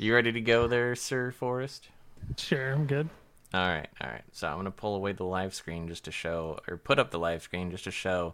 You 0.00 0.14
ready 0.14 0.32
to 0.32 0.40
go 0.40 0.66
there, 0.66 0.96
Sir 0.96 1.30
Forrest? 1.30 1.90
Sure, 2.38 2.72
I'm 2.72 2.86
good. 2.86 3.10
All 3.52 3.60
right, 3.60 3.86
all 4.00 4.08
right. 4.08 4.24
So 4.32 4.48
I'm 4.48 4.56
gonna 4.56 4.70
pull 4.70 4.96
away 4.96 5.12
the 5.12 5.24
live 5.24 5.52
screen 5.52 5.88
just 5.88 6.06
to 6.06 6.10
show, 6.10 6.58
or 6.66 6.78
put 6.78 6.98
up 6.98 7.10
the 7.10 7.18
live 7.18 7.42
screen 7.42 7.70
just 7.70 7.84
to 7.84 7.90
show 7.90 8.32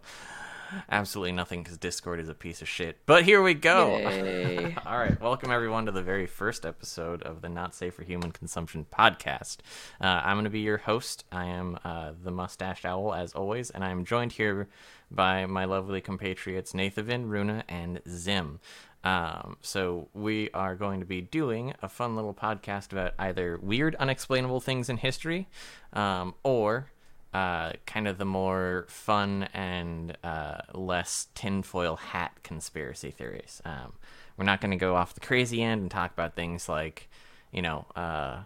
absolutely 0.89 1.33
nothing 1.33 1.63
because 1.63 1.77
Discord 1.77 2.21
is 2.21 2.29
a 2.29 2.33
piece 2.33 2.61
of 2.61 2.69
shit. 2.69 2.99
But 3.05 3.25
here 3.25 3.43
we 3.43 3.53
go. 3.53 3.95
all 4.85 4.97
right, 4.97 5.19
welcome 5.19 5.51
everyone 5.51 5.87
to 5.87 5.91
the 5.91 6.01
very 6.01 6.25
first 6.25 6.65
episode 6.65 7.21
of 7.23 7.41
the 7.41 7.49
Not 7.49 7.75
Safe 7.75 7.93
for 7.93 8.05
Human 8.05 8.31
Consumption 8.31 8.85
podcast. 8.89 9.57
Uh, 9.99 10.21
I'm 10.23 10.37
gonna 10.37 10.49
be 10.49 10.61
your 10.61 10.77
host. 10.77 11.25
I 11.33 11.47
am 11.47 11.79
uh, 11.83 12.13
the 12.23 12.31
Mustached 12.31 12.85
Owl 12.85 13.13
as 13.13 13.33
always, 13.33 13.71
and 13.71 13.83
I'm 13.83 14.05
joined 14.05 14.31
here 14.31 14.69
by 15.11 15.45
my 15.45 15.65
lovely 15.65 15.99
compatriots 15.99 16.71
Nathavin, 16.71 17.27
Runa, 17.27 17.65
and 17.67 17.99
Zim. 18.07 18.61
Um, 19.07 19.55
so 19.61 20.09
we 20.13 20.49
are 20.53 20.75
going 20.75 20.99
to 20.99 21.05
be 21.05 21.21
doing 21.21 21.73
a 21.81 21.87
fun 21.87 22.17
little 22.17 22.33
podcast 22.33 22.91
about 22.91 23.13
either 23.17 23.57
weird, 23.61 23.95
unexplainable 23.95 24.59
things 24.59 24.89
in 24.89 24.97
history, 24.97 25.47
um, 25.93 26.35
or 26.43 26.91
uh, 27.33 27.71
kind 27.85 28.09
of 28.09 28.17
the 28.17 28.25
more 28.25 28.85
fun 28.89 29.47
and 29.53 30.17
uh, 30.25 30.57
less 30.73 31.29
tinfoil 31.35 31.95
hat 31.95 32.33
conspiracy 32.43 33.09
theories. 33.09 33.61
Um, 33.63 33.93
we're 34.35 34.43
not 34.43 34.59
going 34.59 34.71
to 34.71 34.77
go 34.77 34.97
off 34.97 35.13
the 35.13 35.21
crazy 35.21 35.63
end 35.63 35.83
and 35.83 35.89
talk 35.89 36.11
about 36.11 36.35
things 36.35 36.67
like, 36.67 37.07
you 37.53 37.61
know, 37.61 37.85
uh, 37.95 38.39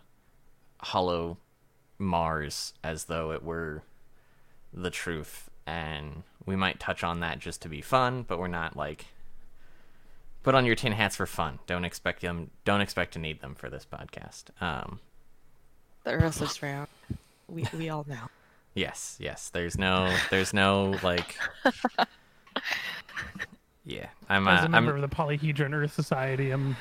hollow 0.78 1.38
Mars 1.98 2.74
as 2.84 3.06
though 3.06 3.32
it 3.32 3.44
were 3.44 3.82
the 4.72 4.92
truth. 4.92 5.50
And 5.66 6.22
we 6.46 6.56
might 6.56 6.80
touch 6.80 7.04
on 7.04 7.20
that 7.22 7.40
just 7.40 7.64
to 7.64 7.70
be 7.70 7.82
fun, 7.82 8.26
but 8.28 8.38
we're 8.38 8.48
not 8.48 8.78
like 8.78 9.08
put 10.44 10.56
on 10.56 10.66
your 10.66 10.76
tin 10.76 10.92
hats 10.94 11.16
for 11.16 11.26
fun. 11.26 11.60
Don't 11.68 11.86
expect 11.86 12.22
them. 12.22 12.52
Don't 12.66 12.82
expect 12.82 13.14
to 13.14 13.20
need 13.20 13.42
them 13.42 13.56
for 13.56 13.70
this 13.70 13.86
podcast. 13.92 14.46
Um, 14.62 15.00
the 16.04 16.12
Earth 16.12 16.42
is 16.42 16.62
round. 16.64 16.88
We 17.48 17.66
we 17.78 17.90
all 17.90 18.06
know. 18.08 18.16
Yes, 18.74 19.18
yes. 19.20 19.50
There's 19.50 19.78
no. 19.78 20.16
There's 20.30 20.54
no 20.54 20.96
like. 21.04 21.36
Yeah, 23.84 24.06
I'm. 24.30 24.48
Uh, 24.48 24.52
As 24.52 24.66
a 24.66 24.70
member 24.70 24.96
I'm. 24.96 25.04
of 25.04 25.10
the 25.10 25.16
Polyhedron 25.16 25.74
Earth 25.74 25.92
Society, 25.92 26.52
I'm 26.52 26.76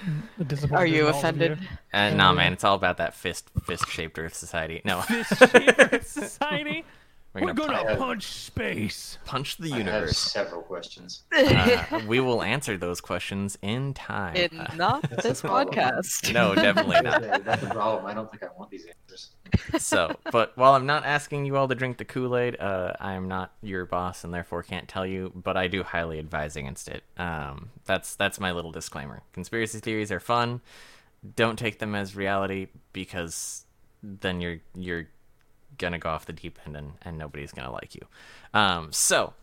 disappointed. 0.47 0.83
Are 0.83 0.87
you 0.87 1.01
in 1.01 1.03
all 1.05 1.09
of 1.11 1.17
offended? 1.17 1.59
you. 1.61 1.67
Uh, 1.95 2.11
nah, 2.11 2.33
man. 2.35 2.53
It's 2.53 2.63
all 2.63 2.75
about 2.75 2.99
that 2.99 3.15
fist, 3.15 3.51
fist-shaped 3.65 4.19
Earth 4.19 4.35
Society. 4.35 4.83
No, 4.85 5.01
fist 5.01 5.39
shaped 5.39 5.75
Earth 5.79 6.07
Society. 6.07 6.85
we're 7.33 7.43
We're 7.43 7.53
gonna, 7.55 7.75
gonna 7.75 7.93
pu- 7.95 7.97
punch 8.01 8.25
space. 8.25 9.19
punch 9.25 9.57
the 9.59 9.67
I 9.73 9.77
have 9.77 9.87
universe. 9.87 10.19
several 10.19 10.63
questions. 10.63 11.23
Uh, 11.33 12.01
we 12.07 12.19
will 12.21 12.43
answer 12.43 12.77
those 12.77 13.01
questions 13.01 13.57
in 13.63 13.95
time. 13.95 14.35
In 14.37 14.59
Uh, 14.59 14.75
not 14.77 15.03
this 15.23 15.41
podcast. 15.43 16.33
no, 16.33 16.55
definitely 16.55 17.01
not. 17.03 17.23
That's, 17.23 17.45
that's 17.45 17.63
the 17.63 17.71
problem. 17.71 18.07
I 18.07 18.15
don't 18.15 18.31
think 18.31 18.43
I 18.43 18.49
want 18.59 18.71
these 18.71 18.85
answers. 18.87 19.31
so, 19.79 20.17
but 20.33 20.57
while 20.57 20.75
I'm 20.75 20.87
not 20.87 21.05
asking 21.05 21.45
you 21.45 21.57
all 21.57 21.69
to 21.69 21.75
drink 21.75 21.99
the 21.99 22.05
Kool 22.05 22.37
Aid, 22.37 22.59
uh, 22.61 22.95
I 23.01 23.15
am 23.15 23.29
not 23.29 23.53
your 23.63 23.85
boss 23.87 24.23
and 24.25 24.33
therefore 24.35 24.63
can't 24.63 24.89
tell 24.89 25.07
you. 25.07 25.33
But 25.35 25.57
I 25.57 25.67
do 25.69 25.83
highly 25.83 26.19
advise 26.19 26.57
against 26.57 26.89
it. 26.89 27.03
Um, 27.17 27.71
that's 27.85 28.15
that's 28.17 28.39
my 28.41 28.51
little 28.53 28.73
disclaimer. 28.73 29.23
Conspiracy 29.33 29.79
theories 29.81 30.11
are 30.13 30.21
fun. 30.21 30.61
Don't 31.37 31.59
take 31.59 31.79
them 31.81 31.95
as 31.95 32.17
reality 32.17 32.69
because 32.93 33.65
then 34.03 34.41
you're 34.41 34.59
you're 34.75 35.07
gonna 35.81 35.99
go 35.99 36.11
off 36.11 36.27
the 36.27 36.33
deep 36.33 36.59
end 36.65 36.77
and, 36.77 36.93
and 37.03 37.19
nobody's 37.19 37.53
gonna 37.53 37.73
like 37.73 37.95
you. 37.95 38.07
Um, 38.55 38.93
so. 38.93 39.35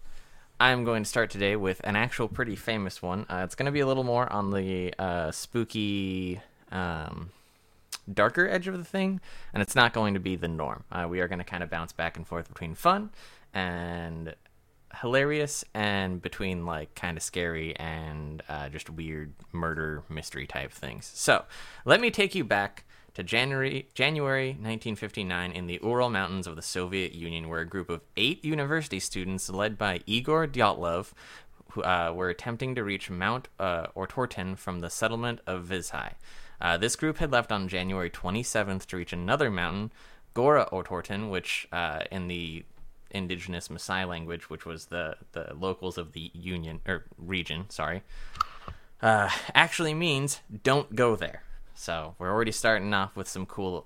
I'm 0.59 0.85
going 0.85 1.03
to 1.03 1.07
start 1.07 1.29
today 1.29 1.55
with 1.55 1.81
an 1.83 1.95
actual 1.95 2.27
pretty 2.27 2.55
famous 2.55 2.99
one. 2.99 3.27
Uh, 3.29 3.41
it's 3.43 3.53
to 3.67 3.71
be 3.71 3.81
a 3.81 3.85
little 3.85 4.03
more 4.03 4.31
on 4.33 4.49
the 4.49 4.91
uh, 4.97 5.29
spooky, 5.29 6.41
um, 6.71 7.29
darker 8.11 8.49
edge 8.49 8.67
of 8.67 8.75
the 8.75 8.83
thing, 8.83 9.21
and 9.53 9.61
it's 9.61 9.75
not 9.75 9.93
going 9.93 10.15
to 10.15 10.19
be 10.19 10.35
the 10.35 10.47
norm. 10.47 10.83
Uh, 10.91 11.05
we 11.07 11.19
are 11.19 11.27
to 11.37 11.45
kind 11.45 11.61
of 11.61 11.69
bounce 11.69 11.93
back 11.93 12.17
and 12.17 12.25
forth 12.25 12.47
between 12.47 12.73
fun 12.73 13.11
and 13.53 14.33
hilarious, 15.01 15.63
and 15.73 16.21
between 16.21 16.65
like 16.65 16.95
kind 16.95 17.17
of 17.17 17.23
scary 17.23 17.75
and 17.75 18.41
uh, 18.49 18.69
just 18.69 18.89
weird 18.89 19.33
murder 19.51 20.03
mystery 20.09 20.47
type 20.47 20.71
things. 20.71 21.11
So 21.13 21.45
let 21.85 22.01
me 22.01 22.09
take 22.09 22.33
you 22.35 22.43
back 22.43 22.85
to 23.17 23.23
January 23.23 23.87
January 23.95 24.49
1959 24.49 25.51
in 25.51 25.65
the 25.65 25.79
Ural 25.81 26.11
Mountains 26.11 26.45
of 26.45 26.55
the 26.55 26.61
Soviet 26.61 27.13
Union, 27.13 27.49
where 27.49 27.61
a 27.61 27.65
group 27.65 27.89
of 27.89 28.01
eight 28.15 28.45
university 28.45 28.99
students, 28.99 29.49
led 29.49 29.75
by 29.75 30.01
Igor 30.05 30.45
Dyatlov, 30.45 31.13
uh, 31.77 32.13
were 32.13 32.29
attempting 32.29 32.75
to 32.75 32.83
reach 32.83 33.09
Mount 33.09 33.47
uh, 33.59 33.87
Otorten 33.95 34.55
from 34.55 34.81
the 34.81 34.91
settlement 34.91 35.39
of 35.47 35.65
Vizhai. 35.65 36.13
Uh, 36.61 36.77
this 36.77 36.95
group 36.95 37.17
had 37.17 37.31
left 37.31 37.51
on 37.51 37.67
January 37.67 38.11
27th 38.11 38.85
to 38.85 38.97
reach 38.97 39.13
another 39.13 39.49
mountain, 39.49 39.91
Gora 40.35 40.69
Otorten, 40.71 41.31
which 41.31 41.67
uh, 41.71 42.01
in 42.11 42.27
the 42.27 42.65
indigenous 43.09 43.69
Mansi 43.69 44.07
language, 44.07 44.47
which 44.51 44.63
was 44.63 44.85
the, 44.85 45.15
the 45.31 45.55
locals 45.59 45.97
of 45.97 46.11
the 46.11 46.29
union 46.35 46.81
or 46.87 47.05
region, 47.17 47.67
sorry, 47.69 48.03
uh, 49.01 49.31
actually 49.55 49.95
means 49.95 50.39
don't 50.63 50.95
go 50.95 51.15
there. 51.15 51.41
So 51.77 52.15
we're 52.17 52.31
already 52.31 52.51
starting 52.51 52.91
off 52.91 53.15
with 53.15 53.27
some 53.27 53.45
cool, 53.45 53.85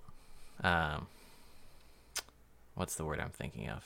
um, 0.63 1.07
what's 2.74 2.96
the 2.96 3.03
word 3.03 3.19
I'm 3.19 3.31
thinking 3.31 3.69
of? 3.69 3.85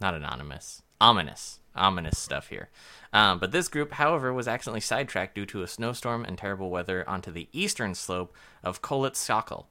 Not 0.00 0.14
anonymous, 0.14 0.82
ominous, 1.00 1.60
ominous 1.76 2.18
stuff 2.18 2.48
here. 2.48 2.68
Um, 3.12 3.38
but 3.38 3.52
this 3.52 3.68
group, 3.68 3.92
however, 3.92 4.32
was 4.32 4.48
accidentally 4.48 4.80
sidetracked 4.80 5.36
due 5.36 5.46
to 5.46 5.62
a 5.62 5.68
snowstorm 5.68 6.24
and 6.24 6.36
terrible 6.36 6.68
weather 6.68 7.08
onto 7.08 7.30
the 7.30 7.48
eastern 7.52 7.94
slope 7.94 8.34
of 8.64 8.82
Kolitskakal, 8.82 9.66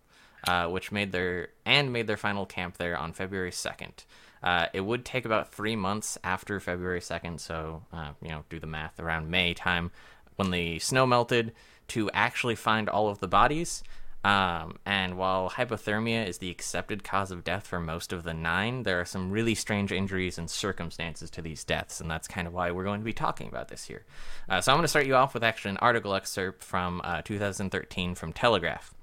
uh, 0.48 0.68
which 0.70 0.94
made 0.94 1.12
their 1.12 1.50
and 1.66 1.92
made 1.92 2.08
their 2.08 2.18
final 2.18 2.46
camp 2.46 2.78
there 2.78 2.98
on 2.98 3.12
February 3.12 3.52
second. 3.52 4.06
Uh, 4.42 4.68
it 4.72 4.82
would 4.82 5.04
take 5.04 5.26
about 5.26 5.54
three 5.54 5.76
months 5.76 6.18
after 6.24 6.62
February 6.62 7.02
second, 7.02 7.42
so 7.42 7.84
uh, 7.92 8.12
you 8.22 8.30
know, 8.30 8.46
do 8.50 8.58
the 8.58 8.66
math 8.66 9.02
around 9.02 9.30
May 9.30 9.54
time 9.54 9.92
when 10.38 10.52
the 10.52 10.80
snow 10.80 11.06
melted 11.06 11.54
to 11.90 12.10
actually 12.12 12.56
find 12.56 12.90
all 12.90 13.10
of 13.10 13.20
the 13.20 13.28
bodies. 13.28 13.84
Um, 14.26 14.80
and 14.88 15.18
while 15.20 15.52
hypothermia 15.52 16.28
is 16.28 16.40
the 16.40 16.50
accepted 16.50 17.04
cause 17.04 17.30
of 17.30 17.44
death 17.44 17.68
for 17.68 17.80
most 17.80 18.12
of 18.12 18.24
the 18.24 18.34
nine, 18.34 18.82
there 18.82 19.00
are 19.00 19.06
some 19.06 19.30
really 19.30 19.54
strange 19.54 19.92
injuries 19.92 20.40
and 20.40 20.50
circumstances 20.50 21.30
to 21.30 21.44
these 21.44 21.64
deaths, 21.64 22.02
and 22.02 22.10
that's 22.10 22.28
kind 22.28 22.48
of 22.48 22.54
why 22.54 22.72
we're 22.72 22.84
going 22.84 23.02
to 23.02 23.06
be 23.06 23.14
talking 23.14 23.48
about 23.48 23.68
this 23.68 23.86
here. 23.86 24.04
Uh, 24.50 24.62
so 24.62 24.72
I'm 24.72 24.78
going 24.78 24.84
to 24.84 24.88
start 24.88 25.06
you 25.06 25.14
off 25.14 25.36
with 25.36 25.44
actually 25.44 25.72
an 25.72 25.78
article 25.78 26.16
excerpt 26.16 26.64
from 26.64 27.02
uh, 27.04 27.22
2013 27.22 28.16
from 28.16 28.34
Telegraph. 28.34 28.95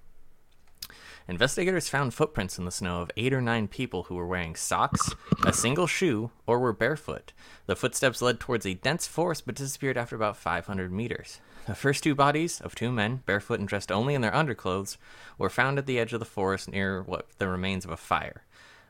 Investigators 1.29 1.89
found 1.89 2.13
footprints 2.13 2.59
in 2.59 2.65
the 2.65 2.71
snow 2.71 3.01
of 3.01 3.11
eight 3.17 3.33
or 3.33 3.41
nine 3.41 3.69
people 3.69 4.05
who 4.05 4.15
were 4.15 4.27
wearing 4.27 4.57
socks, 4.57 5.15
a 5.47 5.53
single 5.53 5.87
shoe, 5.87 6.31
or 6.47 6.59
were 6.59 6.73
barefoot. 6.73 7.33
The 7.67 7.77
footsteps 7.77 8.21
led 8.21 8.41
towards 8.41 8.67
a 8.67 8.75
dense 8.75 9.07
forest 9.07 9.47
but 9.47 9.55
disappeared 9.55 9.97
after 9.97 10.17
about 10.17 10.37
500 10.37 10.93
meters. 10.93 11.41
The 11.67 11.75
first 11.77 12.03
two 12.03 12.17
bodies 12.17 12.61
of 12.61 12.75
two 12.75 12.91
men, 12.91 13.23
barefoot 13.25 13.61
and 13.61 13.69
dressed 13.69 13.93
only 13.93 14.15
in 14.15 14.21
their 14.21 14.35
underclothes, 14.35 14.99
were 15.39 15.49
found 15.49 15.79
at 15.79 15.87
the 15.87 15.99
edge 16.01 16.13
of 16.13 16.19
the 16.19 16.27
forest 16.27 16.69
near 16.69 17.03
what 17.03 17.29
the 17.39 17.49
remains 17.49 17.85
of 17.85 17.93
a 17.93 17.97
fire. 17.97 18.43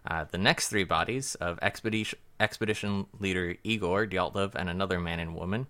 Uh, 0.07 0.25
the 0.25 0.39
next 0.39 0.69
three 0.69 0.85
bodies 0.85 1.35
of 1.37 1.59
expedition, 1.61 2.19
expedition 2.41 3.07
leader 3.21 3.57
Igor 3.63 4.07
Dyatlov 4.07 4.55
and 4.55 4.69
another 4.69 4.99
man 4.99 5.21
and 5.21 5.35
woman 5.35 5.67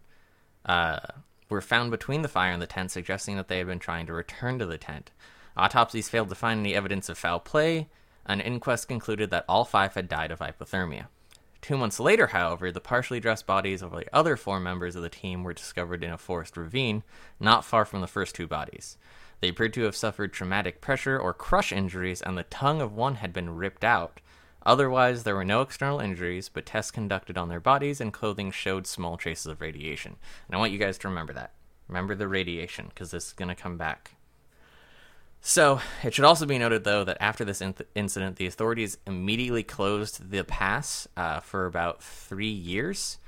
uh, 0.65 1.01
were 1.49 1.61
found 1.61 1.91
between 1.91 2.23
the 2.23 2.29
fire 2.29 2.53
and 2.53 2.63
the 2.63 2.67
tent, 2.67 2.93
suggesting 2.93 3.37
that 3.37 3.49
they 3.49 3.59
had 3.59 3.67
been 3.67 3.79
trying 3.79 4.07
to 4.07 4.13
return 4.13 4.59
to 4.59 4.67
the 4.67 4.79
tent. 4.79 5.11
Autopsies 5.57 6.09
failed 6.09 6.29
to 6.31 6.35
find 6.35 6.61
any 6.61 6.75
evidence 6.75 7.09
of 7.09 7.19
foul 7.19 7.41
play. 7.41 7.89
An 8.27 8.41
inquest 8.41 8.89
concluded 8.89 9.31
that 9.31 9.45
all 9.49 9.65
five 9.65 9.95
had 9.95 10.09
died 10.09 10.31
of 10.31 10.39
hypothermia. 10.39 11.07
Two 11.61 11.77
months 11.77 12.01
later, 12.01 12.29
however, 12.29 12.73
the 12.73 12.81
partially 12.81 13.21
dressed 13.21 13.47
bodies 13.47 13.83
of 13.83 13.93
the 13.93 14.07
other 14.13 14.37
four 14.37 14.59
members 14.59 14.97
of 14.97 15.03
the 15.03 15.09
team 15.09 15.45
were 15.45 15.53
discovered 15.53 16.03
in 16.03 16.11
a 16.11 16.19
forest 16.19 16.57
ravine 16.57 17.05
not 17.39 17.65
far 17.65 17.85
from 17.85 18.01
the 18.01 18.09
first 18.09 18.35
two 18.35 18.49
bodies. 18.49 18.99
They 19.41 19.49
appeared 19.49 19.73
to 19.75 19.83
have 19.83 19.97
suffered 19.97 20.33
traumatic 20.33 20.81
pressure 20.81 21.19
or 21.19 21.33
crush 21.33 21.73
injuries, 21.73 22.23
and 22.23 22.37
the 22.37 22.45
tongue 22.45 22.81
of 22.81 22.93
one 22.93 23.17
had 23.17 23.33
been 23.33 23.57
ripped 23.57 23.85
out. 23.85 24.21
Otherwise, 24.65 25.25
there 25.25 25.35
were 25.35 25.45
no 25.45 25.61
external 25.61 26.01
injuries, 26.01 26.49
but 26.49 26.67
tests 26.67 26.93
conducted 26.93 27.37
on 27.37 27.49
their 27.49 27.61
bodies 27.61 28.01
and 28.01 28.13
clothing 28.13 28.51
showed 28.51 28.87
small 28.87 29.17
traces 29.17 29.47
of 29.47 29.61
radiation. 29.61 30.17
And 30.47 30.57
I 30.57 30.59
want 30.59 30.73
you 30.73 30.79
guys 30.79 30.99
to 30.99 31.09
remember 31.09 31.33
that. 31.33 31.53
Remember 31.89 32.15
the 32.15 32.29
radiation, 32.29 32.87
because 32.89 33.11
this 33.11 33.27
is 33.29 33.33
going 33.33 33.49
to 33.49 33.55
come 33.55 33.77
back. 33.77 34.13
So, 35.45 35.81
it 36.05 36.15
should 36.15 36.25
also 36.25 36.47
be 36.47 36.57
noted, 36.57 36.85
though, 36.85 37.03
that 37.03 37.17
after 37.21 37.45
this 37.45 37.61
in- 37.61 37.75
incident, 37.97 38.37
the 38.37 38.47
authorities 38.47 38.99
immediately 39.09 39.65
closed 39.65 40.31
the 40.31 40.45
pass 40.45 41.09
uh, 41.17 41.41
for 41.41 41.67
about 41.67 42.01
three 42.01 42.47
years, 42.47 43.19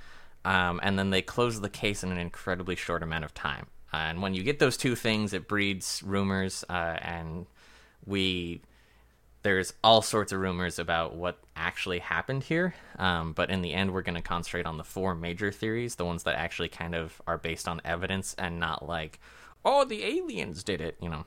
um, 0.44 0.78
and 0.84 0.96
then 0.96 1.10
they 1.10 1.22
closed 1.22 1.60
the 1.60 1.68
case 1.68 2.04
in 2.04 2.12
an 2.12 2.18
incredibly 2.18 2.76
short 2.76 3.02
amount 3.02 3.24
of 3.24 3.34
time. 3.34 3.66
Uh, 3.92 3.96
and 3.96 4.22
when 4.22 4.32
you 4.32 4.44
get 4.44 4.60
those 4.60 4.76
two 4.76 4.94
things, 4.94 5.32
it 5.32 5.48
breeds 5.48 6.04
rumors, 6.06 6.64
uh, 6.68 6.96
and 7.02 7.46
we 8.06 8.62
there's 9.42 9.74
all 9.82 10.00
sorts 10.00 10.32
of 10.32 10.40
rumors 10.40 10.78
about 10.78 11.14
what 11.16 11.38
actually 11.54 11.98
happened 11.98 12.44
here. 12.44 12.74
Um, 12.98 13.34
but 13.34 13.50
in 13.50 13.60
the 13.60 13.74
end, 13.74 13.92
we're 13.92 14.02
going 14.02 14.14
to 14.14 14.22
concentrate 14.22 14.66
on 14.66 14.78
the 14.78 14.84
four 14.84 15.14
major 15.14 15.52
theories, 15.52 15.96
the 15.96 16.04
ones 16.04 16.22
that 16.22 16.36
actually 16.36 16.70
kind 16.70 16.94
of 16.94 17.20
are 17.26 17.38
based 17.38 17.68
on 17.68 17.80
evidence 17.84 18.34
and 18.38 18.58
not 18.60 18.88
like, 18.88 19.18
"Oh, 19.64 19.84
the 19.84 20.04
aliens 20.04 20.62
did 20.62 20.80
it." 20.80 20.96
You 21.00 21.08
know, 21.10 21.26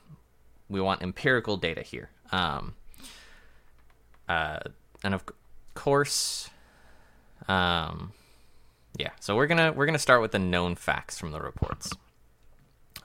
we 0.68 0.80
want 0.80 1.02
empirical 1.02 1.56
data 1.56 1.82
here. 1.82 2.10
Um, 2.30 2.74
uh, 4.28 4.60
and 5.02 5.14
of 5.14 5.24
course, 5.74 6.50
um, 7.48 8.12
yeah. 8.96 9.10
So 9.20 9.36
we're 9.36 9.46
gonna 9.46 9.72
we're 9.72 9.86
gonna 9.86 9.98
start 9.98 10.20
with 10.20 10.32
the 10.32 10.38
known 10.38 10.74
facts 10.74 11.18
from 11.18 11.30
the 11.30 11.40
reports. 11.40 11.90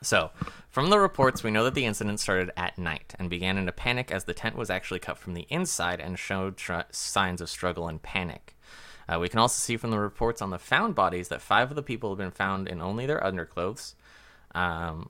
So, 0.03 0.31
from 0.69 0.89
the 0.89 0.99
reports, 0.99 1.43
we 1.43 1.51
know 1.51 1.63
that 1.63 1.75
the 1.75 1.85
incident 1.85 2.19
started 2.19 2.51
at 2.57 2.77
night 2.77 3.15
and 3.17 3.29
began 3.29 3.57
in 3.57 3.69
a 3.69 3.71
panic 3.71 4.11
as 4.11 4.25
the 4.25 4.33
tent 4.33 4.57
was 4.57 4.69
actually 4.69 4.99
cut 4.99 5.17
from 5.17 5.33
the 5.33 5.47
inside 5.49 6.01
and 6.01 6.19
showed 6.19 6.57
tr- 6.57 6.81
signs 6.91 7.39
of 7.39 7.49
struggle 7.49 7.87
and 7.87 8.01
panic. 8.01 8.57
Uh, 9.07 9.19
we 9.19 9.29
can 9.29 9.39
also 9.39 9.59
see 9.59 9.77
from 9.77 9.91
the 9.91 9.99
reports 9.99 10.41
on 10.41 10.49
the 10.49 10.59
found 10.59 10.95
bodies 10.95 11.29
that 11.29 11.41
five 11.41 11.69
of 11.69 11.75
the 11.75 11.83
people 11.83 12.09
have 12.09 12.17
been 12.17 12.31
found 12.31 12.67
in 12.67 12.81
only 12.81 13.05
their 13.05 13.23
underclothes, 13.25 13.95
um, 14.53 15.09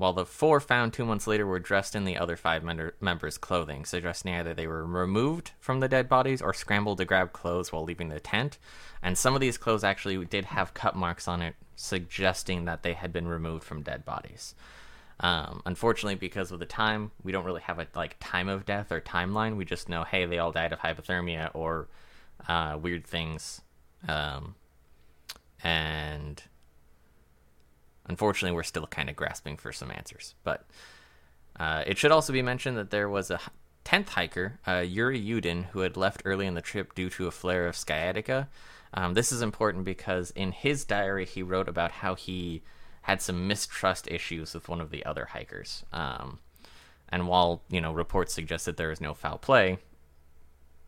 while 0.00 0.14
the 0.14 0.24
four 0.24 0.60
found 0.60 0.94
two 0.94 1.04
months 1.04 1.26
later 1.26 1.46
were 1.46 1.58
dressed 1.58 1.94
in 1.94 2.06
the 2.06 2.16
other 2.16 2.34
five 2.34 2.64
member- 2.64 2.94
members' 3.02 3.36
clothing, 3.36 3.84
suggesting 3.84 4.32
either 4.32 4.54
they 4.54 4.66
were 4.66 4.82
removed 4.82 5.50
from 5.60 5.80
the 5.80 5.88
dead 5.88 6.08
bodies 6.08 6.40
or 6.40 6.54
scrambled 6.54 6.96
to 6.96 7.04
grab 7.04 7.34
clothes 7.34 7.70
while 7.70 7.84
leaving 7.84 8.08
the 8.08 8.18
tent. 8.18 8.56
And 9.02 9.18
some 9.18 9.34
of 9.34 9.42
these 9.42 9.58
clothes 9.58 9.84
actually 9.84 10.24
did 10.24 10.46
have 10.46 10.72
cut 10.72 10.96
marks 10.96 11.28
on 11.28 11.42
it, 11.42 11.54
suggesting 11.76 12.64
that 12.64 12.82
they 12.82 12.94
had 12.94 13.12
been 13.12 13.28
removed 13.28 13.62
from 13.62 13.82
dead 13.82 14.06
bodies. 14.06 14.54
Um, 15.20 15.60
unfortunately, 15.66 16.14
because 16.14 16.50
of 16.50 16.60
the 16.60 16.64
time, 16.64 17.10
we 17.22 17.30
don't 17.30 17.44
really 17.44 17.60
have 17.60 17.78
a 17.78 17.86
like 17.94 18.16
time 18.20 18.48
of 18.48 18.64
death 18.64 18.90
or 18.90 19.02
timeline. 19.02 19.56
We 19.56 19.66
just 19.66 19.90
know, 19.90 20.04
hey, 20.04 20.24
they 20.24 20.38
all 20.38 20.50
died 20.50 20.72
of 20.72 20.78
hypothermia 20.78 21.50
or 21.52 21.88
uh, 22.48 22.78
weird 22.80 23.06
things, 23.06 23.60
um, 24.08 24.54
and 25.62 26.42
unfortunately, 28.10 28.54
we're 28.54 28.64
still 28.64 28.88
kind 28.88 29.08
of 29.08 29.14
grasping 29.14 29.56
for 29.56 29.72
some 29.72 29.90
answers. 29.92 30.34
But 30.42 30.66
uh, 31.58 31.84
it 31.86 31.96
should 31.96 32.10
also 32.10 32.32
be 32.32 32.42
mentioned 32.42 32.76
that 32.76 32.90
there 32.90 33.08
was 33.08 33.30
a 33.30 33.40
tenth 33.84 34.10
hiker, 34.10 34.58
uh, 34.66 34.78
Yuri 34.78 35.20
Yudin, 35.20 35.66
who 35.66 35.80
had 35.80 35.96
left 35.96 36.22
early 36.24 36.46
in 36.46 36.54
the 36.54 36.60
trip 36.60 36.94
due 36.94 37.08
to 37.10 37.28
a 37.28 37.30
flare 37.30 37.68
of 37.68 37.76
sciatica. 37.76 38.48
Um, 38.92 39.14
this 39.14 39.30
is 39.30 39.42
important 39.42 39.84
because 39.84 40.32
in 40.32 40.50
his 40.50 40.84
diary 40.84 41.24
he 41.24 41.42
wrote 41.44 41.68
about 41.68 41.92
how 41.92 42.16
he 42.16 42.62
had 43.02 43.22
some 43.22 43.46
mistrust 43.46 44.08
issues 44.10 44.54
with 44.54 44.68
one 44.68 44.80
of 44.80 44.90
the 44.90 45.06
other 45.06 45.26
hikers. 45.26 45.84
Um, 45.92 46.40
and 47.08 47.28
while 47.28 47.62
you 47.70 47.80
know 47.80 47.92
reports 47.92 48.34
suggest 48.34 48.66
that 48.66 48.76
there 48.76 48.90
is 48.90 49.00
no 49.00 49.14
foul 49.14 49.38
play, 49.38 49.78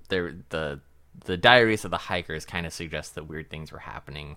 there 0.08 0.34
the 0.48 0.80
the 1.24 1.36
diaries 1.36 1.84
of 1.84 1.92
the 1.92 1.98
hikers 1.98 2.44
kind 2.44 2.66
of 2.66 2.72
suggest 2.72 3.14
that 3.14 3.28
weird 3.28 3.48
things 3.48 3.70
were 3.70 3.78
happening. 3.78 4.36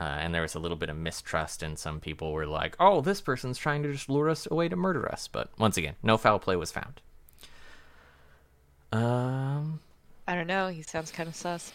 Uh, 0.00 0.04
and 0.20 0.32
there 0.32 0.42
was 0.42 0.54
a 0.54 0.60
little 0.60 0.76
bit 0.76 0.88
of 0.90 0.96
mistrust, 0.96 1.62
and 1.62 1.76
some 1.78 1.98
people 2.00 2.32
were 2.32 2.46
like, 2.46 2.76
"Oh, 2.78 3.00
this 3.00 3.20
person's 3.20 3.58
trying 3.58 3.82
to 3.82 3.92
just 3.92 4.08
lure 4.08 4.30
us 4.30 4.46
away 4.50 4.68
to 4.68 4.76
murder 4.76 5.10
us." 5.10 5.26
But 5.28 5.50
once 5.58 5.76
again, 5.76 5.96
no 6.02 6.16
foul 6.16 6.38
play 6.38 6.54
was 6.56 6.70
found. 6.70 7.00
Um, 8.92 9.80
I 10.26 10.34
don't 10.34 10.46
know. 10.46 10.68
He 10.68 10.82
sounds 10.82 11.10
kind 11.10 11.28
of 11.28 11.34
sus. 11.34 11.72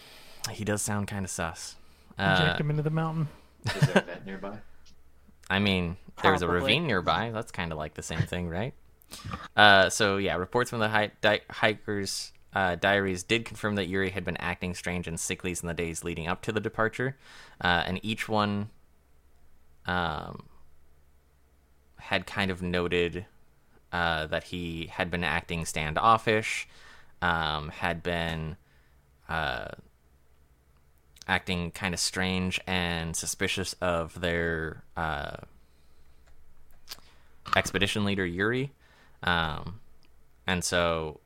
he 0.51 0.63
does 0.65 0.81
sound 0.81 1.07
kind 1.07 1.23
of 1.25 1.31
sus. 1.31 1.75
Inject 2.19 2.41
Uh, 2.41 2.57
him 2.57 2.69
into 2.69 2.83
the 2.83 2.89
mountain. 2.89 3.27
Is 3.65 3.73
there 3.81 3.91
a 4.03 4.05
vet 4.05 4.25
nearby? 4.25 4.57
I 5.49 5.59
mean, 5.59 5.97
there's 6.21 6.41
a 6.41 6.47
ravine 6.47 6.85
nearby. 6.87 7.31
That's 7.31 7.51
kind 7.51 7.71
of 7.71 7.77
like 7.77 7.93
the 7.93 8.03
same 8.03 8.21
thing, 8.21 8.49
right? 8.49 8.73
Uh, 9.55 9.89
so 9.89 10.17
yeah, 10.17 10.35
reports 10.35 10.69
from 10.69 10.79
the 10.79 10.89
hi- 10.89 11.11
di- 11.21 11.41
hikers' 11.49 12.32
uh, 12.53 12.75
diaries 12.75 13.23
did 13.23 13.45
confirm 13.45 13.75
that 13.75 13.87
Yuri 13.87 14.11
had 14.11 14.23
been 14.23 14.37
acting 14.37 14.73
strange 14.75 15.07
and 15.07 15.19
sickly 15.19 15.55
in 15.59 15.67
the 15.67 15.73
days 15.73 16.03
leading 16.03 16.27
up 16.27 16.41
to 16.43 16.51
the 16.51 16.59
departure, 16.59 17.17
uh, 17.61 17.83
and 17.85 17.99
each 18.03 18.29
one 18.29 18.69
um, 19.85 20.43
had 21.97 22.25
kind 22.25 22.51
of 22.51 22.61
noted 22.61 23.25
uh, 23.91 24.27
that 24.27 24.45
he 24.45 24.87
had 24.91 25.09
been 25.09 25.23
acting 25.23 25.65
standoffish, 25.65 26.67
um, 27.21 27.69
had 27.69 28.03
been 28.03 28.57
uh, 29.29 29.69
acting 31.27 31.71
kind 31.71 31.93
of 31.93 31.99
strange 31.99 32.59
and 32.67 33.15
suspicious 33.15 33.73
of 33.81 34.19
their 34.19 34.83
uh, 34.95 35.37
expedition 37.55 38.05
leader 38.05 38.25
Yuri, 38.25 38.71
um, 39.23 39.79
and 40.45 40.63
so 40.63 41.19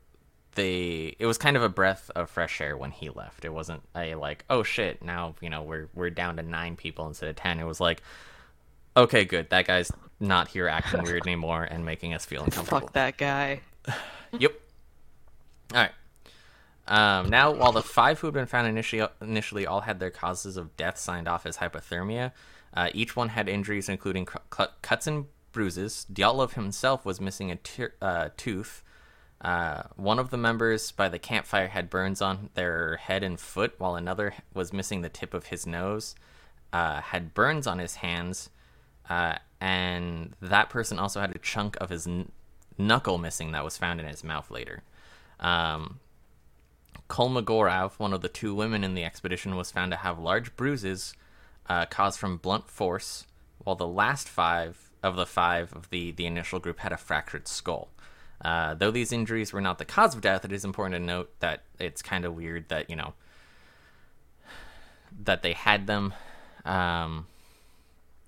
they 0.58 1.16
it 1.18 1.26
was 1.26 1.38
kind 1.38 1.56
of 1.56 1.62
a 1.62 1.68
breath 1.68 2.10
of 2.14 2.28
fresh 2.28 2.60
air 2.60 2.76
when 2.76 2.90
he 2.90 3.08
left. 3.10 3.44
It 3.44 3.52
wasn't 3.52 3.82
a 3.96 4.14
like 4.16 4.44
oh 4.50 4.62
shit 4.62 5.02
now 5.02 5.34
you 5.40 5.48
know 5.48 5.62
we're 5.62 5.88
we're 5.94 6.10
down 6.10 6.36
to 6.36 6.42
nine 6.42 6.76
people 6.76 7.06
instead 7.06 7.28
of 7.28 7.36
ten. 7.36 7.58
It 7.58 7.64
was 7.64 7.80
like 7.80 8.02
okay 8.96 9.24
good 9.24 9.50
that 9.50 9.66
guy's 9.66 9.90
not 10.20 10.48
here 10.48 10.68
acting 10.68 11.02
weird 11.02 11.22
anymore 11.26 11.64
and 11.64 11.84
making 11.84 12.12
us 12.14 12.24
feel 12.26 12.42
uncomfortable. 12.42 12.80
Fuck 12.80 12.92
that 12.92 13.16
guy. 13.16 13.60
Yep. 14.38 14.52
All 15.74 15.80
right. 15.80 15.92
Um, 16.86 17.30
now, 17.30 17.50
while 17.50 17.72
the 17.72 17.80
five 17.80 18.18
who 18.18 18.26
had 18.26 18.34
been 18.34 18.44
found 18.44 18.66
initially, 18.66 19.08
initially 19.22 19.66
all 19.66 19.80
had 19.80 20.00
their 20.00 20.10
causes 20.10 20.58
of 20.58 20.76
death 20.76 20.98
signed 20.98 21.28
off 21.28 21.46
as 21.46 21.56
hypothermia, 21.56 22.32
uh, 22.74 22.90
each 22.92 23.16
one 23.16 23.30
had 23.30 23.48
injuries 23.48 23.88
including 23.88 24.26
cu- 24.26 24.38
cu- 24.50 24.72
cuts 24.82 25.06
and 25.06 25.26
bruises. 25.52 26.06
Dyatlov 26.12 26.54
himself 26.54 27.04
was 27.04 27.20
missing 27.20 27.50
a 27.50 27.58
uh, 28.04 28.28
tooth. 28.36 28.82
Uh, 29.40 29.82
one 29.96 30.18
of 30.18 30.30
the 30.30 30.36
members 30.36 30.90
by 30.90 31.08
the 31.08 31.18
campfire 31.18 31.68
had 31.68 31.88
burns 31.88 32.20
on 32.20 32.50
their 32.54 32.96
head 32.96 33.22
and 33.22 33.38
foot, 33.38 33.74
while 33.78 33.94
another 33.94 34.34
was 34.52 34.72
missing 34.72 35.00
the 35.00 35.08
tip 35.08 35.32
of 35.32 35.46
his 35.46 35.66
nose, 35.66 36.16
uh, 36.72 37.00
had 37.00 37.34
burns 37.34 37.66
on 37.66 37.78
his 37.78 37.96
hands, 37.96 38.50
uh, 39.08 39.36
and 39.60 40.34
that 40.40 40.70
person 40.70 40.98
also 40.98 41.20
had 41.20 41.34
a 41.34 41.38
chunk 41.38 41.76
of 41.80 41.90
his 41.90 42.06
n- 42.06 42.32
knuckle 42.76 43.18
missing 43.18 43.52
that 43.52 43.64
was 43.64 43.76
found 43.76 44.00
in 44.00 44.06
his 44.06 44.24
mouth 44.24 44.50
later. 44.50 44.82
Um, 45.38 46.00
Kolmogorov, 47.08 47.92
one 47.98 48.12
of 48.12 48.20
the 48.22 48.28
two 48.28 48.54
women 48.54 48.84
in 48.84 48.94
the 48.94 49.04
expedition, 49.04 49.56
was 49.56 49.70
found 49.70 49.92
to 49.92 49.98
have 49.98 50.18
large 50.18 50.54
bruises 50.56 51.14
uh, 51.68 51.86
caused 51.86 52.18
from 52.18 52.38
blunt 52.38 52.68
force, 52.68 53.26
while 53.58 53.76
the 53.76 53.86
last 53.86 54.28
five 54.28 54.90
of 55.02 55.16
the 55.16 55.26
five 55.26 55.72
of 55.72 55.90
the, 55.90 56.10
the 56.10 56.26
initial 56.26 56.58
group 56.58 56.80
had 56.80 56.92
a 56.92 56.96
fractured 56.96 57.46
skull. 57.46 57.88
Uh, 58.40 58.74
though 58.74 58.90
these 58.90 59.12
injuries 59.12 59.52
were 59.52 59.60
not 59.60 59.78
the 59.78 59.84
cause 59.84 60.14
of 60.14 60.20
death, 60.20 60.44
it 60.44 60.52
is 60.52 60.64
important 60.64 60.94
to 60.94 61.04
note 61.04 61.30
that 61.40 61.64
it's 61.78 62.02
kind 62.02 62.24
of 62.24 62.34
weird 62.34 62.68
that, 62.68 62.88
you 62.88 62.96
know, 62.96 63.14
that 65.24 65.42
they 65.42 65.52
had 65.52 65.86
them. 65.86 66.14
Um, 66.64 67.26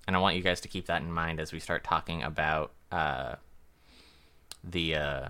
and 0.06 0.16
I 0.16 0.18
want 0.18 0.36
you 0.36 0.42
guys 0.42 0.60
to 0.62 0.68
keep 0.68 0.86
that 0.86 1.02
in 1.02 1.12
mind 1.12 1.38
as 1.38 1.52
we 1.52 1.60
start 1.60 1.84
talking 1.84 2.22
about 2.22 2.72
uh, 2.90 3.36
the 4.64 4.96
uh, 4.96 5.28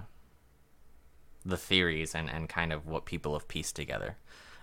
the 1.44 1.56
theories 1.56 2.14
and, 2.14 2.30
and 2.30 2.48
kind 2.48 2.72
of 2.72 2.86
what 2.86 3.04
people 3.04 3.34
have 3.34 3.48
pieced 3.48 3.76
together. 3.76 4.16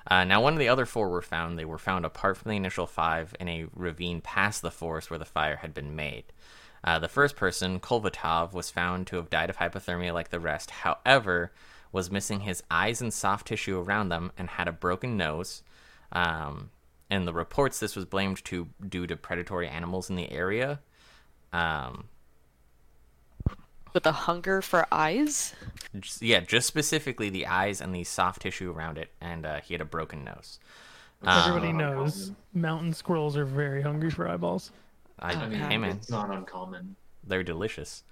Uh, 0.10 0.24
now, 0.24 0.42
one 0.42 0.54
of 0.54 0.60
the 0.60 0.70
other 0.70 0.86
four 0.86 1.10
were 1.10 1.22
found. 1.22 1.60
They 1.60 1.66
were 1.66 1.78
found 1.78 2.06
apart 2.06 2.38
from 2.38 2.50
the 2.50 2.56
initial 2.56 2.88
five 2.88 3.36
in 3.40 3.50
a 3.50 3.66
ravine 3.76 4.22
past 4.22 4.62
the 4.62 4.72
forest 4.72 5.10
where 5.10 5.20
the 5.20 5.26
fire 5.26 5.58
had 5.58 5.74
been 5.74 5.96
made. 5.96 6.26
Uh, 6.84 7.00
the 7.00 7.08
first 7.10 7.36
person, 7.36 7.80
Kolvatov, 7.80 8.54
was 8.54 8.70
found 8.70 9.08
to 9.08 9.16
have 9.18 9.30
died 9.30 9.50
of 9.50 9.58
hypothermia 9.58 10.14
like 10.14 10.30
the 10.30 10.40
rest. 10.40 10.70
However, 10.72 11.52
was 11.92 12.12
missing 12.12 12.42
his 12.42 12.64
eyes 12.70 13.02
and 13.02 13.14
soft 13.14 13.48
tissue 13.48 13.80
around 13.80 14.10
them 14.10 14.32
and 14.38 14.50
had 14.50 14.68
a 14.68 14.72
broken 14.72 15.18
nose. 15.18 15.64
Um, 16.12 16.70
in 17.10 17.26
the 17.26 17.34
reports, 17.34 17.80
this 17.80 17.96
was 17.96 18.06
blamed 18.06 18.44
to 18.46 18.68
due 18.88 19.08
to 19.08 19.16
predatory 19.16 19.68
animals 19.68 20.10
in 20.10 20.16
the 20.16 20.32
area. 20.32 20.80
Um, 21.54 22.06
With 23.94 24.06
a 24.06 24.12
hunger 24.12 24.62
for 24.62 24.86
eyes? 24.92 25.56
just- 26.00 26.22
yeah, 26.22 26.42
just 26.42 26.68
specifically 26.68 27.30
the 27.30 27.48
eyes 27.48 27.82
and 27.82 27.96
the 27.96 28.04
soft 28.04 28.42
tissue 28.44 28.72
around 28.72 28.98
it, 28.98 29.10
and 29.20 29.46
uh, 29.46 29.60
he 29.62 29.74
had 29.74 29.82
a 29.82 29.86
broken 29.86 30.24
nose. 30.24 30.60
Um, 31.24 31.50
Everybody 31.50 31.74
not 31.74 31.96
knows 31.96 32.32
mountain 32.54 32.94
squirrels 32.94 33.36
are 33.38 33.46
very 33.46 33.82
hungry 33.82 34.12
for 34.12 34.28
eyeballs. 34.28 34.72
I, 35.20 35.34
Oh, 35.34 35.38
I 35.40 35.48
mean, 35.50 35.60
hey 35.60 35.78
man, 35.78 35.98
it's 35.98 36.10
not 36.10 36.30
uncommon. 36.30 36.96
they're 37.24 37.44
delicious. 37.44 38.04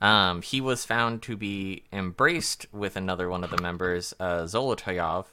Um, 0.00 0.42
he 0.42 0.60
was 0.60 0.84
found 0.84 1.22
to 1.22 1.36
be 1.36 1.84
embraced 1.92 2.66
with 2.72 2.96
another 2.96 3.28
one 3.28 3.44
of 3.44 3.50
the 3.50 3.60
members, 3.62 4.12
uh, 4.18 4.42
Zolotoyov, 4.42 5.26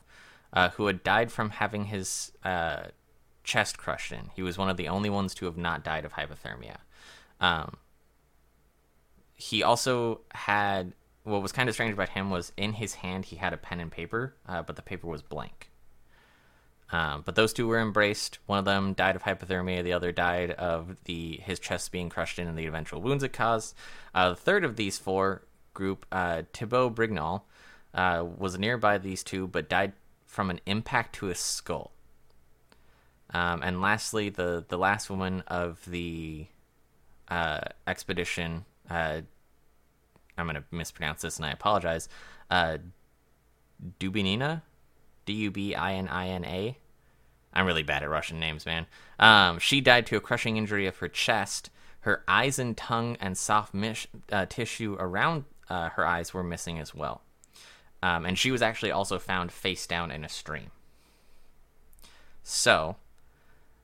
uh, 0.53 0.69
who 0.69 0.85
had 0.88 1.03
died 1.03 1.31
from 1.31 1.50
having 1.50 1.85
his 1.85 2.31
uh, 2.43 2.83
chest 3.43 3.77
crushed 3.77 4.11
in. 4.11 4.29
He 4.35 4.43
was 4.43 4.57
one 4.57 4.69
of 4.69 4.77
the 4.77 4.88
only 4.88 5.09
ones 5.09 5.33
to 5.35 5.45
have 5.45 5.57
not 5.57 5.83
died 5.83 6.05
of 6.05 6.13
hypothermia. 6.13 6.77
Um, 7.39 7.77
he 9.33 9.63
also 9.63 10.21
had 10.33 10.93
what 11.23 11.41
was 11.41 11.51
kind 11.51 11.67
of 11.67 11.75
strange 11.75 11.93
about 11.93 12.09
him 12.09 12.29
was 12.29 12.51
in 12.57 12.73
his 12.73 12.95
hand 12.95 13.25
he 13.25 13.35
had 13.38 13.53
a 13.53 13.57
pen 13.57 13.79
and 13.79 13.91
paper, 13.91 14.35
uh, 14.47 14.61
but 14.61 14.75
the 14.75 14.81
paper 14.81 15.07
was 15.07 15.21
blank. 15.23 15.71
Um, 16.91 17.21
but 17.25 17.36
those 17.36 17.53
two 17.53 17.67
were 17.67 17.79
embraced. 17.79 18.39
One 18.48 18.60
of 18.60 18.65
them 18.65 18.93
died 18.93 19.15
of 19.15 19.24
hypothermia. 19.24 19.83
The 19.83 19.93
other 19.93 20.12
died 20.12 20.51
of 20.51 20.98
the 21.05 21.38
his 21.38 21.60
chest 21.60 21.91
being 21.91 22.10
crushed 22.10 22.38
in 22.38 22.48
and 22.48 22.57
the 22.57 22.65
eventual 22.65 23.01
wounds 23.01 23.24
it 23.24 23.33
caused. 23.33 23.75
Uh, 24.13 24.31
the 24.31 24.36
third 24.36 24.65
of 24.65 24.75
these 24.75 24.98
four 24.98 25.43
group, 25.74 26.05
uh, 26.12 26.43
Thibeaux 26.53 26.89
Brignolle, 26.93 27.43
uh, 27.93 28.25
was 28.38 28.60
nearby 28.60 28.98
these 28.98 29.24
two, 29.24 29.48
but 29.48 29.69
died 29.69 29.93
from 30.25 30.50
an 30.50 30.60
impact 30.65 31.15
to 31.15 31.27
his 31.27 31.39
skull. 31.39 31.91
Um, 33.33 33.62
and 33.63 33.81
lastly, 33.81 34.29
the 34.29 34.65
the 34.67 34.77
last 34.77 35.10
woman 35.10 35.43
of 35.48 35.79
the 35.88 36.48
uh, 37.29 37.62
expedition. 37.88 38.65
Uh, 38.89 39.21
I'm 40.38 40.45
gonna 40.45 40.65
mispronounce 40.71 41.21
this, 41.21 41.38
and 41.38 41.45
I 41.45 41.51
apologize. 41.51 42.10
Uh, 42.50 42.79
Dubinina, 44.00 44.62
D 45.25 45.33
U 45.33 45.51
B 45.51 45.74
I 45.75 45.93
N 45.93 46.10
I 46.10 46.27
N 46.27 46.43
A. 46.45 46.77
I'm 47.53 47.65
really 47.65 47.84
bad 47.84 48.03
at 48.03 48.10
Russian 48.10 48.39
names, 48.39 48.65
man. 48.65 48.86
Um, 49.20 49.60
she 49.60 49.81
died 49.81 50.05
to 50.08 50.17
a 50.17 50.22
crushing 50.22 50.58
injury 50.58 50.88
of 50.88 50.98
her 50.98 51.08
chest. 51.08 51.70
Her 52.01 52.24
eyes 52.27 52.58
and 52.58 52.75
tongue 52.75 53.17
and 53.20 53.38
soft 53.38 53.74
mish, 53.74 54.08
uh, 54.31 54.46
tissue 54.48 54.96
around 55.00 55.46
uh, 55.70 55.89
her 55.89 56.05
eyes 56.05 56.34
were 56.34 56.43
missing 56.43 56.79
as 56.79 56.96
well. 56.96 57.22
Um, 58.03 58.25
and 58.25 58.38
she 58.38 58.51
was 58.51 58.62
actually 58.62 58.91
also 58.91 59.20
found 59.20 59.51
face 59.51 59.86
down 59.86 60.12
in 60.12 60.25
a 60.25 60.29
stream. 60.29 60.72
So, 62.43 62.96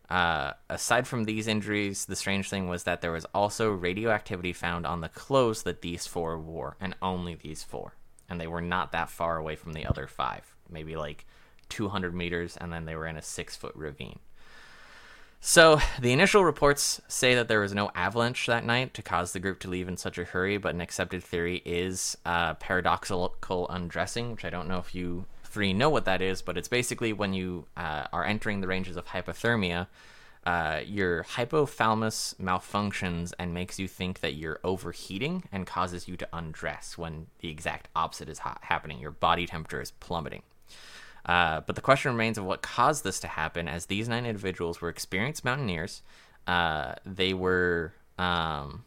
uh, 0.09 0.53
aside 0.69 1.07
from 1.07 1.25
these 1.25 1.47
injuries, 1.47 2.05
the 2.05 2.15
strange 2.15 2.49
thing 2.49 2.67
was 2.67 2.83
that 2.83 3.01
there 3.01 3.11
was 3.11 3.25
also 3.33 3.69
radioactivity 3.69 4.53
found 4.53 4.87
on 4.87 5.01
the 5.01 5.09
clothes 5.09 5.63
that 5.63 5.81
these 5.81 6.07
four 6.07 6.39
wore, 6.39 6.77
and 6.79 6.95
only 7.01 7.35
these 7.35 7.63
four. 7.63 7.93
And 8.29 8.41
they 8.41 8.47
were 8.47 8.61
not 8.61 8.91
that 8.93 9.09
far 9.09 9.37
away 9.37 9.55
from 9.55 9.73
the 9.73 9.85
other 9.85 10.07
five, 10.07 10.55
maybe 10.69 10.95
like 10.95 11.25
200 11.69 12.13
meters, 12.13 12.57
and 12.57 12.71
then 12.71 12.85
they 12.85 12.95
were 12.95 13.07
in 13.07 13.17
a 13.17 13.21
six 13.21 13.55
foot 13.55 13.75
ravine. 13.75 14.19
So, 15.39 15.79
the 16.01 16.11
initial 16.11 16.43
reports 16.43 16.99
say 17.07 17.35
that 17.35 17.47
there 17.47 17.59
was 17.59 17.73
no 17.73 17.91
avalanche 17.93 18.47
that 18.47 18.65
night 18.65 18.93
to 18.95 19.03
cause 19.03 19.33
the 19.33 19.39
group 19.39 19.59
to 19.59 19.69
leave 19.69 19.87
in 19.87 19.95
such 19.95 20.17
a 20.17 20.23
hurry, 20.23 20.57
but 20.57 20.73
an 20.73 20.81
accepted 20.81 21.23
theory 21.23 21.61
is 21.63 22.17
uh, 22.25 22.55
paradoxical 22.55 23.67
undressing, 23.69 24.31
which 24.31 24.45
I 24.45 24.49
don't 24.49 24.67
know 24.67 24.79
if 24.79 24.95
you 24.95 25.25
three 25.43 25.73
know 25.73 25.89
what 25.89 26.05
that 26.05 26.21
is, 26.21 26.41
but 26.41 26.57
it's 26.57 26.67
basically 26.67 27.13
when 27.13 27.33
you 27.33 27.65
uh, 27.77 28.07
are 28.11 28.25
entering 28.25 28.61
the 28.61 28.67
ranges 28.67 28.97
of 28.97 29.05
hypothermia, 29.05 29.87
uh, 30.45 30.81
your 30.85 31.23
hypothalamus 31.23 32.35
malfunctions 32.35 33.33
and 33.37 33.53
makes 33.53 33.77
you 33.79 33.87
think 33.87 34.21
that 34.21 34.33
you're 34.33 34.59
overheating 34.63 35.43
and 35.51 35.67
causes 35.67 36.07
you 36.07 36.15
to 36.15 36.27
undress 36.31 36.97
when 36.97 37.27
the 37.39 37.49
exact 37.49 37.89
opposite 37.95 38.29
is 38.29 38.39
ha- 38.39 38.57
happening. 38.61 38.99
Your 38.99 39.11
body 39.11 39.45
temperature 39.45 39.81
is 39.81 39.91
plummeting. 39.91 40.43
Uh, 41.27 41.61
but 41.61 41.75
the 41.75 41.81
question 41.81 42.11
remains 42.11 42.37
of 42.37 42.45
what 42.45 42.61
caused 42.61 43.03
this 43.03 43.19
to 43.19 43.27
happen, 43.27 43.67
as 43.67 43.87
these 43.87 44.07
nine 44.07 44.25
individuals 44.25 44.79
were 44.79 44.89
experienced 44.89 45.43
mountaineers. 45.43 46.01
Uh, 46.45 46.95
they 47.05 47.33
were 47.33 47.93
um, 48.17 48.85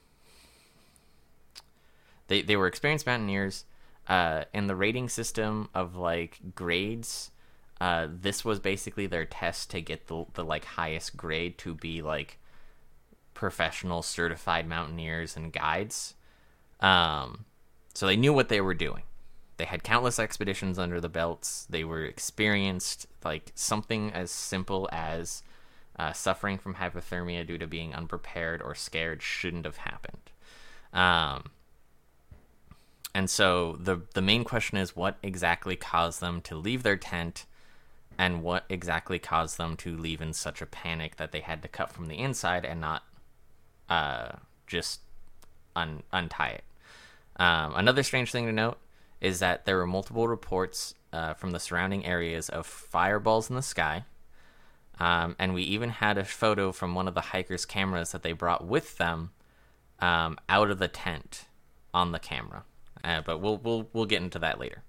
they 2.28 2.42
they 2.42 2.56
were 2.56 2.66
experienced 2.66 3.06
mountaineers. 3.06 3.64
Uh, 4.08 4.44
in 4.54 4.66
the 4.66 4.74
rating 4.74 5.08
system 5.08 5.68
of 5.74 5.94
like 5.94 6.38
grades, 6.54 7.30
uh, 7.80 8.08
this 8.10 8.44
was 8.44 8.58
basically 8.58 9.06
their 9.06 9.26
test 9.26 9.70
to 9.70 9.80
get 9.80 10.06
the 10.06 10.24
the 10.34 10.44
like 10.44 10.64
highest 10.64 11.16
grade 11.16 11.58
to 11.58 11.74
be 11.74 12.00
like 12.00 12.38
professional 13.34 14.02
certified 14.02 14.66
mountaineers 14.66 15.36
and 15.36 15.52
guides. 15.52 16.14
Um, 16.80 17.44
so 17.94 18.06
they 18.06 18.16
knew 18.16 18.32
what 18.32 18.48
they 18.48 18.60
were 18.60 18.74
doing. 18.74 19.02
They 19.60 19.66
had 19.66 19.82
countless 19.82 20.18
expeditions 20.18 20.78
under 20.78 21.02
the 21.02 21.10
belts. 21.10 21.66
They 21.68 21.84
were 21.84 22.02
experienced. 22.02 23.06
Like 23.22 23.52
something 23.54 24.10
as 24.10 24.30
simple 24.30 24.88
as 24.90 25.42
uh, 25.98 26.14
suffering 26.14 26.56
from 26.56 26.76
hypothermia 26.76 27.46
due 27.46 27.58
to 27.58 27.66
being 27.66 27.94
unprepared 27.94 28.62
or 28.62 28.74
scared 28.74 29.20
shouldn't 29.20 29.66
have 29.66 29.76
happened. 29.76 30.30
Um, 30.94 31.50
and 33.14 33.28
so 33.28 33.76
the 33.78 34.00
the 34.14 34.22
main 34.22 34.44
question 34.44 34.78
is 34.78 34.96
what 34.96 35.18
exactly 35.22 35.76
caused 35.76 36.22
them 36.22 36.40
to 36.40 36.56
leave 36.56 36.82
their 36.82 36.96
tent 36.96 37.44
and 38.16 38.42
what 38.42 38.64
exactly 38.70 39.18
caused 39.18 39.58
them 39.58 39.76
to 39.76 39.94
leave 39.94 40.22
in 40.22 40.32
such 40.32 40.62
a 40.62 40.66
panic 40.66 41.16
that 41.16 41.32
they 41.32 41.40
had 41.40 41.60
to 41.60 41.68
cut 41.68 41.92
from 41.92 42.06
the 42.06 42.16
inside 42.16 42.64
and 42.64 42.80
not 42.80 43.02
uh, 43.90 44.30
just 44.66 45.00
un- 45.76 46.02
untie 46.14 46.48
it. 46.48 46.64
Um, 47.36 47.74
another 47.76 48.02
strange 48.02 48.32
thing 48.32 48.46
to 48.46 48.52
note 48.52 48.78
is 49.20 49.38
that 49.40 49.64
there 49.64 49.76
were 49.76 49.86
multiple 49.86 50.28
reports 50.28 50.94
uh, 51.12 51.34
from 51.34 51.50
the 51.50 51.60
surrounding 51.60 52.06
areas 52.06 52.48
of 52.48 52.66
fireballs 52.66 53.50
in 53.50 53.56
the 53.56 53.62
sky. 53.62 54.04
Um, 54.98 55.34
and 55.38 55.54
we 55.54 55.62
even 55.62 55.88
had 55.90 56.18
a 56.18 56.24
photo 56.24 56.72
from 56.72 56.94
one 56.94 57.08
of 57.08 57.14
the 57.14 57.20
hikers' 57.20 57.64
cameras 57.64 58.12
that 58.12 58.22
they 58.22 58.32
brought 58.32 58.66
with 58.66 58.98
them 58.98 59.30
um, 59.98 60.38
out 60.48 60.70
of 60.70 60.78
the 60.78 60.88
tent 60.88 61.46
on 61.94 62.12
the 62.12 62.18
camera. 62.18 62.64
Uh, 63.02 63.22
but 63.22 63.38
we'll 63.38 63.56
we'll 63.56 63.88
we'll 63.92 64.04
get 64.04 64.22
into 64.22 64.38
that 64.38 64.60
later. 64.60 64.82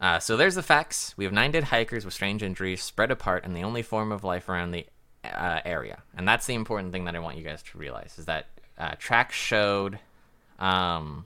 Uh, 0.00 0.18
so 0.18 0.36
there's 0.36 0.54
the 0.54 0.62
facts. 0.62 1.14
We 1.16 1.24
have 1.24 1.32
nine 1.32 1.50
dead 1.50 1.64
hikers 1.64 2.04
with 2.04 2.12
strange 2.12 2.42
injuries 2.42 2.82
spread 2.82 3.10
apart 3.10 3.44
and 3.44 3.56
the 3.56 3.62
only 3.62 3.80
form 3.82 4.12
of 4.12 4.22
life 4.22 4.50
around 4.50 4.72
the 4.72 4.86
uh, 5.24 5.60
area, 5.64 6.02
and 6.14 6.28
that's 6.28 6.44
the 6.46 6.54
important 6.54 6.92
thing 6.92 7.06
that 7.06 7.16
I 7.16 7.20
want 7.20 7.38
you 7.38 7.42
guys 7.42 7.62
to 7.62 7.78
realize 7.78 8.18
is 8.18 8.26
that 8.26 8.48
uh, 8.76 8.96
tracks 8.98 9.34
showed, 9.34 9.98
um, 10.58 11.24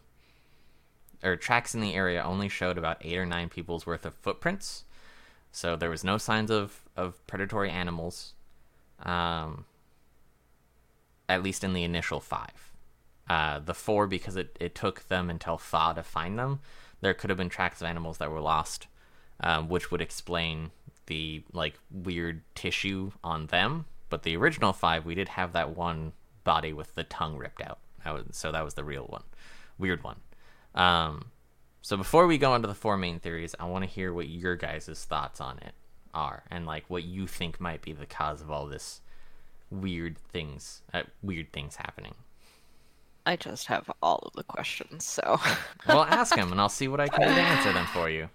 or 1.28 1.36
tracks 1.36 1.74
in 1.74 1.80
the 1.80 1.94
area 1.94 2.22
only 2.22 2.48
showed 2.48 2.78
about 2.78 2.98
eight 3.02 3.18
or 3.18 3.26
nine 3.26 3.48
people's 3.48 3.86
worth 3.86 4.04
of 4.04 4.14
footprints. 4.14 4.84
So 5.52 5.76
there 5.76 5.90
was 5.90 6.04
no 6.04 6.18
signs 6.18 6.50
of 6.50 6.82
of 6.96 7.24
predatory 7.26 7.70
animals, 7.70 8.34
um, 9.02 9.64
at 11.28 11.42
least 11.42 11.64
in 11.64 11.72
the 11.72 11.84
initial 11.84 12.20
five. 12.20 12.72
Uh, 13.28 13.58
the 13.58 13.74
four 13.74 14.06
because 14.06 14.36
it, 14.36 14.56
it 14.58 14.74
took 14.74 15.06
them 15.08 15.28
until 15.28 15.58
thaw 15.58 15.92
to 15.92 16.02
find 16.02 16.38
them. 16.38 16.60
There 17.00 17.14
could 17.14 17.30
have 17.30 17.36
been 17.36 17.50
tracks 17.50 17.80
of 17.80 17.86
animals 17.86 18.18
that 18.18 18.30
were 18.30 18.40
lost, 18.40 18.86
um, 19.40 19.68
which 19.68 19.90
would 19.90 20.00
explain 20.00 20.70
the 21.06 21.42
like 21.52 21.74
weird 21.90 22.42
tissue 22.54 23.12
on 23.22 23.46
them. 23.46 23.84
But 24.08 24.22
the 24.22 24.36
original 24.36 24.72
five, 24.72 25.04
we 25.04 25.14
did 25.14 25.28
have 25.30 25.52
that 25.52 25.76
one 25.76 26.12
body 26.44 26.72
with 26.72 26.94
the 26.94 27.04
tongue 27.04 27.36
ripped 27.36 27.60
out. 27.60 27.78
That 28.04 28.14
was, 28.14 28.24
so 28.32 28.52
that 28.52 28.64
was 28.64 28.74
the 28.74 28.84
real 28.84 29.04
one, 29.04 29.24
weird 29.78 30.02
one. 30.02 30.16
Um, 30.78 31.32
so 31.82 31.96
before 31.96 32.26
we 32.26 32.38
go 32.38 32.54
into 32.54 32.68
the 32.68 32.74
four 32.74 32.96
main 32.96 33.18
theories, 33.18 33.54
I 33.58 33.64
want 33.66 33.84
to 33.84 33.90
hear 33.90 34.12
what 34.12 34.28
your 34.28 34.56
guys' 34.56 35.04
thoughts 35.08 35.40
on 35.40 35.58
it 35.58 35.74
are, 36.14 36.44
and 36.50 36.64
like 36.64 36.84
what 36.88 37.04
you 37.04 37.26
think 37.26 37.60
might 37.60 37.82
be 37.82 37.92
the 37.92 38.06
cause 38.06 38.40
of 38.40 38.50
all 38.50 38.66
this 38.66 39.00
weird 39.70 40.16
things, 40.32 40.82
uh, 40.94 41.02
weird 41.22 41.52
things 41.52 41.76
happening. 41.76 42.14
I 43.26 43.36
just 43.36 43.66
have 43.66 43.90
all 44.02 44.20
of 44.24 44.32
the 44.34 44.44
questions, 44.44 45.04
so. 45.04 45.38
Well, 45.86 46.04
ask 46.04 46.34
them, 46.34 46.52
and 46.52 46.60
I'll 46.60 46.68
see 46.68 46.88
what 46.88 47.00
I 47.00 47.08
can 47.08 47.20
do 47.20 47.34
to 47.34 47.40
answer 47.40 47.72
them 47.72 47.86
for 47.86 48.08
you. 48.08 48.28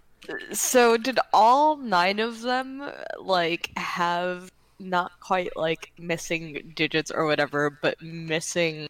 so 0.51 0.97
did 0.97 1.19
all 1.33 1.77
nine 1.77 2.19
of 2.19 2.41
them 2.41 2.83
like 3.19 3.71
have 3.77 4.51
not 4.79 5.19
quite 5.19 5.55
like 5.55 5.91
missing 5.97 6.73
digits 6.75 7.09
or 7.09 7.25
whatever, 7.25 7.69
but 7.81 8.01
missing 8.01 8.87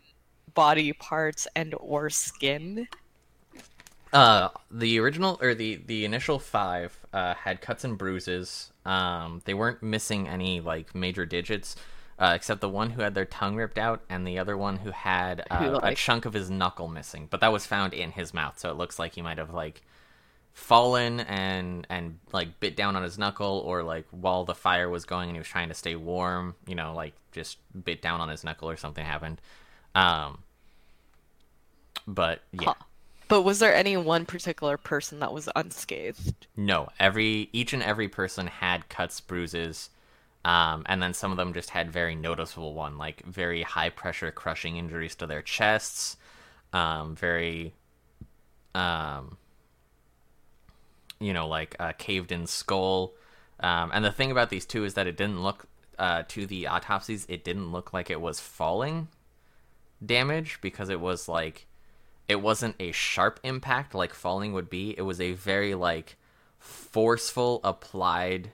body 0.54 0.94
parts 0.94 1.48
and 1.56 1.76
or 1.80 2.10
skin? 2.10 2.88
Uh, 4.14 4.50
the 4.70 5.00
original 5.00 5.40
or 5.42 5.56
the 5.56 5.82
the 5.88 6.06
initial 6.06 6.38
five 6.38 6.96
uh, 7.12 7.34
had 7.34 7.62
cuts 7.62 7.84
and 7.84 7.98
bruises. 7.98 8.72
Um, 8.86 9.42
they 9.46 9.56
weren't 9.56 9.82
missing 9.82 10.28
any 10.28 10.62
like 10.62 10.94
major 10.94 11.26
digits, 11.26 11.76
uh, 12.20 12.34
except 12.36 12.62
the 12.62 12.70
one 12.70 12.92
who 12.92 13.02
had 13.02 13.16
their 13.16 13.26
tongue 13.26 13.56
ripped 13.56 13.80
out, 13.80 14.04
and 14.10 14.28
the 14.28 14.38
other 14.38 14.56
one 14.56 14.78
who 14.78 14.92
had 14.92 15.44
uh, 15.50 15.58
Who, 15.58 15.80
a 15.82 15.96
chunk 15.96 16.26
of 16.26 16.34
his 16.34 16.52
knuckle 16.52 16.88
missing. 16.88 17.28
But 17.28 17.42
that 17.42 17.52
was 17.52 17.66
found 17.66 17.94
in 17.96 18.12
his 18.12 18.36
mouth, 18.36 18.60
so 18.60 18.70
it 18.70 18.78
looks 18.78 19.00
like 19.00 19.16
he 19.16 19.24
might 19.24 19.40
have 19.40 19.52
like 19.52 19.82
fallen 20.54 21.22
and 21.22 21.88
and 21.90 22.20
like 22.32 22.60
bit 22.60 22.76
down 22.76 22.96
on 22.96 23.02
his 23.02 23.18
knuckle, 23.18 23.64
or 23.66 23.82
like 23.82 24.06
while 24.12 24.46
the 24.46 24.54
fire 24.54 24.90
was 24.90 25.06
going 25.06 25.30
and 25.30 25.36
he 25.36 25.40
was 25.40 25.48
trying 25.48 25.70
to 25.70 25.74
stay 25.76 25.96
warm, 25.96 26.54
you 26.68 26.76
know, 26.76 26.94
like 26.94 27.16
just 27.32 27.58
bit 27.84 28.00
down 28.04 28.22
on 28.22 28.30
his 28.30 28.44
knuckle 28.44 28.70
or 28.70 28.78
something 28.78 29.04
happened. 29.04 29.42
Um, 29.96 30.44
but 32.06 32.42
yeah. 32.52 32.66
Huh. 32.68 32.74
But 33.34 33.42
was 33.42 33.58
there 33.58 33.74
any 33.74 33.98
one 33.98 34.28
particular 34.28 34.78
person 34.78 35.18
that 35.22 35.34
was 35.34 35.50
unscathed? 35.56 36.46
No, 36.56 36.90
every 37.00 37.50
each 37.52 37.74
and 37.74 37.82
every 37.82 38.08
person 38.08 38.46
had 38.46 38.90
cuts, 38.90 39.20
bruises, 39.22 39.90
um, 40.46 40.84
and 40.86 41.02
then 41.02 41.16
some 41.16 41.32
of 41.32 41.38
them 41.38 41.52
just 41.52 41.72
had 41.72 41.92
very 41.92 42.14
noticeable 42.14 42.76
one, 42.76 43.00
like 43.00 43.26
very 43.26 43.64
high 43.64 43.90
pressure 43.90 44.30
crushing 44.30 44.78
injuries 44.78 45.16
to 45.16 45.26
their 45.26 45.42
chests, 45.42 46.16
um, 46.74 47.16
very, 47.16 47.74
um, 48.76 49.40
you 51.20 51.34
know, 51.34 51.48
like 51.48 51.76
a 51.80 51.92
caved 51.92 52.32
in 52.32 52.46
skull. 52.46 53.14
Um, 53.60 53.90
and 53.96 54.06
the 54.06 54.12
thing 54.12 54.30
about 54.30 54.52
these 54.52 54.68
two 54.68 54.86
is 54.86 54.94
that 54.94 55.08
it 55.08 55.18
didn't 55.18 55.42
look 55.42 55.66
uh, 55.98 56.22
to 56.28 56.46
the 56.46 56.68
autopsies, 56.68 57.26
it 57.28 57.44
didn't 57.44 57.72
look 57.72 57.94
like 57.94 58.12
it 58.12 58.22
was 58.22 58.40
falling 58.40 59.08
damage 60.06 60.60
because 60.62 60.90
it 60.90 61.00
was 61.00 61.28
like 61.28 61.66
it 62.28 62.42
wasn't 62.42 62.76
a 62.80 62.92
sharp 62.92 63.40
impact 63.44 63.94
like 63.94 64.14
falling 64.14 64.54
would 64.54 64.70
be. 64.70 64.96
It 64.98 65.02
was 65.04 65.20
a 65.22 65.34
very 65.34 65.76
like 65.76 66.18
forceful 66.60 67.60
applied 67.64 68.52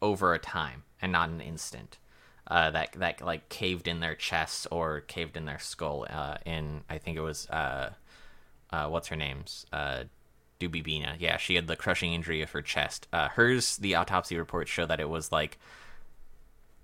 over 0.00 0.32
a 0.34 0.38
time 0.38 0.84
and 1.00 1.12
not 1.12 1.28
an 1.28 1.40
instant. 1.40 1.98
Uh, 2.46 2.70
that 2.72 2.92
that 2.92 3.20
like 3.20 3.48
caved 3.48 3.86
in 3.86 4.00
their 4.00 4.14
chests 4.14 4.66
or 4.70 5.00
caved 5.02 5.36
in 5.36 5.44
their 5.44 5.58
skull. 5.58 6.06
Uh, 6.10 6.36
in 6.44 6.82
I 6.90 6.98
think 6.98 7.16
it 7.16 7.20
was 7.22 7.48
uh, 7.50 7.90
uh, 8.70 8.88
what's 8.88 9.08
her 9.08 9.16
name's 9.16 9.64
uh, 9.72 10.04
Dubibina. 10.60 11.16
Yeah, 11.18 11.36
she 11.36 11.54
had 11.54 11.66
the 11.66 11.76
crushing 11.76 12.12
injury 12.14 12.42
of 12.42 12.50
her 12.50 12.62
chest. 12.62 13.06
Uh, 13.12 13.28
hers, 13.28 13.76
the 13.76 13.94
autopsy 13.94 14.36
reports 14.36 14.70
show 14.70 14.86
that 14.86 15.00
it 15.00 15.08
was 15.08 15.30
like 15.32 15.58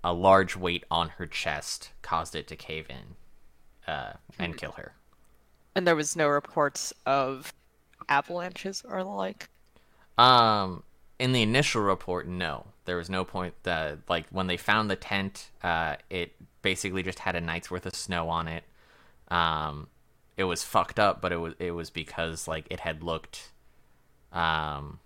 a 0.04 0.12
large 0.12 0.56
weight 0.56 0.84
on 0.90 1.08
her 1.10 1.26
chest 1.26 1.90
caused 2.02 2.34
it 2.36 2.46
to 2.48 2.56
cave 2.56 2.86
in. 2.88 3.16
uh, 3.92 4.12
and 4.38 4.56
kill 4.56 4.72
her. 4.72 4.92
And 5.78 5.86
there 5.86 5.94
was 5.94 6.16
no 6.16 6.26
reports 6.26 6.92
of 7.06 7.54
avalanches 8.08 8.82
or 8.84 9.04
the 9.04 9.08
like. 9.08 9.48
Um, 10.18 10.82
in 11.20 11.30
the 11.30 11.40
initial 11.40 11.82
report, 11.82 12.26
no, 12.26 12.66
there 12.84 12.96
was 12.96 13.08
no 13.08 13.24
point. 13.24 13.54
That 13.62 14.00
like 14.08 14.26
when 14.30 14.48
they 14.48 14.56
found 14.56 14.90
the 14.90 14.96
tent, 14.96 15.50
uh, 15.62 15.94
it 16.10 16.32
basically 16.62 17.04
just 17.04 17.20
had 17.20 17.36
a 17.36 17.40
night's 17.40 17.70
worth 17.70 17.86
of 17.86 17.94
snow 17.94 18.28
on 18.28 18.48
it. 18.48 18.64
Um, 19.28 19.86
it 20.36 20.42
was 20.42 20.64
fucked 20.64 20.98
up, 20.98 21.20
but 21.20 21.30
it 21.30 21.36
was 21.36 21.54
it 21.60 21.70
was 21.70 21.90
because 21.90 22.48
like 22.48 22.66
it 22.70 22.80
had 22.80 23.04
looked, 23.04 23.52
um, 24.32 24.98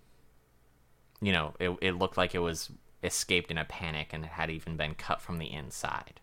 you 1.20 1.32
know, 1.32 1.52
it 1.60 1.76
it 1.82 1.92
looked 1.98 2.16
like 2.16 2.34
it 2.34 2.38
was 2.38 2.70
escaped 3.04 3.50
in 3.50 3.58
a 3.58 3.66
panic 3.66 4.14
and 4.14 4.24
it 4.24 4.30
had 4.30 4.48
even 4.48 4.78
been 4.78 4.94
cut 4.94 5.20
from 5.20 5.36
the 5.36 5.52
inside. 5.52 6.18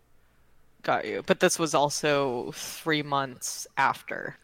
Got 0.82 1.04
you. 1.04 1.22
But 1.26 1.40
this 1.40 1.58
was 1.58 1.74
also 1.74 2.52
three 2.52 3.02
months 3.02 3.66
after. 3.76 4.36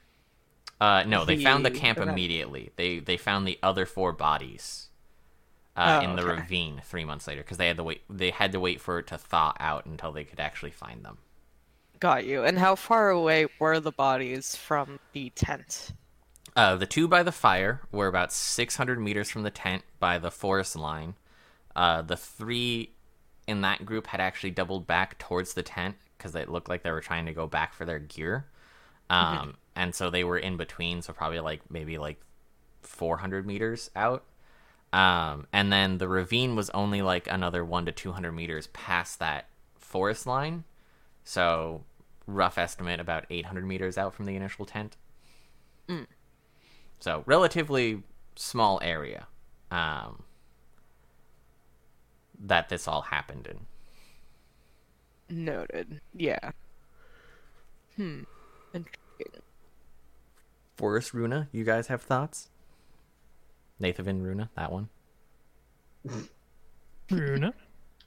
Uh, 0.80 1.04
no, 1.06 1.24
they 1.24 1.42
found 1.42 1.64
the 1.64 1.70
camp 1.70 1.98
immediately. 1.98 2.70
They 2.76 2.98
they 2.98 3.16
found 3.16 3.46
the 3.46 3.58
other 3.62 3.86
four 3.86 4.12
bodies 4.12 4.88
uh, 5.76 6.00
Oh, 6.02 6.04
in 6.04 6.16
the 6.16 6.22
okay. 6.22 6.40
ravine 6.40 6.82
three 6.84 7.04
months 7.04 7.26
later 7.26 7.42
because 7.42 7.56
they 7.56 7.68
had 7.68 7.78
to 7.78 7.84
wait. 7.84 8.02
They 8.10 8.30
had 8.30 8.52
to 8.52 8.60
wait 8.60 8.80
for 8.80 8.98
it 8.98 9.06
to 9.08 9.18
thaw 9.18 9.54
out 9.58 9.86
until 9.86 10.12
they 10.12 10.24
could 10.24 10.40
actually 10.40 10.72
find 10.72 11.02
them. 11.04 11.18
Got 11.98 12.26
you. 12.26 12.44
And 12.44 12.58
how 12.58 12.74
far 12.74 13.08
away 13.08 13.46
were 13.58 13.80
the 13.80 13.92
bodies 13.92 14.54
from 14.54 15.00
the 15.12 15.30
tent? 15.30 15.92
Uh, 16.54 16.76
the 16.76 16.86
two 16.86 17.08
by 17.08 17.22
the 17.22 17.32
fire 17.32 17.80
were 17.90 18.06
about 18.06 18.32
600 18.32 19.00
meters 19.00 19.30
from 19.30 19.42
the 19.42 19.50
tent 19.50 19.82
by 19.98 20.18
the 20.18 20.30
forest 20.30 20.76
line. 20.76 21.14
Uh, 21.74 22.02
the 22.02 22.16
three 22.16 22.90
in 23.46 23.62
that 23.62 23.86
group 23.86 24.08
had 24.08 24.20
actually 24.20 24.50
doubled 24.50 24.86
back 24.86 25.18
towards 25.18 25.54
the 25.54 25.62
tent 25.62 25.96
because 26.16 26.35
it 26.35 26.49
looked 26.49 26.68
like 26.68 26.82
they 26.82 26.90
were 26.90 27.00
trying 27.00 27.26
to 27.26 27.32
go 27.32 27.46
back 27.46 27.75
for 27.75 27.85
their 27.85 27.99
gear. 27.99 28.46
Um, 29.11 29.56
And 29.75 29.94
so 29.94 30.11
they 30.11 30.25
were 30.25 30.38
in 30.38 30.56
between, 30.56 31.02
so 31.02 31.12
probably 31.12 31.40
like 31.40 31.61
maybe 31.70 31.99
like 31.99 32.20
400 32.82 33.46
meters 33.46 33.90
out. 33.94 34.25
Um, 34.92 35.46
and 35.52 35.73
then 35.73 35.99
the 35.99 36.08
ravine 36.08 36.56
was 36.56 36.70
only 36.70 37.02
like 37.02 37.26
another 37.30 37.64
one 37.64 37.85
to 37.87 37.92
200 37.92 38.32
meters 38.32 38.68
past 38.68 39.18
that 39.18 39.49
forest 39.78 40.26
line. 40.26 40.64
So, 41.25 41.85
rough 42.26 42.56
estimate 42.56 43.00
about 43.00 43.26
800 43.28 43.66
meters 43.66 43.99
out 43.99 44.14
from 44.14 44.26
the 44.26 44.37
initial 44.37 44.64
tent. 44.64 44.96
So, 47.00 47.23
relatively 47.26 48.02
small 48.37 48.78
area 48.82 49.26
um, 49.70 50.23
that 52.38 52.68
this 52.68 52.87
all 52.88 53.02
happened 53.02 53.46
in. 53.46 53.66
Noted. 55.28 56.00
Yeah. 56.14 56.50
Hmm. 57.97 58.23
Intriguing. 58.73 59.42
Forest 60.76 61.14
Runa, 61.14 61.49
you 61.52 61.64
guys 61.64 61.87
have 61.88 62.02
thoughts? 62.02 62.49
Nathan 63.80 64.23
Runa, 64.23 64.50
that 64.56 64.71
one. 64.71 64.88
Runa. 67.11 67.52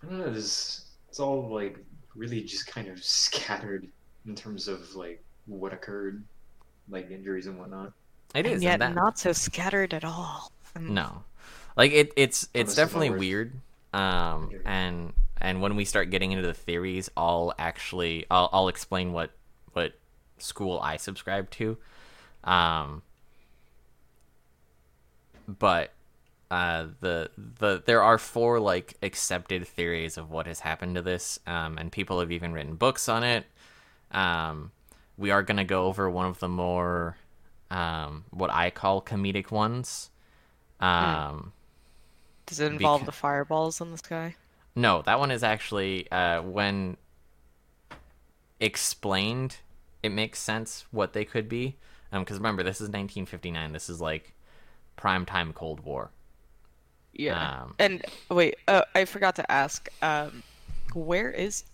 I 0.03 0.05
don't 0.05 0.19
know. 0.19 0.31
It's, 0.33 0.85
it's 1.09 1.19
all 1.19 1.49
like 1.53 1.77
really 2.15 2.41
just 2.41 2.67
kind 2.67 2.87
of 2.87 3.03
scattered 3.03 3.87
in 4.25 4.35
terms 4.35 4.67
of 4.67 4.95
like 4.95 5.23
what 5.45 5.73
occurred, 5.73 6.23
like 6.89 7.09
injuries 7.11 7.47
and 7.47 7.57
whatnot. 7.59 7.91
It 8.35 8.45
is. 8.45 8.53
And 8.53 8.63
yet 8.63 8.79
that- 8.79 8.93
not 8.95 9.17
so 9.17 9.31
scattered 9.33 9.93
at 9.93 10.05
all. 10.05 10.51
No, 10.79 11.23
like 11.75 11.91
it. 11.91 12.13
It's 12.15 12.47
it's 12.53 12.73
Unless 12.73 12.75
definitely 12.75 13.07
it's 13.07 13.11
not 13.11 13.13
worth- 13.15 13.19
weird. 13.19 13.53
Um, 13.91 14.51
and 14.65 15.13
and 15.41 15.61
when 15.61 15.75
we 15.75 15.85
start 15.85 16.09
getting 16.09 16.31
into 16.31 16.45
the 16.45 16.53
theories, 16.53 17.09
I'll 17.15 17.53
actually 17.57 18.25
I'll 18.29 18.49
I'll 18.51 18.67
explain 18.67 19.13
what 19.13 19.31
what 19.73 19.93
school 20.37 20.79
I 20.79 20.97
subscribe 20.97 21.49
to. 21.51 21.77
Um, 22.43 23.01
but 25.47 25.91
uh, 26.51 26.87
the 26.99 27.29
the 27.37 27.83
there 27.85 28.01
are 28.01 28.17
four 28.17 28.59
like 28.59 28.95
accepted 29.01 29.67
theories 29.67 30.17
of 30.17 30.31
what 30.31 30.47
has 30.47 30.61
happened 30.61 30.95
to 30.95 31.01
this, 31.01 31.39
um, 31.47 31.77
and 31.77 31.91
people 31.91 32.19
have 32.19 32.31
even 32.31 32.53
written 32.53 32.75
books 32.75 33.07
on 33.07 33.23
it. 33.23 33.45
Um, 34.11 34.71
we 35.17 35.31
are 35.31 35.43
gonna 35.43 35.65
go 35.65 35.85
over 35.85 36.09
one 36.09 36.25
of 36.25 36.39
the 36.39 36.47
more 36.49 37.17
um, 37.71 38.25
what 38.31 38.49
I 38.51 38.69
call 38.71 39.01
comedic 39.01 39.51
ones. 39.51 40.09
Um, 40.79 41.53
Does 42.45 42.59
it 42.59 42.71
involve 42.71 43.05
the 43.05 43.11
fireballs 43.11 43.79
in 43.81 43.91
the 43.91 43.97
sky? 43.97 44.35
No, 44.79 45.01
that 45.03 45.19
one 45.19 45.31
is 45.31 45.43
actually 45.43 46.09
uh, 46.11 46.41
when 46.41 46.97
explained, 48.59 49.57
it 50.01 50.09
makes 50.09 50.39
sense 50.39 50.85
what 50.91 51.13
they 51.13 51.25
could 51.25 51.49
be. 51.49 51.75
Because 52.11 52.37
remember, 52.37 52.63
this 52.63 52.77
is 52.77 52.87
1959. 52.87 53.71
This 53.73 53.89
is 53.89 54.01
like 54.01 54.33
prime 54.95 55.25
time 55.25 55.53
Cold 55.53 55.81
War. 55.81 56.11
Yeah. 57.13 57.61
Um, 57.63 57.75
and 57.77 58.05
wait, 58.29 58.55
uh, 58.67 58.83
I 58.95 59.05
forgot 59.05 59.35
to 59.35 59.51
ask. 59.51 59.89
Um, 60.01 60.43
where 60.93 61.29
is 61.29 61.65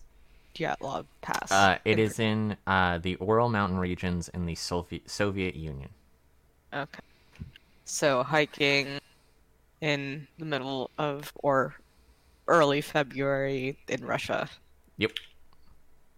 Dyatlov 0.55 1.05
Pass? 1.21 1.51
Uh, 1.51 1.77
it 1.85 1.93
In- 1.93 1.99
is 1.99 2.19
in 2.19 2.57
uh, 2.67 2.97
the 2.97 3.17
Ural 3.21 3.49
Mountain 3.49 3.77
regions 3.77 4.29
in 4.29 4.45
the 4.45 4.55
Soviet 4.55 5.09
Soviet 5.09 5.55
Union. 5.55 5.89
Okay. 6.73 6.99
So 7.85 8.23
hiking 8.23 8.99
in 9.79 10.27
the 10.37 10.45
middle 10.45 10.89
of 10.97 11.31
or 11.43 11.75
early 12.47 12.81
February 12.81 13.77
in 13.87 14.05
Russia. 14.05 14.49
Yep. 14.97 15.11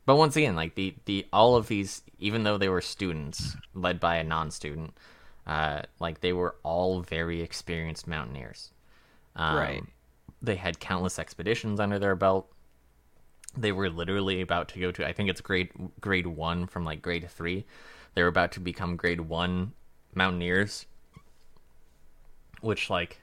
But 0.05 0.15
once 0.15 0.35
again, 0.35 0.55
like 0.55 0.75
the 0.75 0.95
the 1.05 1.25
all 1.33 1.55
of 1.55 1.67
these, 1.67 2.01
even 2.19 2.43
though 2.43 2.57
they 2.57 2.69
were 2.69 2.81
students 2.81 3.55
led 3.73 3.99
by 3.99 4.17
a 4.17 4.23
non-student, 4.23 4.97
uh, 5.45 5.81
like 5.99 6.21
they 6.21 6.33
were 6.33 6.55
all 6.63 7.01
very 7.01 7.41
experienced 7.41 8.07
mountaineers. 8.07 8.71
Um, 9.35 9.57
Right. 9.57 9.83
They 10.41 10.55
had 10.55 10.79
countless 10.79 11.17
expeditions 11.19 11.79
under 11.79 11.99
their 11.99 12.15
belt. 12.15 12.47
They 13.55 13.71
were 13.71 13.89
literally 13.89 14.41
about 14.41 14.67
to 14.69 14.79
go 14.79 14.91
to, 14.91 15.07
I 15.07 15.13
think 15.13 15.29
it's 15.29 15.41
grade 15.41 15.71
grade 15.99 16.27
one 16.27 16.67
from 16.67 16.85
like 16.85 17.01
grade 17.01 17.29
three. 17.29 17.65
They 18.13 18.21
were 18.21 18.27
about 18.27 18.51
to 18.53 18.59
become 18.59 18.95
grade 18.95 19.21
one 19.21 19.73
mountaineers, 20.13 20.85
which 22.61 22.89
like 22.89 23.19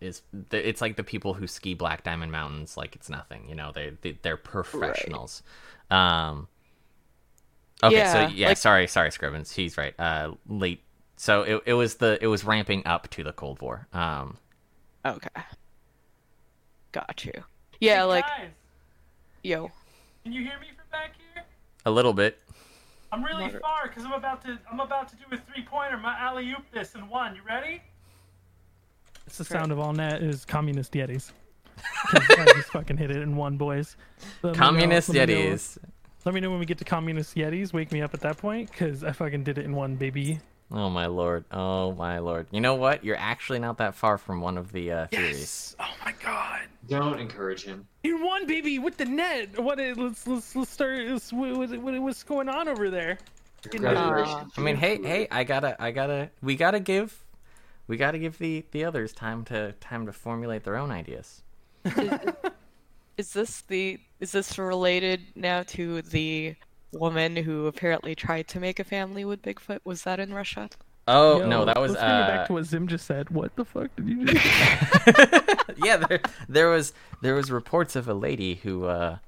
is 0.00 0.22
it's 0.52 0.80
like 0.80 0.96
the 0.96 1.02
people 1.04 1.34
who 1.34 1.46
ski 1.46 1.74
Black 1.74 2.04
Diamond 2.04 2.30
Mountains 2.32 2.76
like 2.76 2.94
it's 2.96 3.08
nothing. 3.08 3.48
You 3.48 3.54
know, 3.54 3.72
they, 3.74 3.92
they 4.02 4.18
they're 4.22 4.36
professionals. 4.36 5.42
Um. 5.90 6.48
Okay, 7.84 7.96
Yeah, 7.96 8.12
so 8.28 8.34
yeah, 8.34 8.48
like- 8.48 8.56
sorry, 8.56 8.86
sorry, 8.86 9.10
Scribbins. 9.10 9.52
He's 9.54 9.76
right. 9.76 9.94
Uh, 9.98 10.32
late. 10.48 10.82
So 11.16 11.42
it 11.42 11.62
it 11.66 11.72
was 11.74 11.94
the 11.96 12.18
it 12.20 12.26
was 12.26 12.44
ramping 12.44 12.86
up 12.86 13.08
to 13.10 13.22
the 13.24 13.32
Cold 13.32 13.60
War. 13.60 13.86
Um. 13.92 14.38
Okay. 15.04 15.28
Got 16.92 17.24
you. 17.24 17.32
Yeah, 17.80 18.04
like 18.04 18.24
Guys, 18.26 18.48
yo. 19.42 19.70
can 20.24 20.32
you 20.32 20.42
hear 20.42 20.58
me 20.60 20.68
from 20.74 20.86
back 20.90 21.12
here? 21.34 21.44
A 21.84 21.90
little 21.90 22.12
bit. 22.14 22.38
I'm 23.12 23.22
really 23.22 23.44
Not- 23.52 23.60
far 23.60 23.88
because 23.88 24.04
I'm 24.04 24.12
about 24.12 24.42
to 24.46 24.58
I'm 24.70 24.80
about 24.80 25.08
to 25.08 25.16
do 25.16 25.24
a 25.32 25.36
three 25.36 25.64
pointer. 25.64 25.96
My 25.98 26.18
alley 26.18 26.50
oop 26.52 26.64
this 26.72 26.94
in 26.94 27.08
one. 27.08 27.36
You 27.36 27.42
ready? 27.46 27.82
It's 29.26 29.38
the 29.38 29.44
sound 29.44 29.72
of 29.72 29.78
all 29.78 29.92
net 29.92 30.22
is 30.22 30.44
communist 30.44 30.92
Yetis. 30.92 31.32
I 32.12 32.52
just 32.56 32.68
fucking 32.70 32.96
hit 32.96 33.10
it 33.10 33.18
in 33.18 33.36
one, 33.36 33.56
boys. 33.56 33.96
Let 34.42 34.52
me 34.52 34.58
know- 34.58 34.64
Communist 34.64 35.08
let 35.10 35.28
me 35.28 35.34
know- 35.34 35.40
Yetis. 35.54 35.78
Let 36.24 36.34
me 36.34 36.40
know 36.40 36.50
when 36.50 36.58
we 36.58 36.66
get 36.66 36.78
to 36.78 36.84
communist 36.84 37.36
yetis. 37.36 37.72
Wake 37.72 37.92
me 37.92 38.02
up 38.02 38.12
at 38.12 38.20
that 38.22 38.36
point, 38.38 38.72
cause 38.72 39.04
I 39.04 39.12
fucking 39.12 39.44
did 39.44 39.58
it 39.58 39.64
in 39.64 39.72
one, 39.76 39.94
baby. 39.94 40.40
Oh 40.72 40.90
my 40.90 41.06
lord. 41.06 41.44
Oh 41.52 41.92
my 41.92 42.18
lord. 42.18 42.48
You 42.50 42.60
know 42.60 42.74
what? 42.74 43.04
You're 43.04 43.14
actually 43.16 43.60
not 43.60 43.78
that 43.78 43.94
far 43.94 44.18
from 44.18 44.40
one 44.40 44.58
of 44.58 44.72
the 44.72 44.90
uh, 44.90 45.06
theories. 45.06 45.76
Oh 45.78 45.84
my 46.04 46.12
god. 46.24 46.62
Don't 46.88 47.20
encourage 47.20 47.62
him. 47.62 47.86
In 48.02 48.24
one, 48.24 48.44
baby, 48.48 48.80
with 48.80 48.96
the 48.96 49.04
net. 49.04 49.56
What? 49.62 49.78
Is, 49.78 49.96
let's 49.96 50.26
let's 50.26 50.56
let's 50.56 50.70
start. 50.72 50.98
Let's, 51.06 51.32
what, 51.32 51.56
what, 51.56 51.70
what- 51.78 52.02
what's 52.02 52.24
going 52.24 52.48
on 52.48 52.66
over 52.66 52.90
there? 52.90 53.18
Congratulations. 53.70 54.52
I 54.56 54.60
mean, 54.60 54.76
hey, 54.76 55.00
hey, 55.02 55.28
I 55.30 55.44
gotta, 55.44 55.80
I 55.82 55.90
gotta, 55.92 56.30
we 56.42 56.56
gotta 56.56 56.80
give, 56.80 57.16
we 57.86 57.96
gotta 57.96 58.18
give 58.18 58.38
the 58.38 58.64
the 58.72 58.84
others 58.84 59.12
time 59.12 59.44
to 59.46 59.72
time 59.80 60.06
to 60.06 60.12
formulate 60.12 60.64
their 60.64 60.76
own 60.76 60.90
ideas. 60.90 61.42
Is 63.16 63.32
this 63.32 63.62
the 63.62 63.98
is 64.20 64.32
this 64.32 64.58
related 64.58 65.22
now 65.34 65.62
to 65.68 66.02
the 66.02 66.54
woman 66.92 67.34
who 67.34 67.66
apparently 67.66 68.14
tried 68.14 68.46
to 68.48 68.60
make 68.60 68.78
a 68.78 68.84
family 68.84 69.24
with 69.24 69.40
Bigfoot? 69.40 69.80
Was 69.84 70.02
that 70.02 70.20
in 70.20 70.34
Russia? 70.34 70.68
Oh 71.08 71.38
Yo, 71.38 71.48
no, 71.48 71.64
that 71.64 71.80
was 71.80 71.92
Let's 71.92 72.02
bring 72.02 72.12
it 72.12 72.22
uh, 72.22 72.26
back 72.26 72.46
to 72.48 72.52
what 72.52 72.64
Zim 72.64 72.88
just 72.88 73.06
said. 73.06 73.30
What 73.30 73.56
the 73.56 73.64
fuck 73.64 73.94
did 73.96 74.08
you 74.08 74.26
just? 74.26 74.44
yeah, 75.84 75.96
there, 75.96 76.20
there 76.48 76.68
was 76.68 76.92
there 77.22 77.34
was 77.34 77.50
reports 77.50 77.96
of 77.96 78.06
a 78.06 78.14
lady 78.14 78.56
who 78.56 78.84
uh, 78.84 79.18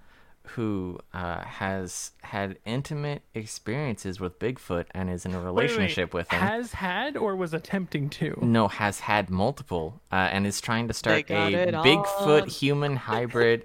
who 0.51 0.99
uh, 1.15 1.43
has 1.43 2.13
had 2.23 2.59
intimate 2.65 3.23
experiences 3.35 4.19
with 4.21 4.39
Bigfoot 4.39 4.87
and 4.93 5.09
is 5.11 5.25
in 5.25 5.35
a 5.35 5.39
Wait, 5.39 5.45
wait, 5.45 5.55
wait. 5.55 5.63
relationship 5.71 6.13
with 6.15 6.31
him. 6.31 6.41
Has 6.41 6.73
had 6.73 7.17
or 7.17 7.37
was 7.37 7.55
attempting 7.55 8.09
to? 8.11 8.39
no, 8.43 8.69
has 8.69 9.01
had 9.01 9.31
multiple 9.31 10.01
uh, 10.13 10.17
and 10.17 10.47
is 10.47 10.61
trying 10.61 10.89
to 10.89 10.95
start 10.95 11.31
a 11.31 11.73
Bigfoot 11.73 12.43
on. 12.43 12.49
human 12.49 12.97
hybrid 13.11 13.65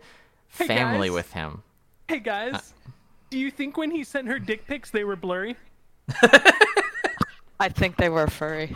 Hey, 0.49 0.67
family 0.67 1.07
guys. 1.07 1.15
with 1.15 1.31
him. 1.33 1.63
Hey 2.07 2.19
guys, 2.19 2.73
Do 3.31 3.39
you 3.39 3.49
think 3.49 3.77
when 3.77 3.89
he 3.91 4.03
sent 4.03 4.27
her 4.27 4.37
dick 4.37 4.67
pics 4.67 4.91
they 4.91 5.03
were 5.03 5.15
blurry? 5.15 5.55
I 7.59 7.69
think 7.69 7.97
they 7.97 8.09
were 8.09 8.27
furry. 8.27 8.75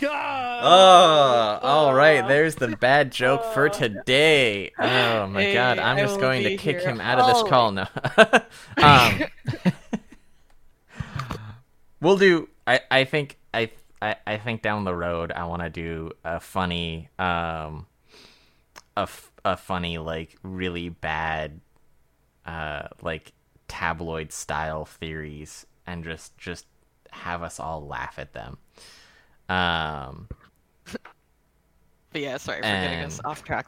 God. 0.00 0.60
Oh, 0.62 1.58
all 1.66 1.94
right. 1.94 2.26
There's 2.26 2.56
the 2.56 2.68
bad 2.68 3.12
joke 3.12 3.44
for 3.44 3.68
today. 3.68 4.72
Oh 4.78 5.26
my 5.26 5.42
Hey, 5.42 5.52
god, 5.52 5.78
I'm 5.78 5.98
just 5.98 6.18
going 6.20 6.42
to 6.44 6.56
kick 6.56 6.80
here 6.80 6.80
him 6.80 7.00
out 7.00 7.18
of 7.18 7.26
this 7.26 7.42
all 7.42 7.44
call 7.44 7.72
now. 7.72 7.88
um, 8.82 9.24
we'll 12.00 12.16
do. 12.18 12.48
I 12.66 12.80
I 12.90 13.04
think 13.04 13.38
I 13.52 13.70
I, 14.00 14.16
I 14.26 14.38
think 14.38 14.62
down 14.62 14.84
the 14.84 14.94
road 14.94 15.32
I 15.32 15.44
want 15.44 15.62
to 15.62 15.70
do 15.70 16.12
a 16.24 16.40
funny 16.40 17.08
um 17.18 17.86
a, 18.96 19.00
f- 19.02 19.32
a 19.44 19.56
funny 19.56 19.98
like 19.98 20.36
really 20.42 20.88
bad 20.88 21.60
uh 22.46 22.88
like 23.02 23.32
tabloid 23.68 24.32
style 24.32 24.84
theories 24.84 25.66
and 25.86 26.04
just 26.04 26.36
just 26.38 26.66
have 27.14 27.42
us 27.42 27.58
all 27.60 27.86
laugh 27.86 28.18
at 28.18 28.32
them. 28.32 28.58
Um 29.48 30.28
But 32.12 32.20
yeah, 32.20 32.36
sorry 32.36 32.58
for 32.58 32.62
getting 32.68 33.00
us 33.00 33.20
off 33.24 33.42
track. 33.42 33.66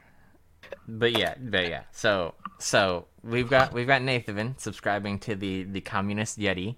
but 0.86 1.16
yeah, 1.18 1.34
but 1.38 1.68
yeah. 1.68 1.82
So 1.92 2.34
so 2.58 3.06
we've 3.22 3.48
got 3.50 3.72
we've 3.72 3.86
got 3.86 4.02
Nathan 4.02 4.54
subscribing 4.58 5.18
to 5.20 5.34
the 5.34 5.64
the 5.64 5.80
communist 5.80 6.38
Yeti, 6.38 6.76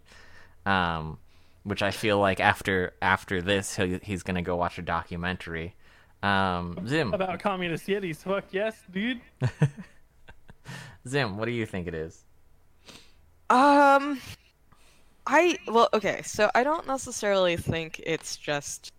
um, 0.66 1.18
which 1.64 1.82
I 1.82 1.90
feel 1.90 2.18
like 2.18 2.40
after 2.40 2.94
after 3.02 3.42
this 3.42 3.76
he 3.76 3.98
he's 4.02 4.22
gonna 4.22 4.42
go 4.42 4.56
watch 4.56 4.78
a 4.78 4.82
documentary. 4.82 5.74
Um, 6.22 6.78
Zim, 6.86 7.14
About 7.14 7.38
communist 7.38 7.86
yetis. 7.86 8.16
Fuck 8.24 8.46
yes, 8.50 8.82
dude. 8.90 9.20
Zim, 11.06 11.36
what 11.36 11.44
do 11.44 11.52
you 11.52 11.64
think 11.66 11.86
it 11.86 11.94
is? 11.94 12.24
Um, 13.50 14.20
I 15.30 15.58
well, 15.66 15.90
okay, 15.92 16.22
so 16.22 16.50
I 16.54 16.64
don't 16.64 16.86
necessarily 16.86 17.58
think 17.58 18.00
it's 18.06 18.34
just 18.34 18.90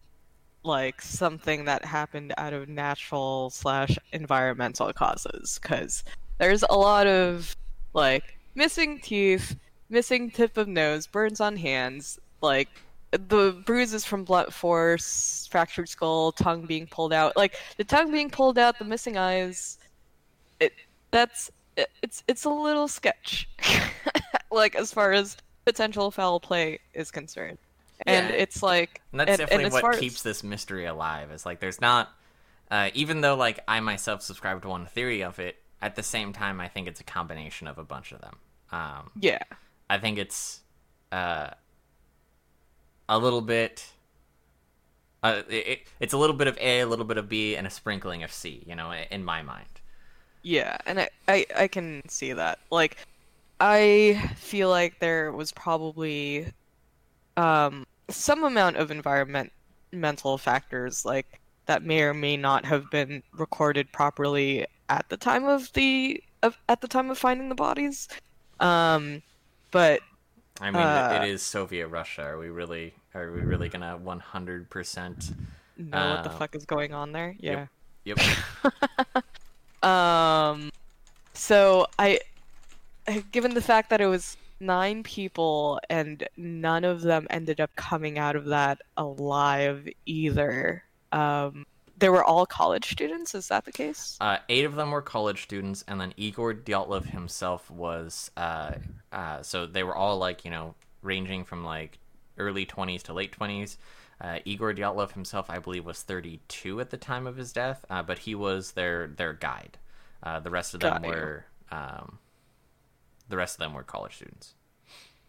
like 0.63 1.01
something 1.01 1.65
that 1.65 1.83
happened 1.83 2.35
out 2.37 2.53
of 2.53 2.69
natural 2.69 3.49
slash 3.49 3.97
environmental 4.13 4.93
causes, 4.93 5.59
because 5.59 6.03
there's 6.37 6.63
a 6.69 6.77
lot 6.77 7.07
of 7.07 7.55
like 7.93 8.37
missing 8.53 8.99
teeth, 8.99 9.55
missing 9.89 10.29
tip 10.29 10.55
of 10.57 10.67
nose, 10.67 11.07
burns 11.07 11.41
on 11.41 11.57
hands, 11.57 12.19
like 12.41 12.69
the 13.09 13.59
bruises 13.65 14.05
from 14.05 14.23
blunt 14.23 14.53
force, 14.53 15.47
fractured 15.49 15.89
skull, 15.89 16.31
tongue 16.31 16.67
being 16.67 16.85
pulled 16.85 17.11
out, 17.11 17.35
like 17.37 17.55
the 17.77 17.83
tongue 17.83 18.11
being 18.11 18.29
pulled 18.29 18.59
out, 18.59 18.77
the 18.77 18.85
missing 18.85 19.17
eyes. 19.17 19.79
It 20.59 20.73
that's 21.09 21.49
it, 21.75 21.89
it's 22.03 22.23
it's 22.27 22.43
a 22.43 22.51
little 22.51 22.87
sketch. 22.87 23.49
like 24.51 24.75
as 24.75 24.93
far 24.93 25.11
as 25.11 25.35
potential 25.71 26.09
foul 26.11 26.39
play 26.39 26.79
is 26.93 27.11
concerned. 27.11 27.57
And 28.05 28.29
Yeah. 28.29 28.35
it's 28.35 28.63
like 28.63 29.01
And 29.11 29.19
that's 29.19 29.31
and- 29.31 29.41
and 29.41 29.49
definitely 29.49 29.65
as 29.65 29.73
far 29.73 29.81
what 29.91 29.93
as- 29.95 29.99
keeps 29.99 30.21
this 30.23 30.43
mystery 30.43 30.85
alive. 30.85 31.31
Is 31.31 31.45
like 31.45 31.59
there's 31.59 31.81
not, 31.81 32.09
uh, 32.71 32.89
even 32.93 33.21
though 33.21 33.35
like 33.35 33.59
I 33.67 33.79
myself 33.81 34.21
subscribe 34.21 34.61
to 34.63 34.69
one 34.69 34.85
theory 34.85 35.21
of 35.23 35.39
it. 35.39 35.57
At 35.81 35.95
the 35.95 36.03
same 36.03 36.33
time, 36.33 36.59
I 36.59 36.67
think 36.67 36.87
it's 36.89 36.99
a 36.99 37.05
combination 37.05 37.65
of 37.67 37.77
a 37.77 37.83
bunch 37.83 38.11
of 38.11 38.19
them. 38.21 38.35
Um, 38.71 39.11
Yeah. 39.19 39.43
I 39.89 39.97
think 39.97 40.17
it's 40.17 40.61
uh, 41.11 41.51
a 43.07 43.17
little 43.17 43.41
bit. 43.41 43.91
Uh, 45.23 45.41
it, 45.49 45.87
it's 45.99 46.13
a 46.13 46.17
little 46.17 46.35
bit 46.35 46.47
of 46.47 46.57
A, 46.59 46.81
a 46.81 46.85
little 46.87 47.05
bit 47.05 47.17
of 47.17 47.27
B, 47.27 47.55
and 47.55 47.65
a 47.67 47.69
sprinkling 47.69 48.23
of 48.23 48.31
C. 48.31 48.63
You 48.65 48.75
know, 48.75 48.91
in 48.93 49.23
my 49.23 49.41
mind. 49.41 49.67
Yeah, 50.41 50.77
and 50.85 50.99
I, 51.01 51.09
I 51.27 51.45
I 51.55 51.67
can 51.67 52.07
see 52.07 52.31
that. 52.33 52.59
Like 52.71 52.97
I 53.59 54.33
feel 54.37 54.69
like 54.69 54.99
there 54.99 55.31
was 55.31 55.51
probably 55.51 56.53
um 57.37 57.85
some 58.09 58.43
amount 58.43 58.77
of 58.77 58.91
environmental 58.91 60.37
factors 60.39 61.05
like 61.05 61.41
that 61.67 61.83
may 61.83 62.01
or 62.03 62.13
may 62.13 62.37
not 62.37 62.65
have 62.65 62.89
been 62.89 63.23
recorded 63.33 63.91
properly 63.93 64.65
at 64.89 65.07
the 65.09 65.17
time 65.17 65.45
of 65.45 65.71
the 65.73 66.23
of, 66.43 66.57
at 66.69 66.81
the 66.81 66.87
time 66.87 67.09
of 67.11 67.17
finding 67.17 67.49
the 67.49 67.55
bodies. 67.55 68.07
Um 68.59 69.23
but 69.71 70.03
I 70.59 70.71
mean, 70.71 70.77
Uh, 70.79 71.09
it, 71.09 71.23
is 71.23 71.41
Soviet 71.43 71.87
Russia. 71.87 72.23
Are 72.23 72.37
we 72.37 72.49
really? 72.49 72.93
Are 73.13 73.31
we 73.31 73.41
really 73.41 73.69
gonna 73.69 73.97
one 73.97 74.19
hundred 74.19 74.69
percent? 74.69 75.31
know 75.77 76.07
what 76.07 76.23
the 76.23 76.29
Uh, 76.29 76.31
fuck 76.31 76.55
is 76.55 76.65
going 76.65 76.93
on 76.93 77.11
there? 77.11 77.35
Yeah. 77.39 77.67
Yep. 78.05 78.19
Um, 79.83 80.71
so 81.33 81.87
I, 81.99 82.19
given 83.31 83.53
the 83.53 83.61
fact 83.61 83.89
that 83.89 84.01
it 84.01 84.07
was 84.07 84.37
nine 84.59 85.03
people 85.03 85.79
and 85.89 86.27
none 86.37 86.83
of 86.83 87.01
them 87.01 87.27
ended 87.29 87.61
up 87.61 87.73
coming 87.75 88.17
out 88.17 88.35
of 88.35 88.45
that 88.45 88.81
alive 88.97 89.87
either. 90.05 90.83
Um, 91.11 91.65
they 91.97 92.09
were 92.09 92.23
all 92.23 92.45
college 92.45 92.91
students. 92.91 93.35
Is 93.35 93.49
that 93.49 93.65
the 93.65 93.71
case? 93.71 94.17
Uh, 94.21 94.37
eight 94.47 94.65
of 94.65 94.75
them 94.75 94.91
were 94.91 95.01
college 95.01 95.43
students, 95.43 95.83
and 95.87 95.99
then 95.99 96.13
Igor 96.15 96.53
Dyatlov 96.53 97.05
himself 97.05 97.69
was. 97.69 98.31
Uh, 98.37 98.75
uh, 99.11 99.41
so 99.41 99.65
they 99.65 99.83
were 99.83 99.95
all 99.95 100.17
like 100.17 100.45
you 100.45 100.51
know 100.51 100.75
ranging 101.01 101.43
from 101.43 101.63
like 101.63 101.97
early 102.37 102.65
twenties 102.65 103.03
to 103.03 103.13
late 103.13 103.33
twenties. 103.33 103.77
Uh, 104.21 104.39
Igor 104.45 104.73
Dyatlov 104.73 105.11
himself, 105.11 105.49
I 105.49 105.59
believe, 105.59 105.85
was 105.85 106.01
thirty-two 106.01 106.79
at 106.79 106.89
the 106.89 106.97
time 106.97 107.27
of 107.27 107.35
his 107.35 107.51
death, 107.51 107.83
uh, 107.89 108.01
but 108.01 108.19
he 108.19 108.33
was 108.33 108.71
their 108.71 109.07
their 109.07 109.33
guide. 109.33 109.77
Uh, 110.23 110.39
the 110.39 110.49
rest 110.49 110.73
of 110.73 110.79
them 110.79 111.01
Got 111.01 111.05
were. 111.05 111.45
Um, 111.71 112.19
the 113.29 113.37
rest 113.37 113.55
of 113.55 113.59
them 113.59 113.73
were 113.73 113.83
college 113.83 114.15
students. 114.15 114.53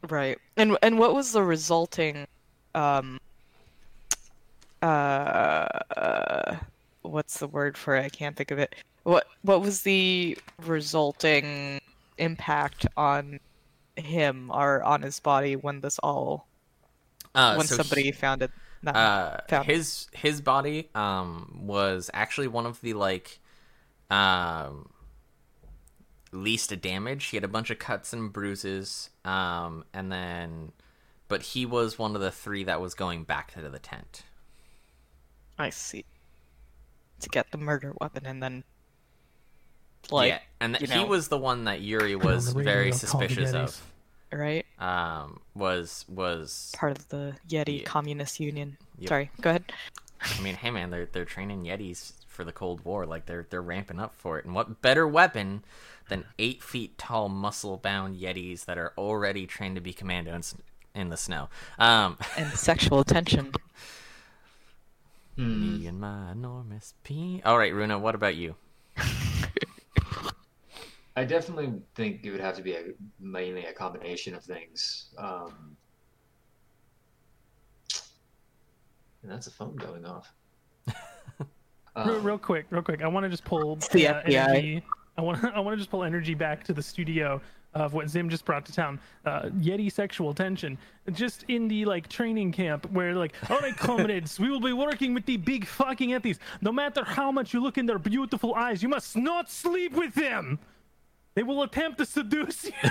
Right. 0.09 0.39
And 0.57 0.77
and 0.83 0.99
what 0.99 1.15
was 1.15 1.33
the 1.33 1.43
resulting, 1.43 2.27
um, 2.75 3.21
uh, 4.83 6.57
what's 7.03 7.39
the 7.39 7.47
word 7.47 7.77
for 7.77 7.97
it? 7.97 8.05
I 8.05 8.09
can't 8.09 8.37
think 8.37 8.51
of 8.51 8.59
it. 8.59 8.75
What 9.05 9.27
what 9.43 9.61
was 9.61 9.83
the 9.83 10.37
resulting 10.65 11.81
impact 12.19 12.87
on 12.97 13.41
him 13.97 14.51
or 14.53 14.83
on 14.83 15.03
his 15.03 15.21
body 15.21 15.57
when 15.57 15.81
this 15.81 15.99
all 16.03 16.47
Uh, 17.35 17.55
when 17.55 17.67
so 17.67 17.77
somebody 17.77 18.05
he- 18.05 18.13
found 18.13 18.43
it? 18.43 18.51
Not 18.83 18.97
uh, 18.97 19.41
found 19.49 19.67
his 19.67 20.09
his 20.13 20.41
body 20.41 20.89
um 20.95 21.61
was 21.67 22.11
actually 22.15 22.49
one 22.49 22.65
of 22.65 22.81
the 22.81 22.95
like 22.95 23.39
um 24.11 24.89
least 26.33 26.73
a 26.73 26.77
damage. 26.77 27.27
He 27.27 27.37
had 27.37 27.45
a 27.45 27.49
bunch 27.49 27.71
of 27.71 27.79
cuts 27.79 28.12
and 28.12 28.33
bruises, 28.33 29.11
um, 29.25 29.85
and 29.93 30.11
then, 30.12 30.73
but 31.29 31.43
he 31.43 31.66
was 31.66 31.99
one 31.99 32.14
of 32.14 32.21
the 32.21 32.31
three 32.31 32.64
that 32.64 32.81
was 32.81 32.95
going 32.95 33.25
back 33.25 33.53
to 33.55 33.69
the 33.69 33.79
tent. 33.79 34.23
I 35.59 35.71
see. 35.71 36.05
To 37.21 37.29
get 37.29 37.51
the 37.51 37.59
murder 37.59 37.93
weapon 38.01 38.25
and 38.25 38.43
then, 38.43 38.64
like, 40.11 40.29
yeah, 40.31 40.38
and 40.61 40.75
th- 40.77 40.88
you 40.88 40.95
he 40.97 41.03
know. 41.03 41.07
was 41.09 41.29
the 41.29 41.37
one 41.38 41.64
that 41.64 41.83
Yuri 41.83 42.16
was 42.16 42.53
very 42.53 42.93
suspicious 42.93 43.53
of. 43.53 43.81
right, 44.33 44.64
Um, 44.79 45.40
was 45.55 46.07
was 46.09 46.73
part 46.75 46.97
of 46.97 47.09
the 47.09 47.35
Yeti 47.49 47.81
Yeah. 47.81 47.85
Communist 47.85 48.40
Union. 48.40 48.79
Yep. 48.99 49.09
Sorry, 49.09 49.31
go 49.43 49.51
ahead. 49.51 49.71
I 50.23 50.40
mean, 50.40 50.55
hey 50.55 50.71
man, 50.71 50.88
they're 50.90 51.07
they're 51.07 51.27
training 51.27 51.64
Yetis 51.64 52.12
for 52.27 52.43
the 52.45 52.53
Cold 52.53 52.83
War. 52.87 53.05
Like 53.05 53.27
they're 53.27 53.47
they're 53.51 53.61
ramping 53.62 54.01
up 54.01 54.14
for 54.14 54.38
it. 54.38 54.47
And 54.47 54.55
what 54.55 54.81
better 54.81 55.07
weapon 55.07 55.62
than 56.11 56.27
eight 56.38 56.62
feet 56.62 56.99
tall, 56.99 57.31
muscle 57.31 57.79
bound 57.79 58.20
Yetis 58.20 58.66
that 58.66 58.77
are 58.77 58.92
already 58.99 59.46
trained 59.46 59.77
to 59.77 59.81
be 59.81 59.94
commandos 59.94 60.55
in 60.94 61.09
the 61.09 61.16
snow? 61.16 61.49
Um, 61.79 62.18
And 62.37 62.51
sexual 62.51 63.01
attention. 63.01 63.53
Hmm. 65.37 65.79
me 65.79 65.87
and 65.87 65.99
my 65.99 66.33
enormous 66.33 66.92
pee. 67.03 67.40
All 67.46 67.57
right, 67.57 67.73
Runa, 67.73 67.99
what 67.99 68.14
about 68.14 68.35
you? 68.37 68.57
I 71.16 71.25
definitely 71.25 71.73
think 71.94 72.20
it 72.25 72.31
would 72.31 72.40
have 72.40 72.57
to 72.57 72.62
be 72.62 72.75
a, 72.75 72.83
mainly 73.18 73.64
a 73.64 73.73
combination 73.73 74.35
of 74.35 74.44
things. 74.44 75.07
Um, 75.16 75.77
and 79.23 79.31
that's 79.31 79.46
a 79.46 79.51
phone 79.51 79.77
going 79.77 80.05
off. 80.05 80.33
real, 81.38 81.49
Um, 81.96 82.23
real 82.23 82.38
quick, 82.38 82.66
real 82.70 82.83
quick. 82.83 83.03
I 83.03 83.09
want 83.09 83.25
to 83.25 83.31
just 83.31 83.44
pull 83.44 83.77
the 83.92 84.09
uh, 84.09 84.23
FBI. 84.23 84.83
Energy. 85.16 85.18
I 85.18 85.23
want 85.23 85.44
I 85.57 85.61
want 85.61 85.75
to 85.75 85.79
just 85.79 85.90
pull 85.90 86.05
energy 86.05 86.35
back 86.35 86.64
to 86.64 86.73
the 86.73 86.83
studio 86.83 87.40
of 87.73 87.94
what 87.94 88.09
Zim 88.09 88.29
just 88.29 88.44
brought 88.44 88.66
to 88.66 88.73
town. 88.73 88.99
Uh, 89.25 89.42
Yeti 89.61 89.92
sexual 89.92 90.35
tension, 90.35 90.77
just 91.12 91.44
in 91.46 91.68
the 91.68 91.85
like 91.85 92.09
training 92.09 92.51
camp 92.51 92.90
where 92.90 93.14
like, 93.14 93.33
all 93.49 93.59
right, 93.61 93.77
comrades, 93.88 94.40
we 94.40 94.51
will 94.51 94.61
be 94.61 94.73
working 94.73 95.14
with 95.14 95.25
the 95.27 95.37
big 95.37 95.66
fucking 95.66 96.11
Yetis. 96.11 96.38
No 96.62 96.73
matter 96.73 97.05
how 97.05 97.31
much 97.31 97.55
you 97.55 97.62
look 97.62 97.79
in 97.79 97.87
their 97.87 97.99
beautiful 98.01 98.55
eyes, 98.55 98.83
you 98.83 98.88
must 98.88 99.16
not 99.16 99.49
sleep 99.51 99.92
with 99.92 100.14
them. 100.14 100.59
They 101.37 101.44
will 101.44 101.62
attempt 101.62 101.99
to 101.99 102.07
seduce 102.07 102.64
you. 102.64 102.73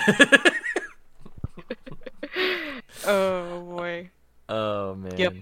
Oh 3.06 3.62
boy, 3.62 4.10
Oh 4.48 4.96
man. 4.96 5.18
Yep. 5.18 5.34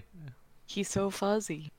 he's 0.66 0.88
so 0.88 1.10
fuzzy. 1.10 1.70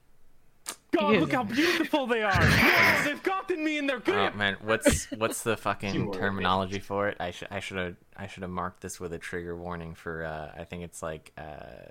God, 0.99 1.13
Yeah. 1.13 1.19
look 1.19 1.31
how 1.33 1.43
beautiful 1.43 2.07
they 2.07 2.21
are. 2.23 2.31
No, 2.39 3.01
they've 3.05 3.23
gotten 3.23 3.63
me 3.63 3.77
in 3.77 3.87
their 3.87 3.97
Oh 3.97 3.99
grip. 3.99 4.35
man, 4.35 4.57
what's 4.61 5.09
what's 5.11 5.43
the 5.43 5.55
fucking 5.67 6.11
terminology 6.13 6.79
for 6.79 7.07
it? 7.07 7.17
I 7.19 7.31
should 7.31 7.47
I 7.51 7.59
should 7.59 7.77
have 7.77 7.95
I 8.17 8.27
should 8.27 8.43
have 8.43 8.51
marked 8.51 8.81
this 8.81 8.99
with 8.99 9.13
a 9.13 9.19
trigger 9.19 9.55
warning 9.55 9.95
for. 9.95 10.23
uh 10.25 10.51
I 10.59 10.63
think 10.65 10.83
it's 10.83 11.01
like 11.01 11.31
uh 11.37 11.87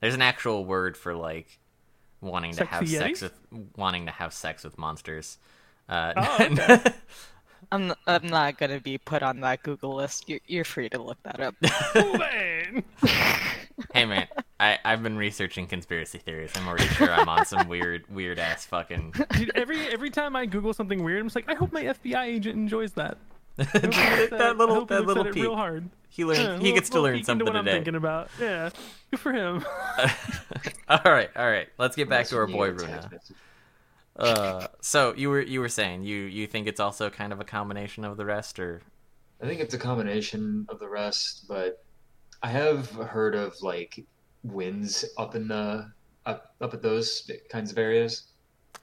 there's 0.00 0.14
an 0.14 0.22
actual 0.22 0.64
word 0.64 0.96
for 0.96 1.14
like 1.14 1.58
wanting 2.20 2.52
to 2.54 2.64
have 2.64 2.88
Sexy 2.88 2.96
sex 2.96 3.22
with 3.22 3.32
wanting 3.76 4.06
to 4.06 4.12
have 4.12 4.32
sex 4.32 4.64
with 4.64 4.76
monsters. 4.78 5.38
Uh, 5.88 6.12
Oh, 6.16 6.36
okay. 6.52 6.80
I'm 7.72 7.92
I'm 8.06 8.26
not 8.26 8.56
gonna 8.58 8.80
be 8.80 8.98
put 8.98 9.22
on 9.22 9.40
that 9.40 9.62
Google 9.62 9.96
list. 9.96 10.28
You're 10.28 10.40
you're 10.46 10.64
free 10.64 10.88
to 10.90 11.02
look 11.02 11.18
that 11.24 11.40
up. 11.40 11.54
Hey 13.94 14.04
man, 14.04 14.26
I 14.60 14.78
I've 14.84 15.02
been 15.02 15.16
researching 15.16 15.66
conspiracy 15.66 16.18
theories. 16.18 16.50
I'm 16.56 16.66
already 16.66 16.86
sure 16.88 17.10
I'm 17.12 17.28
on 17.28 17.44
some 17.46 17.68
weird 17.68 18.04
weird 18.10 18.38
ass 18.38 18.64
fucking. 18.66 19.14
Dude, 19.32 19.52
every 19.54 19.86
every 19.88 20.10
time 20.10 20.34
I 20.36 20.46
Google 20.46 20.72
something 20.72 21.02
weird, 21.04 21.20
I'm 21.20 21.26
just 21.26 21.36
like, 21.36 21.48
I 21.50 21.54
hope 21.54 21.72
my 21.72 21.84
FBI 21.84 22.24
agent 22.24 22.56
enjoys 22.56 22.92
that. 22.94 23.18
I 23.58 23.64
hope 23.64 23.82
he 23.94 24.26
that 24.26 24.40
I 24.40 24.50
little 24.52 24.74
hope 24.74 24.88
that 24.88 25.04
little 25.04 25.26
at 25.26 25.34
peek. 25.34 25.42
real 25.42 25.56
hard. 25.56 25.88
He 26.08 26.24
learns. 26.24 26.38
Yeah, 26.38 26.52
he 26.56 26.58
little- 26.58 26.74
gets 26.74 26.90
to 26.90 27.00
learn 27.00 27.22
something 27.24 27.46
what 27.46 27.56
I'm 27.56 27.64
today. 27.64 27.76
thinking 27.76 27.94
about. 27.96 28.30
Yeah, 28.40 28.70
good 29.10 29.20
for 29.20 29.32
him. 29.32 29.64
all 30.88 31.00
right, 31.04 31.30
all 31.36 31.48
right. 31.50 31.68
Let's 31.78 31.96
get 31.96 32.08
back 32.08 32.18
Unless 32.18 32.30
to 32.30 32.38
our 32.38 32.46
boy 32.46 32.70
need 32.70 32.80
Runa. 32.80 33.10
Uh, 34.16 34.66
so 34.80 35.14
you 35.16 35.30
were 35.30 35.40
you 35.40 35.60
were 35.60 35.68
saying 35.68 36.02
you 36.02 36.16
you 36.16 36.46
think 36.48 36.66
it's 36.66 36.80
also 36.80 37.08
kind 37.10 37.32
of 37.32 37.40
a 37.40 37.44
combination 37.44 38.04
of 38.04 38.16
the 38.16 38.24
rest, 38.24 38.58
or 38.58 38.80
I 39.40 39.46
think 39.46 39.60
it's 39.60 39.74
a 39.74 39.78
combination 39.78 40.66
of 40.68 40.80
the 40.80 40.88
rest, 40.88 41.44
but 41.48 41.84
I 42.42 42.48
have 42.48 42.90
heard 42.90 43.36
of 43.36 43.54
like 43.62 44.04
winds 44.52 45.04
up 45.16 45.34
in 45.34 45.48
the 45.48 45.90
up 46.26 46.54
up 46.60 46.74
at 46.74 46.82
those 46.82 47.30
kinds 47.50 47.70
of 47.70 47.78
areas 47.78 48.24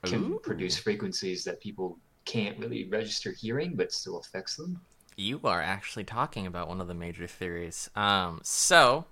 can 0.02 0.24
Ooh. 0.24 0.40
produce 0.42 0.76
frequencies 0.76 1.44
that 1.44 1.60
people 1.60 1.98
can't 2.24 2.58
really 2.58 2.84
register 2.84 3.32
hearing, 3.32 3.74
but 3.76 3.92
still 3.92 4.18
affects 4.18 4.56
them. 4.56 4.80
You 5.16 5.40
are 5.44 5.62
actually 5.62 6.04
talking 6.04 6.46
about 6.46 6.68
one 6.68 6.80
of 6.80 6.88
the 6.88 6.94
major 6.94 7.26
theories. 7.26 7.88
Um, 7.96 8.40
so, 8.42 9.06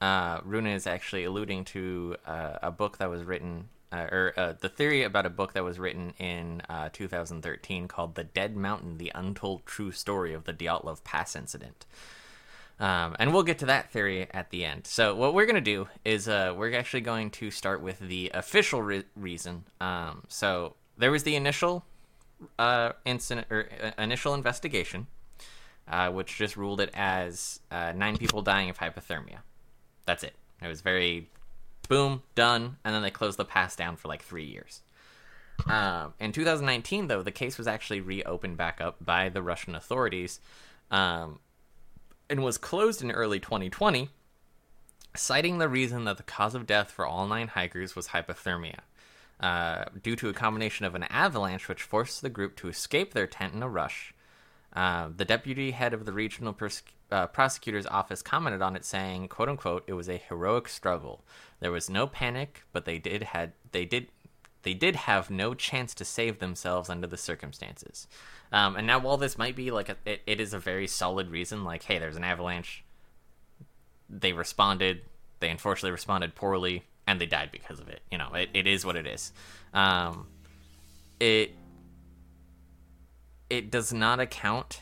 uh, 0.00 0.40
Runa 0.44 0.70
is 0.70 0.86
actually 0.86 1.24
alluding 1.24 1.64
to 1.66 2.16
uh, 2.26 2.58
a 2.62 2.70
book 2.70 2.98
that 2.98 3.08
was 3.08 3.22
written, 3.22 3.68
uh, 3.90 4.06
or 4.10 4.34
uh, 4.36 4.52
the 4.60 4.68
theory 4.68 5.04
about 5.04 5.24
a 5.24 5.30
book 5.30 5.54
that 5.54 5.64
was 5.64 5.78
written 5.78 6.12
in 6.18 6.60
uh, 6.68 6.90
2013 6.92 7.88
called 7.88 8.14
"The 8.14 8.24
Dead 8.24 8.56
Mountain: 8.56 8.98
The 8.98 9.12
Untold 9.14 9.64
True 9.64 9.92
Story 9.92 10.34
of 10.34 10.44
the 10.44 10.52
Dyatlov 10.52 11.02
Pass 11.04 11.34
Incident." 11.34 11.86
Um, 12.80 13.14
and 13.18 13.32
we'll 13.32 13.44
get 13.44 13.58
to 13.58 13.66
that 13.66 13.92
theory 13.92 14.26
at 14.32 14.50
the 14.50 14.64
end. 14.64 14.86
So 14.86 15.14
what 15.14 15.32
we're 15.32 15.46
gonna 15.46 15.60
do 15.60 15.88
is 16.04 16.28
uh, 16.28 16.54
we're 16.56 16.74
actually 16.74 17.02
going 17.02 17.30
to 17.32 17.50
start 17.50 17.80
with 17.80 18.00
the 18.00 18.30
official 18.34 18.82
re- 18.82 19.04
reason. 19.14 19.64
Um, 19.80 20.24
so 20.28 20.74
there 20.98 21.10
was 21.10 21.22
the 21.22 21.36
initial 21.36 21.84
uh, 22.58 22.92
incident 23.04 23.46
or 23.50 23.68
uh, 23.82 24.02
initial 24.02 24.34
investigation, 24.34 25.06
uh, 25.88 26.10
which 26.10 26.36
just 26.36 26.56
ruled 26.56 26.80
it 26.80 26.90
as 26.94 27.60
uh, 27.70 27.92
nine 27.94 28.16
people 28.16 28.42
dying 28.42 28.70
of 28.70 28.78
hypothermia. 28.78 29.38
That's 30.06 30.22
it. 30.22 30.34
It 30.62 30.68
was 30.68 30.80
very 30.80 31.30
boom 31.88 32.22
done, 32.34 32.76
and 32.84 32.94
then 32.94 33.02
they 33.02 33.10
closed 33.10 33.38
the 33.38 33.44
pass 33.44 33.76
down 33.76 33.96
for 33.96 34.08
like 34.08 34.22
three 34.22 34.44
years. 34.44 34.82
Um, 35.66 36.14
in 36.18 36.32
2019, 36.32 37.08
though, 37.08 37.22
the 37.22 37.30
case 37.30 37.58
was 37.58 37.66
actually 37.66 38.00
reopened 38.00 38.56
back 38.56 38.80
up 38.80 38.96
by 39.04 39.28
the 39.28 39.42
Russian 39.42 39.74
authorities, 39.74 40.40
um, 40.90 41.38
and 42.28 42.42
was 42.42 42.58
closed 42.58 43.02
in 43.02 43.10
early 43.10 43.40
2020, 43.40 44.08
citing 45.16 45.58
the 45.58 45.68
reason 45.68 46.04
that 46.04 46.16
the 46.16 46.22
cause 46.22 46.54
of 46.54 46.66
death 46.66 46.90
for 46.90 47.06
all 47.06 47.26
nine 47.26 47.48
hikers 47.48 47.94
was 47.94 48.08
hypothermia 48.08 48.80
uh, 49.40 49.84
due 50.02 50.16
to 50.16 50.28
a 50.28 50.32
combination 50.32 50.86
of 50.86 50.94
an 50.94 51.04
avalanche 51.04 51.68
which 51.68 51.82
forced 51.82 52.22
the 52.22 52.30
group 52.30 52.56
to 52.56 52.68
escape 52.68 53.12
their 53.12 53.26
tent 53.26 53.54
in 53.54 53.62
a 53.62 53.68
rush. 53.68 54.14
Uh, 54.72 55.08
the 55.14 55.24
deputy 55.24 55.70
head 55.70 55.92
of 55.94 56.04
the 56.04 56.12
regional 56.12 56.56
uh, 57.10 57.26
prosecutor's 57.28 57.86
office 57.86 58.22
commented 58.22 58.60
on 58.60 58.74
it, 58.74 58.84
saying, 58.84 59.28
"quote 59.28 59.48
unquote," 59.48 59.84
it 59.86 59.92
was 59.92 60.08
a 60.08 60.16
heroic 60.16 60.68
struggle. 60.68 61.24
There 61.60 61.70
was 61.70 61.88
no 61.88 62.06
panic, 62.06 62.62
but 62.72 62.84
they 62.84 62.98
did 62.98 63.22
had 63.22 63.52
they 63.70 63.84
did 63.84 64.08
they 64.64 64.74
did 64.74 64.96
have 64.96 65.30
no 65.30 65.54
chance 65.54 65.94
to 65.94 66.04
save 66.04 66.38
themselves 66.40 66.90
under 66.90 67.06
the 67.06 67.16
circumstances. 67.16 68.08
Um, 68.52 68.76
and 68.76 68.86
now, 68.86 68.98
while 68.98 69.16
this 69.16 69.38
might 69.38 69.56
be 69.56 69.70
like 69.70 69.88
a, 69.88 69.96
it, 70.04 70.22
it 70.26 70.40
is 70.40 70.52
a 70.52 70.58
very 70.58 70.86
solid 70.86 71.30
reason, 71.30 71.64
like, 71.64 71.84
hey, 71.84 71.98
there's 71.98 72.16
an 72.16 72.24
avalanche. 72.24 72.82
They 74.08 74.32
responded. 74.32 75.02
They 75.40 75.50
unfortunately 75.50 75.90
responded 75.92 76.34
poorly, 76.34 76.84
and 77.06 77.20
they 77.20 77.26
died 77.26 77.50
because 77.52 77.80
of 77.80 77.88
it. 77.88 78.00
You 78.10 78.18
know, 78.18 78.32
it, 78.34 78.50
it 78.54 78.66
is 78.66 78.84
what 78.84 78.96
it 78.96 79.06
is. 79.06 79.32
Um, 79.72 80.26
it 81.20 81.54
it 83.50 83.70
does 83.70 83.92
not 83.92 84.20
account 84.20 84.80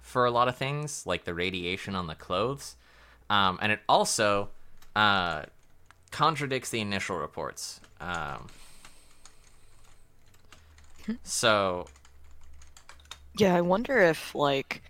for 0.00 0.24
a 0.24 0.30
lot 0.30 0.48
of 0.48 0.56
things 0.56 1.04
like 1.06 1.24
the 1.24 1.34
radiation 1.34 1.94
on 1.94 2.06
the 2.06 2.14
clothes, 2.14 2.76
um, 3.28 3.58
and 3.60 3.72
it 3.72 3.80
also 3.88 4.50
uh, 4.94 5.42
contradicts 6.10 6.70
the 6.70 6.80
initial 6.80 7.16
reports. 7.16 7.80
Um, 8.00 8.46
so 11.22 11.86
Yeah, 13.38 13.54
I 13.54 13.60
wonder 13.60 13.98
if 13.98 14.34
like 14.34 14.82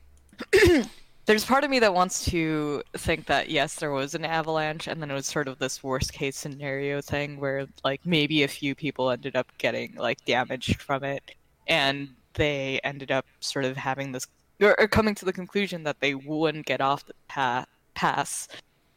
there's 1.27 1.45
part 1.45 1.65
of 1.65 1.71
me 1.71 1.79
that 1.81 1.95
wants 1.95 2.25
to 2.27 2.83
think 2.97 3.27
that 3.27 3.51
yes, 3.51 3.75
there 3.77 3.91
was 3.91 4.15
an 4.15 4.25
avalanche 4.25 4.87
and 4.87 5.03
then 5.03 5.11
it 5.11 5.15
was 5.15 5.27
sort 5.27 5.49
of 5.49 5.59
this 5.59 5.83
worst 5.83 6.13
case 6.13 6.37
scenario 6.37 7.01
thing 7.01 7.41
where 7.41 7.67
like 7.85 8.01
maybe 8.07 8.43
a 8.45 8.49
few 8.49 8.75
people 8.75 9.11
ended 9.11 9.37
up 9.37 9.47
getting 9.59 9.95
like 9.97 10.25
damaged 10.25 10.81
from 10.83 11.03
it 11.05 11.33
and 11.67 12.09
they 12.35 12.81
ended 12.85 13.11
up 13.11 13.27
sort 13.41 13.65
of 13.65 13.77
having 13.77 14.13
this 14.13 14.27
or, 14.61 14.79
or 14.81 14.89
coming 14.89 15.15
to 15.17 15.25
the 15.25 15.33
conclusion 15.33 15.83
that 15.85 16.01
they 16.01 16.15
wouldn't 16.15 16.67
get 16.67 16.81
off 16.81 17.05
the 17.07 17.15
pa- 17.29 17.67
pass 17.95 18.49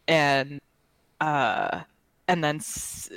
and 0.08 0.60
uh 1.22 1.82
and 2.28 2.44
then 2.44 2.58
s- 2.58 3.10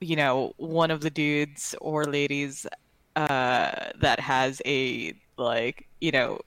you 0.00 0.16
know 0.16 0.52
one 0.58 0.90
of 0.90 1.00
the 1.00 1.10
dudes 1.10 1.74
or 1.80 2.04
ladies 2.04 2.66
uh 3.16 3.90
that 3.98 4.20
has 4.20 4.62
a 4.64 5.14
like 5.36 5.86
you 6.00 6.10
know 6.10 6.38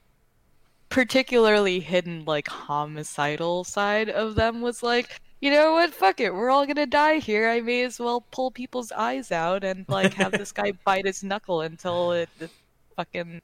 particularly 0.88 1.80
hidden 1.80 2.24
like 2.24 2.48
homicidal 2.48 3.64
side 3.64 4.08
of 4.08 4.34
them 4.34 4.60
was 4.60 4.82
like 4.82 5.20
you 5.40 5.50
know 5.50 5.72
what? 5.72 5.92
Fuck 5.92 6.20
it. 6.20 6.34
We're 6.34 6.50
all 6.50 6.66
gonna 6.66 6.86
die 6.86 7.18
here. 7.18 7.48
I 7.48 7.60
may 7.60 7.84
as 7.84 8.00
well 8.00 8.22
pull 8.30 8.50
people's 8.50 8.90
eyes 8.92 9.30
out 9.30 9.64
and 9.64 9.84
like 9.88 10.14
have 10.14 10.32
this 10.32 10.52
guy 10.60 10.72
bite 10.84 11.06
his 11.06 11.22
knuckle 11.22 11.60
until 11.60 12.12
it, 12.12 12.28
it 12.40 12.50
fucking 12.96 13.42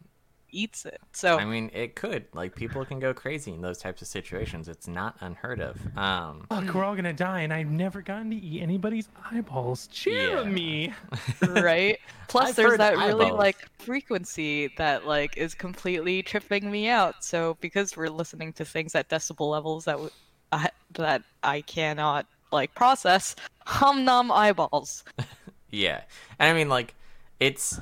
eats 0.52 0.84
it 0.86 1.00
so 1.12 1.38
I 1.38 1.44
mean, 1.44 1.70
it 1.74 1.96
could 1.96 2.26
like 2.32 2.54
people 2.54 2.84
can 2.84 3.00
go 3.00 3.12
crazy 3.12 3.52
in 3.52 3.60
those 3.62 3.78
types 3.78 4.02
of 4.02 4.08
situations. 4.08 4.68
It's 4.68 4.86
not 4.86 5.16
unheard 5.20 5.60
of. 5.60 5.76
Um, 5.96 6.46
Fuck, 6.48 6.74
we're 6.74 6.84
all 6.84 6.94
gonna 6.94 7.12
die, 7.12 7.40
and 7.40 7.52
I've 7.52 7.70
never 7.70 8.02
gotten 8.02 8.30
to 8.30 8.36
eat 8.36 8.62
anybody's 8.62 9.08
eyeballs. 9.30 9.86
Jeremy. 9.88 10.92
right 11.42 11.98
plus 12.28 12.50
I've 12.50 12.56
there's 12.56 12.70
heard 12.72 12.80
that 12.80 12.96
really 12.96 13.26
eyeballs. 13.26 13.38
like 13.38 13.56
frequency 13.78 14.68
that 14.78 15.06
like 15.06 15.36
is 15.36 15.54
completely 15.54 16.22
tripping 16.22 16.70
me 16.70 16.88
out 16.88 17.22
so 17.24 17.56
because 17.60 17.96
we're 17.96 18.08
listening 18.08 18.52
to 18.54 18.64
things 18.64 18.94
at 18.94 19.08
decibel 19.08 19.50
levels 19.50 19.84
that 19.86 19.92
w- 19.92 20.10
I, 20.52 20.70
that 20.94 21.22
i 21.42 21.60
cannot 21.62 22.26
like 22.52 22.74
process 22.74 23.34
hum 23.66 24.04
nom 24.04 24.30
eyeballs 24.30 25.04
Yeah, 25.74 26.02
and 26.38 26.50
I 26.50 26.52
mean, 26.52 26.68
like, 26.68 26.94
it's 27.40 27.80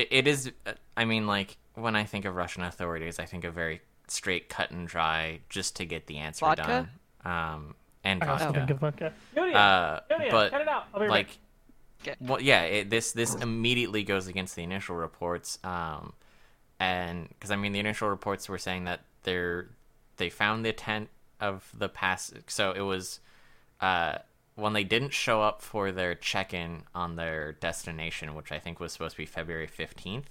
it, 0.00 0.08
it 0.10 0.26
is. 0.28 0.50
uh, 0.66 0.72
I 0.96 1.04
mean, 1.04 1.26
like, 1.26 1.56
when 1.74 1.94
I 1.96 2.04
think 2.04 2.24
of 2.24 2.34
Russian 2.34 2.62
authorities, 2.62 3.18
I 3.18 3.24
think 3.24 3.44
of 3.44 3.54
very 3.54 3.80
straight, 4.08 4.48
cut 4.48 4.70
and 4.70 4.86
dry, 4.88 5.40
just 5.48 5.76
to 5.76 5.84
get 5.84 6.06
the 6.06 6.18
answer 6.18 6.46
Vodka? 6.46 6.88
done. 7.24 7.32
Um, 7.32 7.74
and 8.04 8.22
I 8.22 8.28
also 8.28 8.46
vodka. 8.46 8.58
think 8.60 8.70
of 8.70 8.78
vodka. 8.78 9.12
Yodia, 9.36 9.54
Uh, 9.54 10.00
Yodia, 10.10 10.30
but 10.30 10.50
cut 10.50 10.60
it 10.60 10.68
out. 10.68 10.84
I'll 10.94 11.00
be 11.00 11.06
right 11.06 11.10
like, 11.26 11.38
Okay. 12.02 12.14
well, 12.20 12.40
yeah, 12.40 12.62
it, 12.62 12.90
this 12.90 13.10
this 13.12 13.34
immediately 13.34 14.04
goes 14.04 14.28
against 14.28 14.54
the 14.54 14.62
initial 14.62 14.94
reports. 14.94 15.58
Um, 15.64 16.12
and 16.78 17.28
because 17.28 17.50
I 17.50 17.56
mean, 17.56 17.72
the 17.72 17.80
initial 17.80 18.08
reports 18.08 18.48
were 18.48 18.58
saying 18.58 18.84
that 18.84 19.00
they're 19.24 19.68
they 20.16 20.30
found 20.30 20.64
the 20.64 20.72
tent 20.72 21.08
of 21.40 21.68
the 21.76 21.88
pass. 21.88 22.32
So 22.46 22.70
it 22.70 22.82
was 22.82 23.18
uh, 23.80 24.18
when 24.58 24.72
they 24.72 24.84
didn't 24.84 25.12
show 25.12 25.40
up 25.40 25.62
for 25.62 25.92
their 25.92 26.14
check-in 26.14 26.82
on 26.94 27.16
their 27.16 27.52
destination, 27.52 28.34
which 28.34 28.50
I 28.52 28.58
think 28.58 28.80
was 28.80 28.92
supposed 28.92 29.14
to 29.16 29.22
be 29.22 29.26
February 29.26 29.68
fifteenth. 29.68 30.28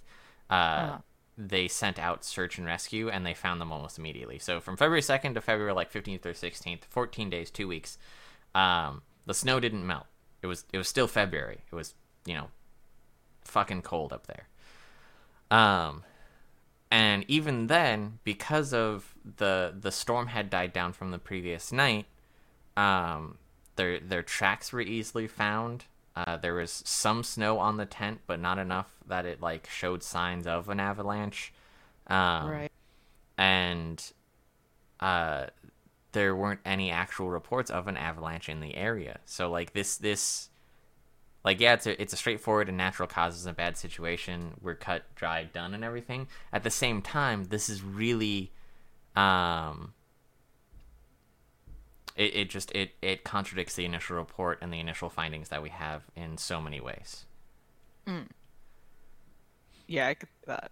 Uh, 0.50 0.98
They 1.40 1.68
sent 1.68 2.00
out 2.00 2.26
search 2.26 2.58
and 2.58 2.66
rescue, 2.66 3.10
and 3.10 3.24
they 3.24 3.36
found 3.36 3.62
them 3.62 3.72
almost 3.72 4.00
immediately. 4.00 4.40
So 4.40 4.60
from 4.60 4.76
February 4.76 5.04
second 5.04 5.36
to 5.36 5.42
February 5.42 5.74
like 5.74 5.92
fifteenth 5.92 6.26
or 6.26 6.34
sixteenth, 6.34 6.86
fourteen 6.90 7.30
days, 7.30 7.52
two 7.52 7.68
weeks. 7.68 8.00
Um, 8.56 9.04
the 9.28 9.34
snow 9.34 9.60
didn't 9.60 9.86
melt. 9.86 10.08
It 10.42 10.48
was 10.48 10.66
it 10.74 10.80
was 10.80 10.88
still 10.88 11.08
February. 11.08 11.60
It 11.72 11.76
was 11.76 11.94
you 12.26 12.34
know 12.34 12.48
fucking 13.44 13.84
cold 13.84 14.12
up 14.12 14.26
there. 14.26 14.48
Um, 15.52 16.04
and 16.90 17.24
even 17.28 17.68
then, 17.68 18.20
because 18.24 18.74
of 18.74 19.13
the 19.38 19.76
the 19.80 19.92
storm 19.92 20.28
had 20.28 20.50
died 20.50 20.74
down 20.74 20.92
from 20.92 21.12
the 21.12 21.20
previous 21.20 21.72
night, 21.72 22.06
um, 22.76 23.38
their 23.78 24.00
their 24.00 24.24
tracks 24.24 24.74
were 24.74 24.82
easily 24.82 25.28
found. 25.28 25.86
Uh, 26.16 26.36
there 26.36 26.56
was 26.56 26.84
some 26.86 27.24
snow 27.24 27.60
on 27.60 27.78
the 27.78 27.86
tent, 27.86 28.22
but 28.28 28.40
not 28.40 28.58
enough 28.58 28.92
that 29.08 29.26
it 29.26 29.42
like 29.42 29.68
showed 29.70 30.04
signs 30.04 30.48
of 30.48 30.68
an 30.70 30.80
avalanche. 30.80 31.54
Um, 32.08 32.50
right. 32.50 32.72
and 33.38 34.12
uh, 35.02 35.48
there 36.13 36.36
weren't 36.36 36.62
any 36.66 36.90
actual 36.90 37.30
reports 37.30 37.70
of 37.70 37.88
an 37.88 37.98
avalanche 37.98 38.50
in 38.50 38.62
the 38.62 38.76
area. 38.76 39.20
So 39.26 39.50
like 39.50 39.74
this 39.74 39.98
this 39.98 40.50
like 41.46 41.60
yeah, 41.60 41.74
it's 41.74 41.86
a 41.86 42.02
it's 42.02 42.13
a 42.13 42.18
straightforward 42.18 42.70
and 42.70 42.78
natural 42.78 43.08
causes 43.08 43.46
a 43.46 43.54
bad 43.54 43.78
situation. 43.78 44.56
We're 44.62 44.76
cut, 44.76 45.04
dry, 45.16 45.44
done, 45.44 45.74
and 45.74 45.84
everything. 45.84 46.28
At 46.52 46.63
the 46.63 46.72
same 46.72 47.02
time, 47.02 47.46
this 47.46 47.70
is 47.70 47.84
really 47.84 48.52
um 49.16 49.94
it, 52.17 52.36
it 52.36 52.49
just 52.49 52.71
it 52.73 52.91
it 53.01 53.23
contradicts 53.23 53.75
the 53.75 53.86
initial 53.86 54.17
report 54.17 54.60
and 54.62 54.73
the 54.73 54.80
initial 54.80 55.10
findings 55.10 55.49
that 55.49 55.62
we 55.63 55.69
have 55.69 56.03
in 56.15 56.38
so 56.38 56.60
many 56.62 56.82
ways. 56.82 57.25
Yeah, 59.88 60.08
I 60.08 60.13
could 60.15 60.30
see 60.30 60.45
that. 60.47 60.71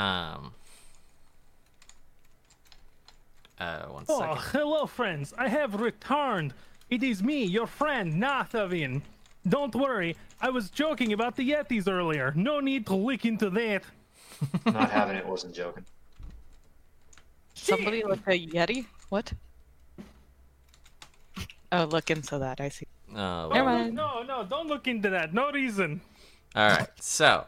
Um 0.00 0.52
uh 3.58 3.86
one 3.86 4.04
Oh, 4.08 4.20
second. 4.20 4.38
hello, 4.52 4.86
friends. 4.86 5.32
I 5.38 5.48
have 5.48 5.80
returned. 5.80 6.54
It 6.90 7.02
is 7.02 7.22
me, 7.22 7.44
your 7.44 7.66
friend, 7.66 8.14
Nathavin. 8.22 9.02
Don't 9.48 9.74
worry, 9.74 10.16
I 10.40 10.50
was 10.50 10.70
joking 10.70 11.12
about 11.12 11.36
the 11.36 11.50
Yetis 11.50 11.88
earlier. 11.88 12.32
No 12.36 12.60
need 12.60 12.86
to 12.86 12.94
look 12.94 13.24
into 13.24 13.50
that. 13.50 13.82
Not 14.66 14.90
having 14.90 15.16
it 15.16 15.26
wasn't 15.26 15.54
joking. 15.54 15.84
Somebody 17.54 18.02
like 18.04 18.26
a 18.26 18.46
Yeti? 18.46 18.86
What? 19.10 19.32
Oh, 21.74 21.84
look 21.86 22.10
into 22.10 22.38
that. 22.38 22.60
I 22.60 22.68
see. 22.68 22.86
Uh, 23.10 23.48
Never 23.48 23.50
well, 23.50 23.64
mind. 23.64 23.94
No, 23.94 24.22
no, 24.22 24.44
don't 24.44 24.68
look 24.68 24.86
into 24.86 25.10
that. 25.10 25.34
No 25.34 25.50
reason. 25.50 26.00
All 26.54 26.68
right, 26.68 26.88
so 27.00 27.46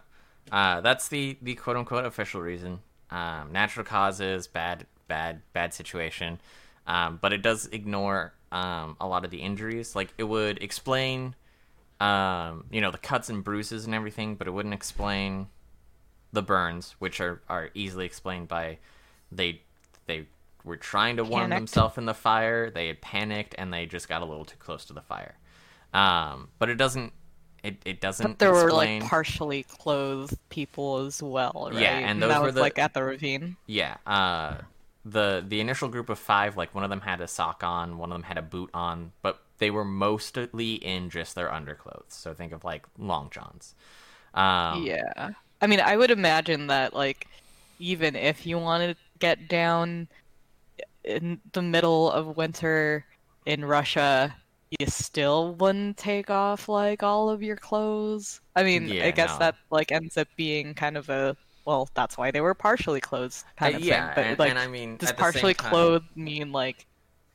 uh, 0.50 0.80
that's 0.80 1.08
the 1.08 1.36
the 1.40 1.54
quote 1.54 1.76
unquote 1.76 2.04
official 2.04 2.40
reason. 2.40 2.80
Um, 3.10 3.52
natural 3.52 3.86
causes, 3.86 4.48
bad, 4.48 4.86
bad, 5.06 5.42
bad 5.52 5.72
situation, 5.72 6.40
um, 6.88 7.18
but 7.22 7.32
it 7.32 7.40
does 7.40 7.66
ignore 7.66 8.32
um, 8.50 8.96
a 9.00 9.06
lot 9.06 9.24
of 9.24 9.30
the 9.30 9.38
injuries. 9.38 9.94
Like 9.94 10.12
it 10.18 10.24
would 10.24 10.60
explain, 10.60 11.36
um, 12.00 12.64
you 12.70 12.80
know, 12.80 12.90
the 12.90 12.98
cuts 12.98 13.28
and 13.28 13.44
bruises 13.44 13.84
and 13.84 13.94
everything, 13.94 14.34
but 14.34 14.48
it 14.48 14.50
wouldn't 14.50 14.74
explain 14.74 15.46
the 16.32 16.42
burns, 16.42 16.96
which 16.98 17.20
are 17.20 17.42
are 17.48 17.70
easily 17.74 18.06
explained 18.06 18.48
by 18.48 18.78
they 19.30 19.60
they 20.06 20.26
were 20.66 20.76
trying 20.76 21.16
to 21.16 21.24
warm 21.24 21.44
Panicked. 21.44 21.60
themselves 21.60 21.96
in 21.96 22.04
the 22.04 22.14
fire. 22.14 22.70
They 22.70 22.88
had 22.88 23.00
panicked 23.00 23.54
and 23.56 23.72
they 23.72 23.86
just 23.86 24.08
got 24.08 24.20
a 24.20 24.24
little 24.26 24.44
too 24.44 24.56
close 24.58 24.84
to 24.86 24.92
the 24.92 25.00
fire. 25.00 25.36
Um, 25.94 26.48
but 26.58 26.68
it 26.68 26.74
doesn't. 26.74 27.12
It, 27.62 27.78
it 27.84 28.00
doesn't 28.00 28.24
But 28.26 28.38
there 28.38 28.52
were 28.52 28.70
like 28.70 29.02
partially 29.04 29.62
clothed 29.64 30.36
people 30.50 30.98
as 30.98 31.20
well, 31.22 31.70
right? 31.72 31.80
Yeah, 31.82 31.98
and 31.98 32.22
those 32.22 32.28
that 32.28 32.40
were 32.40 32.46
was 32.46 32.54
the- 32.54 32.60
like 32.60 32.78
at 32.78 32.92
the 32.94 33.02
ravine. 33.02 33.56
Yeah. 33.66 33.96
Uh, 34.06 34.58
the 35.04 35.44
the 35.46 35.60
initial 35.60 35.88
group 35.88 36.08
of 36.08 36.18
five, 36.18 36.56
like 36.56 36.74
one 36.74 36.84
of 36.84 36.90
them 36.90 37.00
had 37.00 37.20
a 37.20 37.28
sock 37.28 37.62
on, 37.64 37.96
one 37.98 38.10
of 38.12 38.14
them 38.16 38.24
had 38.24 38.38
a 38.38 38.42
boot 38.42 38.70
on, 38.74 39.12
but 39.22 39.40
they 39.58 39.70
were 39.70 39.84
mostly 39.84 40.74
in 40.74 41.10
just 41.10 41.34
their 41.34 41.52
underclothes. 41.52 42.04
So 42.08 42.34
think 42.34 42.52
of 42.52 42.62
like 42.64 42.84
long 42.98 43.30
johns. 43.30 43.74
Um, 44.34 44.82
yeah. 44.84 45.30
I 45.60 45.66
mean, 45.66 45.80
I 45.80 45.96
would 45.96 46.10
imagine 46.10 46.66
that 46.68 46.92
like 46.92 47.26
even 47.78 48.14
if 48.16 48.46
you 48.46 48.58
wanted 48.58 48.94
to 48.94 49.02
get 49.18 49.48
down 49.48 50.08
in 51.06 51.40
the 51.52 51.62
middle 51.62 52.10
of 52.10 52.36
winter 52.36 53.04
in 53.46 53.64
Russia, 53.64 54.34
you 54.78 54.86
still 54.88 55.54
wouldn't 55.54 55.96
take 55.96 56.28
off 56.30 56.68
like 56.68 57.02
all 57.02 57.30
of 57.30 57.42
your 57.42 57.56
clothes. 57.56 58.40
I 58.56 58.62
mean, 58.64 58.88
Yeah, 58.88 59.06
I 59.06 59.10
guess 59.12 59.30
no. 59.34 59.38
that 59.38 59.54
like 59.70 59.92
ends 59.92 60.16
up 60.16 60.28
being 60.36 60.74
kind 60.74 60.96
of 60.96 61.08
a 61.08 61.36
well, 61.64 61.88
that's 61.94 62.16
why 62.16 62.30
they 62.30 62.40
were 62.40 62.54
partially 62.54 63.00
clothed 63.00 63.42
kind 63.56 63.74
Uh, 63.74 63.78
of 63.78 63.84
yeah, 63.84 64.14
thing. 64.14 64.14
But 64.14 64.24
and- 64.26 64.38
like, 64.38 64.50
and 64.50 64.58
I 64.58 64.66
mean, 64.68 64.96
does 64.98 65.10
at 65.10 65.16
the 65.16 65.22
same 65.24 65.32
partially 65.32 65.54
time- 65.54 65.70
clothed 65.70 66.16
mean 66.16 66.52
like 66.52 66.86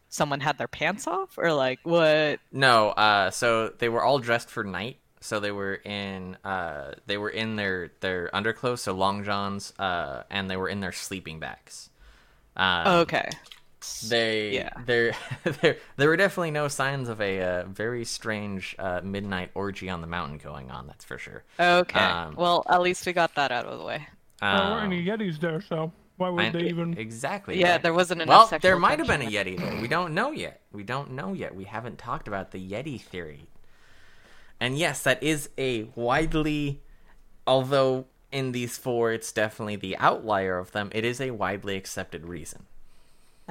someone 0.10 0.40
had 0.42 0.58
their 0.58 0.68
pants 0.70 1.08
off, 1.08 1.38
or 1.38 1.52
like 1.54 1.80
what? 1.84 2.40
No, 2.52 2.90
uh, 2.90 3.32
so 3.32 3.70
they 3.70 3.90
were 3.90 4.04
all 4.04 4.20
dressed 4.20 4.50
for 4.50 4.64
night. 4.64 4.98
So 5.24 5.40
they 5.40 5.52
were 5.52 5.76
in 5.76 6.36
uh, 6.44 6.94
they 7.06 7.18
were 7.18 7.30
in 7.30 7.56
their 7.56 7.92
their 8.00 8.30
underclothes, 8.36 8.82
so 8.82 8.94
long 8.94 9.24
johns, 9.24 9.72
uh, 9.78 10.24
and 10.30 10.50
they 10.50 10.58
were 10.58 10.68
in 10.70 10.80
their 10.80 10.92
sleeping 10.92 11.40
bags. 11.40 11.90
Um, 12.58 12.88
okay. 13.02 13.30
They, 14.08 14.52
Yeah. 14.56 14.70
there, 14.86 15.14
there, 15.62 15.78
there 15.98 16.08
were 16.08 16.18
definitely 16.18 16.52
no 16.52 16.68
signs 16.68 17.10
of 17.10 17.20
a 17.22 17.42
uh, 17.42 17.64
very 17.66 18.06
strange 18.06 18.76
uh, 18.80 19.02
midnight 19.04 19.52
orgy 19.56 19.90
on 19.90 20.02
the 20.02 20.08
mountain 20.08 20.38
going 20.38 20.70
on. 20.72 20.88
That's 20.88 21.04
for 21.06 21.18
sure. 21.18 21.44
Okay. 21.60 22.00
Um, 22.00 22.36
well, 22.36 22.64
at 22.70 22.82
least 22.82 23.06
we 23.06 23.14
got 23.14 23.36
that 23.36 23.52
out 23.52 23.66
of 23.66 23.80
the 23.80 23.86
way. 23.86 24.08
There 24.42 24.50
weren't 24.50 24.86
Um, 24.86 24.92
any 24.92 25.04
Yetis 25.06 25.40
there, 25.40 25.62
so 25.62 25.92
why 26.18 26.30
would 26.30 26.44
I- 26.46 26.50
they 26.52 26.64
even? 26.64 26.98
exactly? 26.98 27.60
Yeah, 27.60 27.74
right. 27.74 27.84
there 27.84 27.94
wasn't 27.94 28.22
enough 28.22 28.30
Well, 28.38 28.48
sexual 28.48 28.70
there 28.70 28.80
might 28.80 29.00
have 29.00 29.08
been 29.08 29.22
a. 29.22 29.26
Yeti 29.30 29.58
there. 29.58 29.82
We 29.82 29.88
don't 29.88 30.14
know 30.14 30.32
yet. 30.32 30.62
We 30.72 30.84
don't 30.84 31.12
know 31.12 31.34
yet. 31.34 31.56
We 31.56 31.64
haven't 31.66 31.98
talked 31.98 32.28
about 32.28 32.52
the 32.52 32.60
Yeti 32.72 33.00
theory. 33.02 33.48
And 34.60 34.78
yes, 34.78 35.02
that 35.04 35.22
is 35.24 35.50
a 35.58 35.84
widely, 35.96 36.82
although 37.48 38.06
in 38.32 38.52
these 38.52 38.78
four, 38.78 39.12
it's 39.12 39.32
definitely 39.32 39.76
the 39.76 39.98
outlier 39.98 40.58
of 40.60 40.72
them. 40.72 40.90
It 40.94 41.04
is 41.04 41.20
a 41.20 41.32
widely 41.32 41.76
accepted 41.76 42.26
reason. 42.28 42.68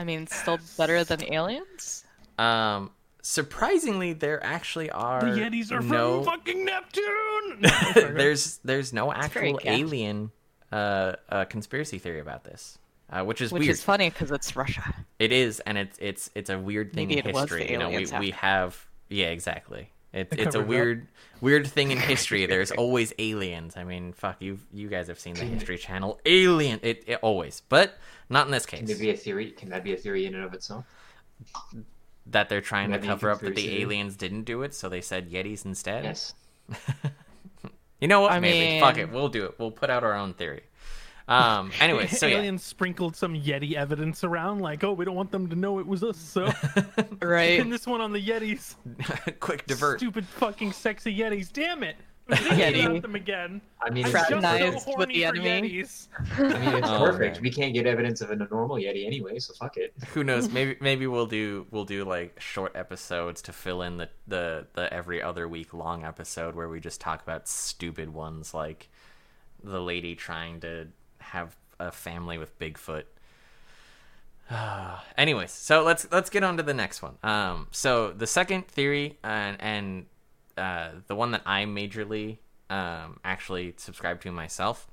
I 0.00 0.04
mean, 0.04 0.26
still 0.28 0.58
better 0.78 1.04
than 1.04 1.30
aliens. 1.30 2.04
Um, 2.38 2.90
surprisingly, 3.20 4.14
there 4.14 4.42
actually 4.42 4.90
are 4.90 5.20
The 5.20 5.38
Yetis 5.38 5.70
are 5.72 5.82
no. 5.82 6.24
from 6.24 6.38
fucking 6.38 6.64
Neptune. 6.64 7.60
There's 8.16 8.60
there's 8.64 8.94
no 8.94 9.12
actual 9.12 9.60
alien 9.62 10.30
uh, 10.72 11.16
uh 11.28 11.44
conspiracy 11.44 11.98
theory 11.98 12.20
about 12.20 12.44
this, 12.44 12.78
uh, 13.10 13.22
which 13.24 13.42
is 13.42 13.52
Which 13.52 13.60
weird. 13.60 13.72
is 13.72 13.82
funny 13.82 14.08
because 14.08 14.30
it's 14.30 14.56
Russia. 14.56 14.94
It 15.18 15.32
is, 15.32 15.60
and 15.60 15.76
it's 15.76 15.98
it's 16.00 16.30
it's 16.34 16.48
a 16.48 16.58
weird 16.58 16.94
thing 16.94 17.08
Maybe 17.08 17.28
in 17.28 17.34
history. 17.34 17.70
You 17.70 17.76
know, 17.76 17.90
we 17.90 18.06
we 18.18 18.30
have 18.30 18.86
yeah, 19.10 19.26
exactly. 19.26 19.90
It's 20.12 20.32
It 20.32 20.40
it's 20.40 20.54
a 20.54 20.58
covers 20.58 20.62
up. 20.62 20.66
weird 20.68 21.08
weird 21.40 21.66
thing 21.68 21.90
in 21.92 21.98
history. 21.98 22.44
There's 22.52 22.70
always 22.72 23.12
aliens. 23.18 23.76
I 23.76 23.84
mean, 23.84 24.12
fuck 24.12 24.36
you. 24.40 24.58
You 24.72 24.88
guys 24.88 25.06
have 25.08 25.18
seen 25.20 25.34
the 25.34 25.44
History 25.44 25.78
Channel. 25.78 26.20
Alien. 26.26 26.80
It, 26.82 27.04
it 27.06 27.18
always, 27.22 27.62
but 27.68 27.94
not 28.28 28.46
in 28.46 28.52
this 28.52 28.66
Can 28.66 28.80
case. 28.80 28.88
there 28.88 28.98
be 28.98 29.10
a 29.10 29.16
theory? 29.16 29.50
Can 29.52 29.68
that 29.70 29.84
be 29.84 29.92
a 29.92 29.96
theory 29.96 30.26
in 30.26 30.34
and 30.34 30.44
of 30.44 30.52
itself? 30.54 30.84
That 32.26 32.48
they're 32.48 32.60
trying 32.60 32.90
to 32.92 32.98
cover 32.98 33.30
up 33.30 33.40
that 33.40 33.46
the 33.46 33.52
conspiracy. 33.62 33.82
aliens 33.82 34.16
didn't 34.16 34.42
do 34.44 34.62
it, 34.62 34.74
so 34.74 34.88
they 34.88 35.00
said 35.00 35.30
Yetis 35.30 35.64
instead. 35.64 36.04
Yes. 36.04 36.34
You 38.00 38.08
know 38.08 38.22
what? 38.22 38.32
I 38.32 38.40
Maybe. 38.40 38.80
Fuck 38.80 38.96
mean- 38.96 39.04
it. 39.08 39.12
We'll 39.12 39.28
do 39.28 39.44
it. 39.44 39.56
We'll 39.58 39.70
put 39.70 39.90
out 39.90 40.04
our 40.04 40.14
own 40.14 40.32
theory. 40.32 40.62
Um. 41.30 41.70
Anyway, 41.80 42.06
so 42.08 42.26
yeah. 42.26 42.38
aliens 42.38 42.62
sprinkled 42.64 43.14
some 43.16 43.34
Yeti 43.34 43.74
evidence 43.74 44.24
around, 44.24 44.58
like, 44.60 44.82
oh, 44.84 44.92
we 44.92 45.04
don't 45.04 45.14
want 45.14 45.30
them 45.30 45.48
to 45.48 45.56
know 45.56 45.78
it 45.78 45.86
was 45.86 46.02
us, 46.02 46.18
so 46.18 46.50
Right. 47.22 47.58
pin 47.60 47.70
this 47.70 47.86
one 47.86 48.00
on 48.00 48.12
the 48.12 48.20
Yetis. 48.24 48.74
Quick 49.40 49.66
divert. 49.66 50.00
Stupid 50.00 50.26
fucking 50.26 50.72
sexy 50.72 51.16
Yetis. 51.16 51.52
Damn 51.52 51.82
it! 51.84 51.96
I'm 52.28 52.36
Yeti. 52.36 52.84
about 52.86 53.02
them 53.02 53.14
again. 53.14 53.60
I 53.80 53.90
mean, 53.90 54.04
I'm 54.06 54.14
it's, 54.14 54.28
so 54.28 54.36
with 54.74 54.74
horny 54.84 55.14
the 55.14 55.22
for 55.22 55.28
enemy. 55.36 55.70
Yetis. 55.70 56.08
I 56.38 56.42
mean, 56.42 56.74
it's 56.76 56.88
Oh, 56.88 57.04
perfect. 57.04 57.36
man. 57.36 57.42
We 57.42 57.50
can't 57.50 57.74
get 57.74 57.86
evidence 57.86 58.20
of 58.20 58.30
a 58.30 58.36
normal 58.36 58.76
Yeti 58.76 59.06
anyway, 59.06 59.38
so 59.38 59.54
fuck 59.54 59.76
it. 59.76 59.92
Who 60.14 60.22
knows? 60.24 60.48
Maybe 60.50 60.76
maybe 60.80 61.06
we'll 61.06 61.26
do 61.26 61.66
we'll 61.70 61.84
do 61.84 62.04
like 62.04 62.40
short 62.40 62.74
episodes 62.76 63.40
to 63.42 63.52
fill 63.52 63.82
in 63.82 63.96
the 63.98 64.08
the 64.26 64.66
the 64.74 64.92
every 64.92 65.22
other 65.22 65.48
week 65.48 65.72
long 65.74 66.04
episode 66.04 66.54
where 66.54 66.68
we 66.68 66.80
just 66.80 67.00
talk 67.00 67.22
about 67.22 67.48
stupid 67.48 68.12
ones 68.12 68.52
like 68.52 68.88
the 69.62 69.80
lady 69.80 70.14
trying 70.14 70.60
to 70.60 70.88
have 71.30 71.56
a 71.78 71.90
family 71.90 72.38
with 72.38 72.58
Bigfoot. 72.58 73.04
Anyways, 75.16 75.52
so 75.52 75.82
let's 75.82 76.06
let's 76.10 76.30
get 76.30 76.42
on 76.42 76.56
to 76.56 76.62
the 76.62 76.74
next 76.74 77.02
one. 77.02 77.16
Um, 77.22 77.68
so 77.70 78.12
the 78.12 78.26
second 78.26 78.66
theory 78.68 79.18
and 79.22 79.56
and 79.60 80.06
uh, 80.56 80.90
the 81.06 81.14
one 81.14 81.30
that 81.32 81.42
I 81.46 81.64
majorly 81.64 82.38
um, 82.68 83.20
actually 83.24 83.74
subscribe 83.76 84.20
to 84.22 84.32
myself 84.32 84.88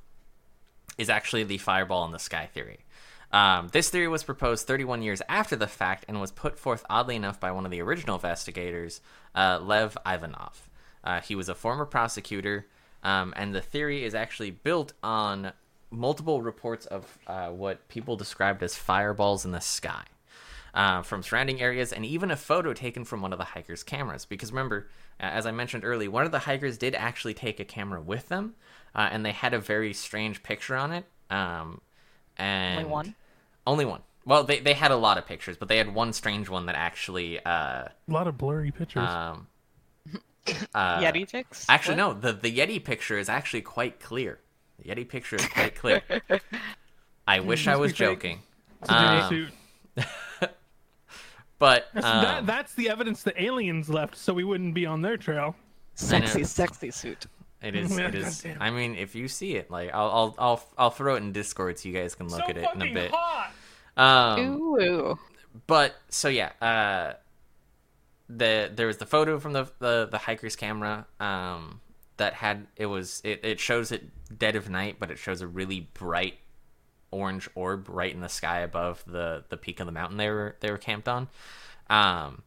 is 0.98 1.10
actually 1.10 1.44
the 1.44 1.58
fireball 1.58 2.06
in 2.06 2.12
the 2.12 2.20
sky 2.20 2.50
theory. 2.52 2.80
Um, 3.32 3.68
this 3.72 3.90
theory 3.90 4.08
was 4.08 4.24
proposed 4.24 4.68
31 4.68 5.02
years 5.02 5.22
after 5.28 5.56
the 5.56 5.68
fact 5.68 6.06
and 6.08 6.22
was 6.22 6.32
put 6.32 6.58
forth 6.58 6.86
oddly 6.90 7.16
enough 7.16 7.40
by 7.40 7.52
one 7.52 7.66
of 7.66 7.72
the 7.72 7.82
original 7.82 8.16
investigators, 8.16 9.02
uh, 9.36 9.60
Lev 9.62 9.98
Ivanov. 10.06 10.70
Uh, 11.04 11.20
he 11.20 11.36
was 11.36 11.50
a 11.50 11.56
former 11.56 11.86
prosecutor, 11.86 12.68
um, 13.04 13.34
and 13.36 13.54
the 13.54 13.62
theory 13.62 14.04
is 14.04 14.16
actually 14.16 14.52
built 14.52 14.94
on 15.04 15.52
multiple 15.90 16.42
reports 16.42 16.86
of 16.86 17.18
uh, 17.28 17.50
what 17.50 17.88
people 17.88 18.16
described 18.16 18.62
as 18.64 18.76
fireballs 18.76 19.46
in 19.46 19.52
the 19.52 19.62
sky 19.62 20.04
uh, 20.74 21.02
from 21.02 21.24
surrounding 21.24 21.62
areas, 21.62 21.92
and 21.94 22.06
even 22.06 22.30
a 22.32 22.36
photo 22.36 22.74
taken 22.74 23.04
from 23.06 23.22
one 23.22 23.32
of 23.34 23.40
the 23.40 23.46
hikers' 23.46 23.84
cameras. 23.84 24.26
Because 24.26 24.52
remember, 24.52 24.90
uh, 25.20 25.24
as 25.24 25.46
I 25.46 25.52
mentioned 25.52 25.84
earlier, 25.86 26.12
one 26.12 26.26
of 26.26 26.32
the 26.32 26.40
hikers 26.40 26.78
did 26.78 26.94
actually 26.96 27.34
take 27.34 27.60
a 27.60 27.66
camera 27.66 28.02
with 28.02 28.28
them, 28.30 28.56
uh, 28.96 29.08
and 29.12 29.26
they 29.26 29.32
had 29.32 29.54
a 29.54 29.60
very 29.60 29.94
strange 29.94 30.44
picture 30.44 30.76
on 30.76 30.92
it. 30.92 31.06
Um, 31.30 31.82
and 32.38 32.80
Only 32.80 32.90
one? 32.92 33.16
Only 33.66 33.86
one. 33.86 34.02
Well, 34.26 34.44
they 34.44 34.60
they 34.60 34.74
had 34.74 34.92
a 34.92 34.98
lot 34.98 35.18
of 35.18 35.26
pictures, 35.26 35.56
but 35.58 35.70
they 35.70 35.78
had 35.78 35.94
one 35.96 36.12
strange 36.14 36.50
one 36.50 36.66
that 36.66 36.76
actually 36.76 37.40
uh, 37.40 37.50
A 37.50 37.92
lot 38.08 38.28
of 38.28 38.38
blurry 38.38 38.72
pictures. 38.72 39.08
um, 39.10 39.48
Uh, 40.74 41.00
Yeti 41.00 41.30
pics? 41.30 41.66
Actually, 41.70 41.98
What? 42.02 42.22
no. 42.24 42.32
The 42.32 42.34
the 42.34 42.58
Yeti 42.58 42.84
picture 42.84 43.18
is 43.18 43.28
actually 43.30 43.62
quite 43.62 44.00
clear. 44.00 44.40
The 44.80 44.90
Yeti 44.90 45.08
picture 45.08 45.36
is 45.38 45.46
quite 45.48 45.76
clear. 45.76 46.02
I 47.28 47.40
wish 47.40 47.68
I 47.68 47.76
was 47.76 47.94
joking. 47.94 48.40
It's 48.82 48.90
a 48.90 48.94
Jedi 48.94 49.48
Um. 50.00 50.50
But 51.60 51.88
That's, 51.94 52.06
um, 52.06 52.22
that, 52.24 52.46
that's 52.46 52.74
the 52.76 52.88
evidence 52.90 53.24
the 53.24 53.42
aliens 53.44 53.90
left, 53.90 54.16
so 54.16 54.32
we 54.32 54.44
wouldn't 54.44 54.76
be 54.76 54.86
on 54.86 55.02
their 55.02 55.18
trail. 55.18 55.56
Sexy, 55.96 56.44
sexy 56.44 56.92
suit. 56.92 57.26
it 57.64 57.76
is. 57.76 57.90
Yeah, 57.98 58.10
It 58.10 58.16
is. 58.16 58.42
goddamn. 58.44 58.62
I 58.62 58.70
mean, 58.70 58.96
if 58.96 59.16
you 59.16 59.28
see 59.28 59.56
it, 59.56 59.72
like 59.72 59.90
I'll 59.92 60.10
I'll 60.12 60.36
I'll, 60.38 60.64
I'll 60.78 60.90
throw 60.92 61.16
it 61.16 61.24
in 61.24 61.32
Discord 61.32 61.80
so 61.80 61.90
you 61.90 61.96
guys 61.96 62.14
can 62.14 62.28
look 62.28 62.44
so 62.44 62.50
at 62.50 62.58
it 62.58 62.68
in 62.76 62.82
a 62.84 62.94
bit. 62.94 63.12
hot. 63.12 63.52
Um, 63.98 64.40
Ooh. 64.62 65.18
but 65.66 65.96
so 66.10 66.30
yeah, 66.30 66.52
uh, 66.62 67.14
the 68.30 68.72
there 68.76 68.86
was 68.86 68.98
the 68.98 69.08
photo 69.08 69.40
from 69.40 69.54
the 69.54 69.68
the, 69.80 70.08
the 70.12 70.20
hiker's 70.20 70.56
camera 70.56 71.08
um, 71.20 71.82
that 72.18 72.34
had 72.34 72.68
it 72.76 72.88
was 72.88 73.22
it, 73.24 73.44
it 73.44 73.60
shows 73.60 73.92
it 73.92 74.04
dead 74.38 74.56
of 74.56 74.70
night, 74.70 74.98
but 75.00 75.12
it 75.12 75.18
shows 75.18 75.42
a 75.42 75.48
really 75.48 75.90
bright 75.94 76.36
orange 77.10 77.50
orb 77.56 77.88
right 77.88 78.14
in 78.14 78.20
the 78.20 78.30
sky 78.30 78.60
above 78.60 79.04
the 79.08 79.44
the 79.50 79.58
peak 79.58 79.80
of 79.80 79.86
the 79.86 79.92
mountain 79.92 80.18
they 80.18 80.30
were 80.30 80.56
they 80.60 80.72
were 80.72 80.78
camped 80.78 81.08
on. 81.08 81.30
Um, 81.90 82.44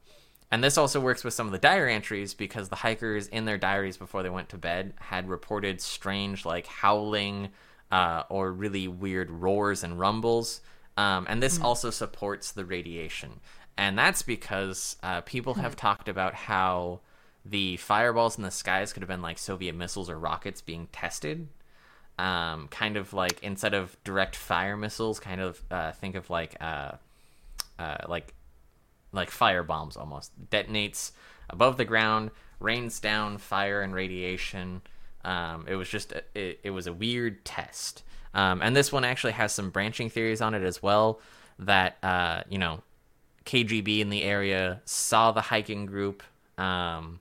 and 0.50 0.64
this 0.64 0.76
also 0.76 1.00
works 1.00 1.22
with 1.22 1.32
some 1.32 1.46
of 1.46 1.52
the 1.52 1.58
diary 1.58 1.94
entries 1.94 2.34
because 2.34 2.68
the 2.68 2.76
hikers 2.76 3.28
in 3.28 3.44
their 3.44 3.58
diaries 3.58 3.96
before 3.96 4.22
they 4.22 4.30
went 4.30 4.48
to 4.48 4.58
bed 4.58 4.94
had 4.96 5.28
reported 5.28 5.80
strange 5.80 6.44
like 6.44 6.66
howling 6.66 7.50
uh, 7.92 8.24
or 8.28 8.52
really 8.52 8.88
weird 8.88 9.30
roars 9.30 9.84
and 9.84 9.98
rumbles. 9.98 10.60
Um, 10.96 11.26
and 11.28 11.42
this 11.42 11.60
also 11.60 11.90
supports 11.90 12.52
the 12.52 12.64
radiation. 12.64 13.40
And 13.78 13.96
that's 13.96 14.22
because 14.22 14.96
uh, 15.02 15.22
people 15.22 15.54
have 15.54 15.76
talked 15.76 16.08
about 16.08 16.34
how 16.34 17.00
the 17.44 17.76
fireballs 17.78 18.36
in 18.36 18.44
the 18.44 18.50
skies 18.50 18.92
could 18.92 19.02
have 19.02 19.08
been 19.08 19.22
like 19.22 19.38
Soviet 19.38 19.74
missiles 19.74 20.10
or 20.10 20.18
rockets 20.18 20.60
being 20.60 20.88
tested. 20.92 21.48
Um, 22.18 22.68
kind 22.68 22.96
of 22.96 23.14
like 23.14 23.42
instead 23.42 23.72
of 23.72 23.96
direct 24.04 24.36
fire 24.36 24.76
missiles, 24.76 25.18
kind 25.18 25.40
of 25.40 25.62
uh, 25.70 25.92
think 25.92 26.16
of 26.16 26.28
like 26.28 26.56
uh, 26.60 26.92
uh, 27.78 27.96
like 28.08 28.34
like 29.12 29.30
fire 29.30 29.62
bombs 29.62 29.96
almost. 29.96 30.32
Detonates 30.50 31.12
above 31.48 31.76
the 31.76 31.84
ground 31.84 32.30
rains 32.58 33.00
down 33.00 33.38
fire 33.38 33.80
and 33.80 33.94
radiation. 33.94 34.82
Um, 35.24 35.66
it 35.66 35.76
was 35.76 35.88
just 35.88 36.12
a, 36.12 36.22
it, 36.34 36.60
it 36.62 36.70
was 36.70 36.86
a 36.86 36.92
weird 36.92 37.44
test. 37.44 38.02
Um, 38.34 38.60
and 38.62 38.76
this 38.76 38.92
one 38.92 39.04
actually 39.04 39.32
has 39.32 39.52
some 39.52 39.70
branching 39.70 40.10
theories 40.10 40.40
on 40.40 40.54
it 40.54 40.62
as 40.62 40.82
well 40.82 41.20
that 41.58 41.98
uh, 42.02 42.42
you 42.48 42.58
know 42.58 42.82
kgb 43.44 44.00
in 44.00 44.10
the 44.10 44.22
area 44.22 44.80
saw 44.84 45.32
the 45.32 45.40
hiking 45.40 45.86
group 45.86 46.22
um, 46.58 47.20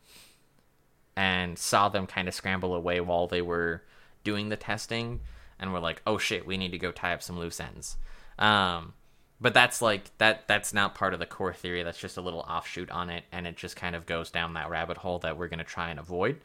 and 1.19 1.59
saw 1.59 1.89
them 1.89 2.07
kind 2.07 2.29
of 2.29 2.33
scramble 2.33 2.73
away 2.73 3.01
while 3.01 3.27
they 3.27 3.41
were 3.41 3.83
doing 4.23 4.47
the 4.47 4.55
testing 4.55 5.19
and 5.59 5.73
were 5.73 5.79
like 5.81 6.01
oh 6.07 6.17
shit 6.17 6.47
we 6.47 6.55
need 6.55 6.71
to 6.71 6.77
go 6.77 6.93
tie 6.93 7.13
up 7.13 7.21
some 7.21 7.37
loose 7.37 7.59
ends. 7.59 7.97
Um, 8.39 8.93
but 9.41 9.53
that's 9.53 9.81
like 9.81 10.17
that 10.17 10.47
that's 10.47 10.73
not 10.73 10.95
part 10.95 11.13
of 11.13 11.19
the 11.19 11.25
core 11.25 11.53
theory. 11.53 11.83
That's 11.83 11.99
just 11.99 12.15
a 12.15 12.21
little 12.21 12.39
offshoot 12.39 12.89
on 12.89 13.09
it 13.09 13.25
and 13.33 13.45
it 13.45 13.57
just 13.57 13.75
kind 13.75 13.97
of 13.97 14.05
goes 14.05 14.31
down 14.31 14.53
that 14.53 14.69
rabbit 14.69 14.95
hole 14.95 15.19
that 15.19 15.37
we're 15.37 15.49
going 15.49 15.59
to 15.59 15.65
try 15.65 15.89
and 15.89 15.99
avoid. 15.99 16.37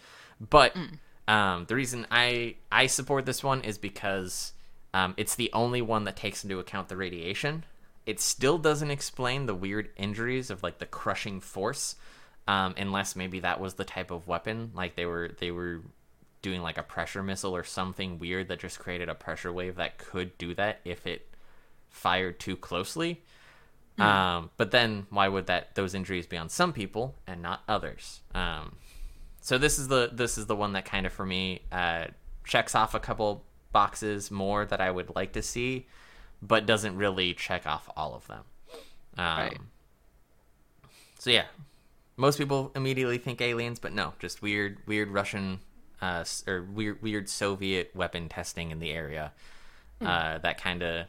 But 0.51 0.77
um, 1.29 1.67
the 1.69 1.77
reason 1.77 2.07
i 2.11 2.57
i 2.73 2.89
support 2.89 3.27
this 3.27 3.45
one 3.45 3.63
is 3.63 3.79
because 3.79 4.55
um, 4.93 5.15
it's 5.17 5.37
the 5.37 5.51
only 5.53 5.83
one 5.83 6.03
that 6.05 6.17
takes 6.17 6.43
into 6.43 6.59
account 6.59 6.89
the 6.89 6.97
radiation. 6.97 7.65
It 8.07 8.19
still 8.19 8.59
doesn't 8.59 8.91
explain 8.91 9.47
the 9.47 9.55
weird 9.55 9.91
injuries 9.97 10.51
of 10.51 10.65
like 10.65 10.79
the 10.79 10.87
crushing 10.87 11.41
force 11.41 11.95
um, 12.47 12.75
unless 12.77 13.17
maybe 13.17 13.41
that 13.41 13.61
was 13.61 13.75
the 13.75 13.85
type 13.85 14.11
of 14.11 14.27
weapon 14.27 14.71
like 14.75 14.97
they 14.97 15.07
were 15.07 15.31
they 15.39 15.51
were 15.51 15.81
doing 16.43 16.61
like 16.61 16.77
a 16.77 16.83
pressure 16.83 17.23
missile 17.23 17.57
or 17.57 17.65
something 17.65 18.19
weird 18.19 18.49
that 18.49 18.59
just 18.59 18.79
created 18.79 19.09
a 19.09 19.15
pressure 19.15 19.53
wave 19.53 19.77
that 19.77 19.97
could 19.97 20.37
do 20.37 20.55
that 20.55 20.79
if 20.85 21.07
it 21.07 21.27
fired 21.89 22.39
too 22.39 22.55
closely. 22.57 23.23
Um, 23.99 24.51
but 24.57 24.71
then 24.71 25.07
why 25.09 25.29
would 25.29 25.47
that 25.47 25.75
those 25.75 25.95
injuries 25.95 26.27
be 26.27 26.37
on 26.37 26.49
some 26.49 26.73
people 26.73 27.15
and 27.27 27.41
not 27.41 27.63
others? 27.69 28.21
Um, 28.35 28.77
so 29.41 29.57
this 29.57 29.79
is 29.79 29.89
the 29.89 30.11
this 30.13 30.37
is 30.37 30.47
the 30.47 30.57
one 30.57 30.73
that 30.73 30.85
kind 30.85 31.07
of 31.07 31.13
for 31.13 31.25
me 31.25 31.63
uh, 31.73 32.07
checks 32.45 32.75
off 32.75 32.95
a 32.95 33.01
couple 33.01 33.45
boxes 33.73 34.31
more 34.31 34.67
that 34.67 34.81
I 34.81 34.91
would 34.91 35.15
like 35.15 35.33
to 35.33 35.43
see, 35.43 35.87
but 36.43 36.67
doesn't 36.67 36.97
really 36.97 37.35
check 37.35 37.67
off 37.67 37.89
all 37.97 38.15
of 38.15 38.27
them. 38.27 38.43
Um, 39.17 39.39
Right. 39.39 39.59
So 41.19 41.31
yeah, 41.31 41.47
most 42.17 42.39
people 42.39 42.71
immediately 42.75 43.19
think 43.19 43.41
aliens, 43.41 43.79
but 43.79 43.93
no, 43.93 44.15
just 44.19 44.43
weird 44.43 44.79
weird 44.87 45.11
Russian 45.11 45.61
uh, 46.01 46.25
or 46.47 46.63
weird 46.63 47.03
weird 47.03 47.29
Soviet 47.29 47.91
weapon 47.95 48.29
testing 48.29 48.71
in 48.71 48.79
the 48.79 48.91
area 48.91 49.33
uh, 50.01 50.39
that 50.39 50.61
kind 50.61 50.83
of 50.83 51.07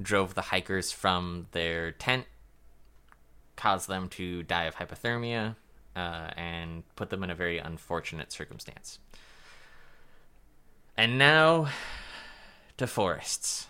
drove 0.00 0.34
the 0.34 0.42
hikers 0.42 0.92
from 0.92 1.46
their 1.52 1.92
tent, 1.92 2.26
caused 3.56 3.88
them 3.88 4.08
to 4.10 4.42
die 4.42 4.64
of 4.64 4.76
hypothermia, 4.76 5.56
uh, 5.94 6.30
and 6.36 6.82
put 6.96 7.10
them 7.10 7.22
in 7.24 7.30
a 7.30 7.34
very 7.34 7.58
unfortunate 7.58 8.32
circumstance. 8.32 8.98
And 10.96 11.18
now 11.18 11.68
to 12.78 12.86
forests, 12.86 13.66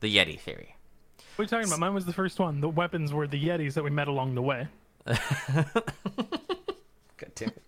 the 0.00 0.14
Yeti 0.14 0.38
theory. 0.38 0.76
What 1.36 1.42
are 1.42 1.44
you 1.44 1.48
talking 1.48 1.68
about? 1.68 1.78
Mine 1.78 1.94
was 1.94 2.04
the 2.04 2.12
first 2.12 2.38
one. 2.38 2.60
The 2.60 2.68
weapons 2.68 3.12
were 3.12 3.26
the 3.26 3.42
Yetis 3.42 3.74
that 3.74 3.84
we 3.84 3.90
met 3.90 4.08
along 4.08 4.34
the 4.34 4.42
way. 4.42 4.68
God 5.06 5.16
damn 7.34 7.48
it. 7.48 7.62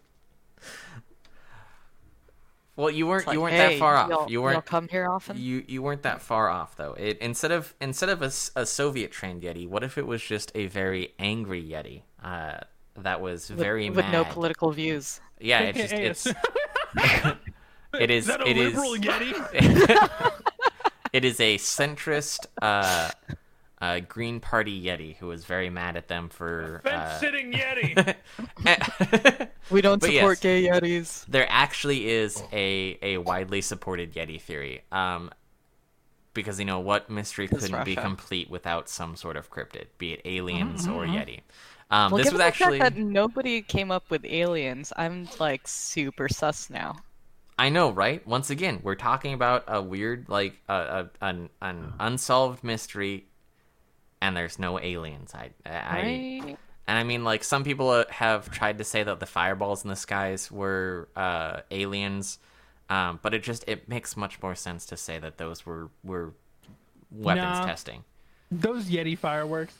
Well, 2.75 2.91
you 2.91 3.07
weren't 3.07 3.27
Like, 3.27 3.35
you 3.35 3.41
weren't 3.43 3.55
hey, 3.55 3.75
that 3.75 3.79
far 3.79 3.97
off. 3.97 4.09
y'all- 4.09 4.27
You 4.31 4.35
y'all 4.39 4.43
weren't 4.45 4.65
come 4.65 4.89
here 4.89 5.07
often? 5.09 5.37
you 5.37 5.63
you 5.69 5.83
weren't 5.83 6.03
that 6.03 6.23
far 6.23 6.49
off 6.49 6.75
though. 6.77 6.95
It 6.95 7.19
instead 7.19 7.53
of 7.53 7.75
instead 7.81 8.09
of 8.09 8.23
a, 8.23 8.33
a 8.57 8.65
Soviet 8.67 9.13
trained 9.13 9.43
Yeti, 9.43 9.69
what 9.69 9.83
if 9.85 9.99
it 9.99 10.07
was 10.07 10.23
just 10.23 10.51
a 10.55 10.67
very 10.67 11.13
angry 11.19 11.63
Yeti 11.63 12.03
uh, 12.25 12.61
that 12.97 13.21
was 13.21 13.49
very 13.51 13.91
with 13.91 13.99
mad? 14.07 14.13
no 14.13 14.25
political 14.25 14.71
views. 14.73 15.21
yeah, 15.39 15.61
it's 15.75 15.79
just 15.79 15.93
it's 15.93 16.27
it 18.01 18.11
is 18.11 18.25
Is 18.25 18.27
that 18.29 18.41
a 18.41 18.49
it 18.49 18.57
is 18.57 18.75
liberal 18.75 18.95
Yeti? 18.97 20.41
it 21.13 21.25
is 21.27 21.41
a 21.41 21.59
centrist 21.59 22.47
uh, 22.63 23.11
uh, 23.83 24.01
Green 24.01 24.41
Party 24.41 24.83
Yeti 24.83 25.17
who 25.19 25.29
was 25.29 25.45
very 25.45 25.71
mad 25.71 25.97
at 25.99 26.09
them 26.09 26.31
for 26.31 26.83
Fence 26.85 27.13
uh, 27.13 27.19
sitting 27.21 27.53
Yeti. 27.55 28.17
We 29.71 29.81
don't 29.83 30.01
But 30.01 30.11
support 30.11 30.39
yes. 30.39 30.41
gay 30.41 30.63
yetis. 30.65 31.27
there 31.29 31.47
actually 31.51 32.09
is 32.11 32.45
a 32.53 32.99
a 33.03 33.19
widely 33.19 33.61
supported 33.63 34.15
Yeti 34.15 34.41
theory. 34.41 34.85
Um, 34.93 35.31
because 36.35 36.59
you 36.59 36.65
know 36.65 36.81
what 36.81 37.11
mystery 37.11 37.49
It's 37.51 37.61
couldn't 37.61 37.85
be 37.85 37.97
complete 37.97 38.51
without 38.51 38.89
some 38.89 39.17
sort 39.17 39.37
of 39.37 39.51
cryptid, 39.51 39.87
be 39.99 40.15
it 40.15 40.23
aliens 40.25 40.89
or 40.89 41.05
Yeti. 41.07 41.41
Um, 41.91 42.13
Well, 42.13 42.19
this 42.19 42.31
given 42.31 42.35
was 42.39 42.41
the 42.41 42.45
actually 42.45 42.79
fact 42.79 42.97
that 42.97 42.97
nobody 43.03 43.63
came 43.63 43.91
up 43.91 44.11
with 44.11 44.25
aliens, 44.25 44.93
I'm 44.97 45.29
like 45.39 45.69
super 45.69 46.29
sus 46.29 46.71
now. 46.71 47.05
I 47.59 47.69
know, 47.69 47.91
right? 47.91 48.27
Once 48.27 48.51
again, 48.51 48.81
we're 48.83 48.95
talking 48.95 49.35
about 49.35 49.65
a 49.69 49.81
weird, 49.83 50.29
like 50.29 50.61
a, 50.69 50.75
a 50.75 51.11
an, 51.21 51.51
an 51.61 51.93
unsolved 52.01 52.65
mystery, 52.65 53.27
and 54.23 54.37
there's 54.37 54.59
no 54.59 54.79
aliens. 54.81 55.35
I, 55.35 55.51
I, 55.67 56.01
Right? 56.01 56.57
and 56.87 56.99
I 56.99 57.03
mean, 57.03 57.25
like 57.25 57.43
some 57.45 57.65
people 57.65 57.91
uh, 57.91 58.05
have 58.09 58.51
tried 58.51 58.79
to 58.79 58.85
say 58.85 59.03
that 59.03 59.21
the 59.21 59.27
fireballs 59.27 59.83
in 59.85 59.91
the 59.91 59.97
skies 59.97 60.51
were 60.51 61.09
uh, 61.17 61.61
aliens, 61.71 62.39
um, 62.89 63.19
but 63.21 63.35
it 63.35 63.43
just 63.43 63.65
it 63.69 63.89
makes 63.89 64.17
much 64.17 64.41
more 64.43 64.55
sense 64.55 64.87
to 64.87 64.97
say 64.97 65.19
that 65.19 65.37
those 65.39 65.67
were 65.67 65.91
were 66.05 66.33
weapons 67.11 67.59
Nah. 67.59 67.67
testing. 67.67 68.05
Those 68.51 68.85
Yeti 68.87 69.19
fireworks. 69.19 69.75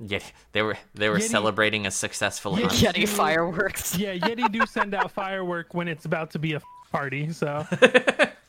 Yeah, 0.00 0.20
they 0.52 0.62
were 0.62 0.78
they 0.94 1.08
were 1.10 1.18
Yeti- 1.18 1.28
celebrating 1.30 1.86
a 1.86 1.90
successful 1.90 2.56
Yeti- 2.56 2.86
Yeti 2.92 3.06
fireworks. 3.08 3.96
Yeah, 3.96 4.14
Yeti 4.16 4.50
do 4.50 4.64
send 4.66 4.94
out 4.94 5.10
firework 5.12 5.74
when 5.74 5.86
it's 5.86 6.06
about 6.06 6.30
to 6.32 6.38
be 6.38 6.54
a 6.54 6.62
party. 6.90 7.30
So 7.32 7.66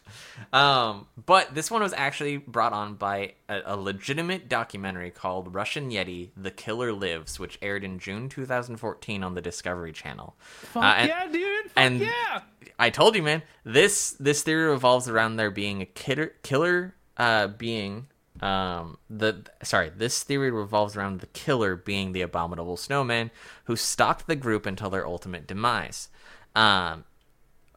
Um, 0.52 1.08
but 1.26 1.54
this 1.56 1.70
one 1.72 1.82
was 1.82 1.94
actually 1.94 2.38
brought 2.38 2.74
on 2.74 2.96
by 2.96 3.34
a, 3.50 3.62
a 3.66 3.78
legitimate 3.78 4.50
documentary 4.50 5.12
called 5.12 5.54
Russian 5.54 5.90
Yeti: 5.92 6.30
The 6.38 6.52
Killer 6.52 6.94
Lives, 6.94 7.40
which 7.40 7.58
aired 7.62 7.84
in 7.84 8.00
June 8.00 8.30
2014 8.30 9.24
on 9.24 9.34
the 9.36 9.42
Discovery 9.42 9.92
Channel. 9.94 10.36
fuck 10.40 10.84
Uh, 10.84 10.88
and- 10.98 11.10
yeah, 11.10 11.28
dude. 11.28 11.64
Fuck 11.66 11.72
and- 11.76 12.00
yeah. 12.00 12.42
I 12.80 12.90
told 12.90 13.16
you, 13.16 13.24
man. 13.24 13.44
This 13.64 14.12
this 14.20 14.42
theory 14.44 14.70
revolves 14.70 15.08
around 15.08 15.36
there 15.38 15.52
being 15.52 15.82
a 15.82 15.86
killer 15.86 16.34
killer 16.44 16.96
uh, 17.18 17.48
being. 17.48 18.08
Um, 18.42 18.98
the 19.10 19.44
sorry, 19.62 19.90
this 19.96 20.24
theory 20.24 20.50
revolves 20.52 20.98
around 20.98 21.22
the 21.22 21.28
killer 21.28 21.76
being 21.76 22.12
the 22.12 22.22
abominable 22.22 22.76
snowman 22.78 23.32
who 23.66 23.76
stalked 23.76 24.28
the 24.28 24.36
group 24.36 24.66
until 24.66 24.90
their 24.90 25.06
ultimate 25.06 25.46
demise. 25.48 26.10
Um, 26.56 27.06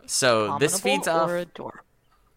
so 0.07 0.57
this 0.59 0.78
Abominable 0.78 0.78
feeds 1.05 1.09
off 1.09 1.28
or 1.30 1.37
adorable? 1.37 1.80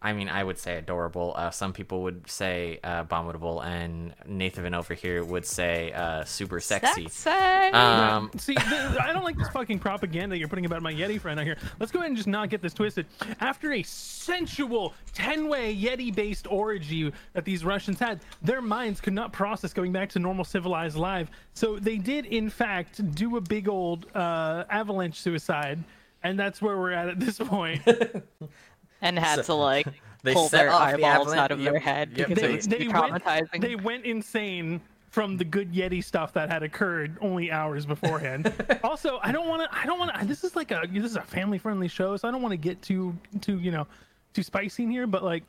I 0.02 0.14
mean, 0.14 0.30
I 0.30 0.46
would 0.46 0.58
say 0.58 0.78
adorable. 0.78 1.34
Uh, 1.36 1.50
some 1.50 1.74
people 1.74 2.04
would 2.04 2.30
say 2.30 2.80
uh, 2.86 3.02
abominable, 3.02 3.60
and 3.62 4.14
Nathan 4.26 4.74
over 4.74 4.94
here 4.94 5.26
would 5.26 5.46
say 5.46 5.92
uh, 5.92 6.24
super 6.24 6.62
sexy. 6.62 7.10
Sexy. 7.10 7.74
Um, 7.76 8.32
See, 8.38 8.56
th- 8.56 8.66
I 8.66 9.12
don't 9.12 9.26
like 9.26 9.38
this 9.38 9.50
fucking 9.50 9.80
propaganda 9.80 10.38
you're 10.38 10.48
putting 10.48 10.66
about 10.66 10.82
my 10.82 10.94
Yeti 10.94 11.20
friend 11.20 11.38
out 11.38 11.46
here. 11.46 11.58
Let's 11.80 11.92
go 11.92 12.00
ahead 12.00 12.12
and 12.12 12.16
just 12.18 12.30
not 12.30 12.50
get 12.50 12.62
this 12.62 12.74
twisted. 12.74 13.08
After 13.42 13.74
a 13.74 13.84
sensual 13.84 14.94
10 15.14 15.50
way 15.50 15.76
Yeti 15.76 16.16
based 16.16 16.48
orgy 16.50 17.12
that 17.34 17.44
these 17.44 17.66
Russians 17.66 18.00
had, 18.00 18.22
their 18.42 18.62
minds 18.62 19.02
could 19.02 19.14
not 19.14 19.34
process 19.34 19.74
going 19.74 19.92
back 19.92 20.08
to 20.12 20.20
normal 20.20 20.46
civilized 20.46 20.96
life. 20.96 21.30
So 21.54 21.78
they 21.78 21.98
did, 21.98 22.26
in 22.26 22.50
fact, 22.50 23.16
do 23.16 23.36
a 23.36 23.42
big 23.42 23.68
old 23.68 24.06
uh, 24.16 24.64
avalanche 24.70 25.20
suicide. 25.20 25.84
And 26.22 26.38
that's 26.38 26.62
where 26.62 26.78
we're 26.78 26.92
at 26.92 27.08
at 27.08 27.20
this 27.20 27.38
point. 27.38 27.82
and 29.02 29.18
had 29.18 29.44
to 29.44 29.54
like 29.54 29.88
they 30.24 30.34
pull 30.34 30.50
their 30.50 30.72
off 30.72 30.96
the 30.96 31.06
eyeballs 31.06 31.34
out 31.34 31.52
of 31.52 31.62
their 31.62 31.80
head 31.80 32.12
yep, 32.16 32.28
because 32.30 32.42
they- 32.42 32.50
it 32.50 32.56
was 32.56 32.68
they 32.68 32.78
too 32.80 32.92
went, 32.92 33.24
traumatizing. 33.24 33.62
they 33.62 33.76
went 33.76 34.06
insane 34.06 34.82
from 35.10 35.38
the 35.38 35.44
good 35.44 35.74
Yeti 35.74 36.04
stuff 36.04 36.34
that 36.34 36.52
had 36.52 36.62
occurred 36.62 37.18
only 37.22 37.52
hours 37.52 37.86
beforehand. 37.86 38.54
also, 38.84 39.20
I 39.24 39.32
don't 39.32 39.48
want 39.48 39.64
to. 39.64 39.78
I 39.78 39.86
don't 39.86 39.98
want 39.98 40.14
to. 40.14 40.26
This 40.26 40.44
is 40.44 40.56
like 40.56 40.72
a 40.72 40.84
this 40.92 41.04
is 41.04 41.16
a 41.16 41.22
family 41.22 41.58
friendly 41.58 41.88
show, 41.88 42.16
so 42.16 42.28
I 42.28 42.32
don't 42.32 42.42
want 42.42 42.52
to 42.52 42.58
get 42.58 42.82
too 42.82 43.18
too 43.42 43.58
you 43.60 43.72
know 43.72 43.88
too 44.34 44.44
spicy 44.44 44.84
in 44.84 44.92
here. 44.92 45.08
But 45.08 45.24
like, 45.24 45.44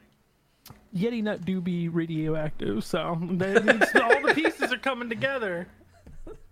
Yeti 0.96 1.22
nut 1.22 1.44
do 1.44 1.61
be 1.61 1.88
radioactive, 1.88 2.84
so 2.84 3.18
they, 3.20 3.55
all 3.57 4.22
the 4.22 4.32
pieces 4.34 4.72
are 4.72 4.78
coming 4.78 5.09
together. 5.09 5.66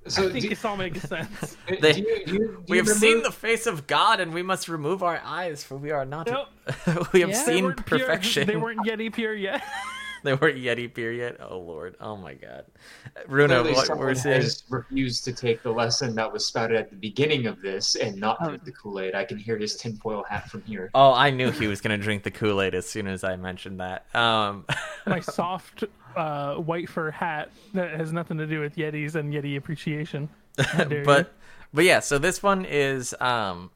So 0.09 0.29
I 0.29 0.33
think 0.33 0.45
do, 0.47 0.51
it's 0.51 0.65
all 0.65 0.77
makes 0.77 1.03
sense. 1.03 1.57
do 1.69 1.75
you, 1.75 1.81
do 1.83 1.93
you, 1.93 2.25
do 2.27 2.65
we 2.69 2.77
you 2.79 2.85
have 2.85 2.93
seen 2.93 3.23
the 3.23 3.33
face 3.33 3.67
of 3.67 3.87
God, 3.87 4.21
and 4.21 4.33
we 4.33 4.43
must 4.43 4.69
remove 4.69 5.03
our 5.03 5.21
eyes, 5.25 5.63
for 5.65 5.77
we 5.77 5.91
are 5.91 6.05
not. 6.05 6.27
Nope. 6.29 6.49
we 7.13 7.21
have 7.21 7.31
Yeah. 7.31 7.45
Seen 7.45 7.65
weren't 7.65 7.87
pure- 7.87 8.01
perfection. 8.01 8.47
they 8.47 8.57
weren't 8.57 8.81
Yeti 8.87 9.13
pure 9.13 9.35
yet. 9.35 9.63
They 10.25 10.35
weren't 10.35 10.59
Yeti 10.59 10.93
pure 10.93 11.13
yet. 11.13 11.37
Oh 11.41 11.61
Lord. 11.61 11.95
Oh 12.01 12.17
my 12.17 12.35
God. 12.35 12.65
Runa, 13.29 13.61
Clearly 13.61 13.73
what 13.73 13.87
someone 13.87 14.05
we're 14.09 14.15
saying? 14.17 14.43
has 14.43 14.65
refused 14.69 15.25
to 15.27 15.33
take 15.33 15.63
the 15.63 15.71
lesson 15.71 16.17
that 16.17 16.33
was 16.33 16.45
spouted 16.45 16.77
at 16.77 16.91
the 16.91 16.97
beginning 16.97 17.47
of 17.47 17.63
this 17.63 17.95
and 17.95 18.17
not 18.17 18.37
Oh. 18.41 18.49
drink 18.49 18.65
the 18.65 18.73
Kool-Aid. 18.73 19.15
I 19.15 19.25
can 19.25 19.39
hear 19.39 19.57
his 19.57 19.77
tinfoil 19.77 20.25
hat 20.29 20.51
from 20.51 20.63
here. 20.63 20.91
Oh, 20.93 21.13
I 21.15 21.31
knew 21.31 21.53
he 21.53 21.69
was 21.69 21.81
gonna 21.81 21.97
drink 21.99 22.25
the 22.25 22.33
Kool 22.33 22.61
Aid 22.61 22.75
as 22.75 22.85
soon 22.89 23.07
as 23.07 23.23
I 23.23 23.37
mentioned 23.37 23.79
that. 23.79 24.13
Um, 24.13 24.67
My 25.07 25.21
soft 25.21 25.85
uh, 26.17 26.57
white 26.57 26.89
fur 26.89 27.11
hat 27.11 27.51
that 27.75 27.93
has 27.93 28.13
nothing 28.13 28.39
to 28.39 28.47
do 28.47 28.61
with 28.61 28.77
Yetis 28.77 29.15
and 29.15 29.33
Yeti 29.33 29.57
appreciation. 29.57 30.29
Dare 30.57 30.99
you. 30.99 31.05
but 31.05 31.33
but 31.73 31.85
yeah, 31.85 32.01
so 32.01 32.19
this 32.19 32.43
one 32.43 32.65
is 32.65 33.15
um, 33.21 33.71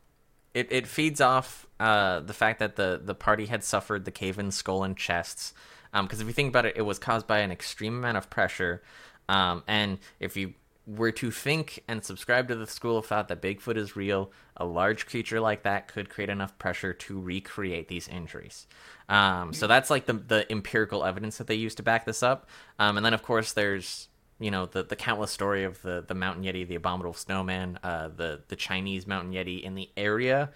it 0.54 0.68
it 0.70 0.86
feeds 0.86 1.20
off 1.20 1.66
uh 1.80 2.20
the 2.20 2.34
fact 2.34 2.58
that 2.58 2.76
the 2.76 3.00
the 3.02 3.14
party 3.14 3.46
had 3.46 3.64
suffered 3.64 4.04
the 4.04 4.10
cave 4.10 4.38
in 4.38 4.50
skull 4.50 4.84
and 4.84 4.96
chests. 4.96 5.52
Um, 5.94 6.06
because 6.06 6.20
if 6.20 6.26
you 6.26 6.32
think 6.32 6.48
about 6.48 6.64
it, 6.64 6.76
it 6.76 6.82
was 6.82 6.98
caused 6.98 7.26
by 7.26 7.40
an 7.40 7.50
extreme 7.50 7.98
amount 7.98 8.16
of 8.16 8.30
pressure. 8.30 8.82
Um, 9.28 9.62
and 9.66 9.98
if 10.20 10.36
you 10.36 10.54
were 10.86 11.12
to 11.12 11.30
think 11.30 11.82
and 11.86 12.04
subscribe 12.04 12.48
to 12.48 12.56
the 12.56 12.66
school 12.66 12.98
of 12.98 13.06
thought 13.06 13.28
that 13.28 13.40
Bigfoot 13.40 13.76
is 13.76 13.94
real, 13.94 14.32
a 14.56 14.64
large 14.64 15.06
creature 15.06 15.40
like 15.40 15.62
that 15.62 15.88
could 15.88 16.08
create 16.08 16.28
enough 16.28 16.58
pressure 16.58 16.92
to 16.92 17.20
recreate 17.20 17.88
these 17.88 18.08
injuries. 18.08 18.66
Um, 19.08 19.52
so 19.52 19.66
that's 19.66 19.90
like 19.90 20.06
the 20.06 20.14
the 20.14 20.50
empirical 20.50 21.04
evidence 21.04 21.38
that 21.38 21.46
they 21.46 21.54
use 21.54 21.74
to 21.76 21.82
back 21.82 22.04
this 22.04 22.22
up. 22.22 22.48
Um, 22.78 22.96
and 22.96 23.06
then 23.06 23.14
of 23.14 23.22
course 23.22 23.52
there's 23.52 24.08
you 24.40 24.50
know 24.50 24.66
the 24.66 24.82
the 24.82 24.96
countless 24.96 25.30
story 25.30 25.64
of 25.64 25.80
the 25.82 26.04
the 26.06 26.14
mountain 26.14 26.44
yeti, 26.44 26.66
the 26.66 26.74
abominable 26.74 27.14
snowman, 27.14 27.78
uh, 27.82 28.08
the 28.08 28.40
the 28.48 28.56
Chinese 28.56 29.06
mountain 29.06 29.32
yeti 29.32 29.62
in 29.62 29.74
the 29.74 29.88
area 29.96 30.50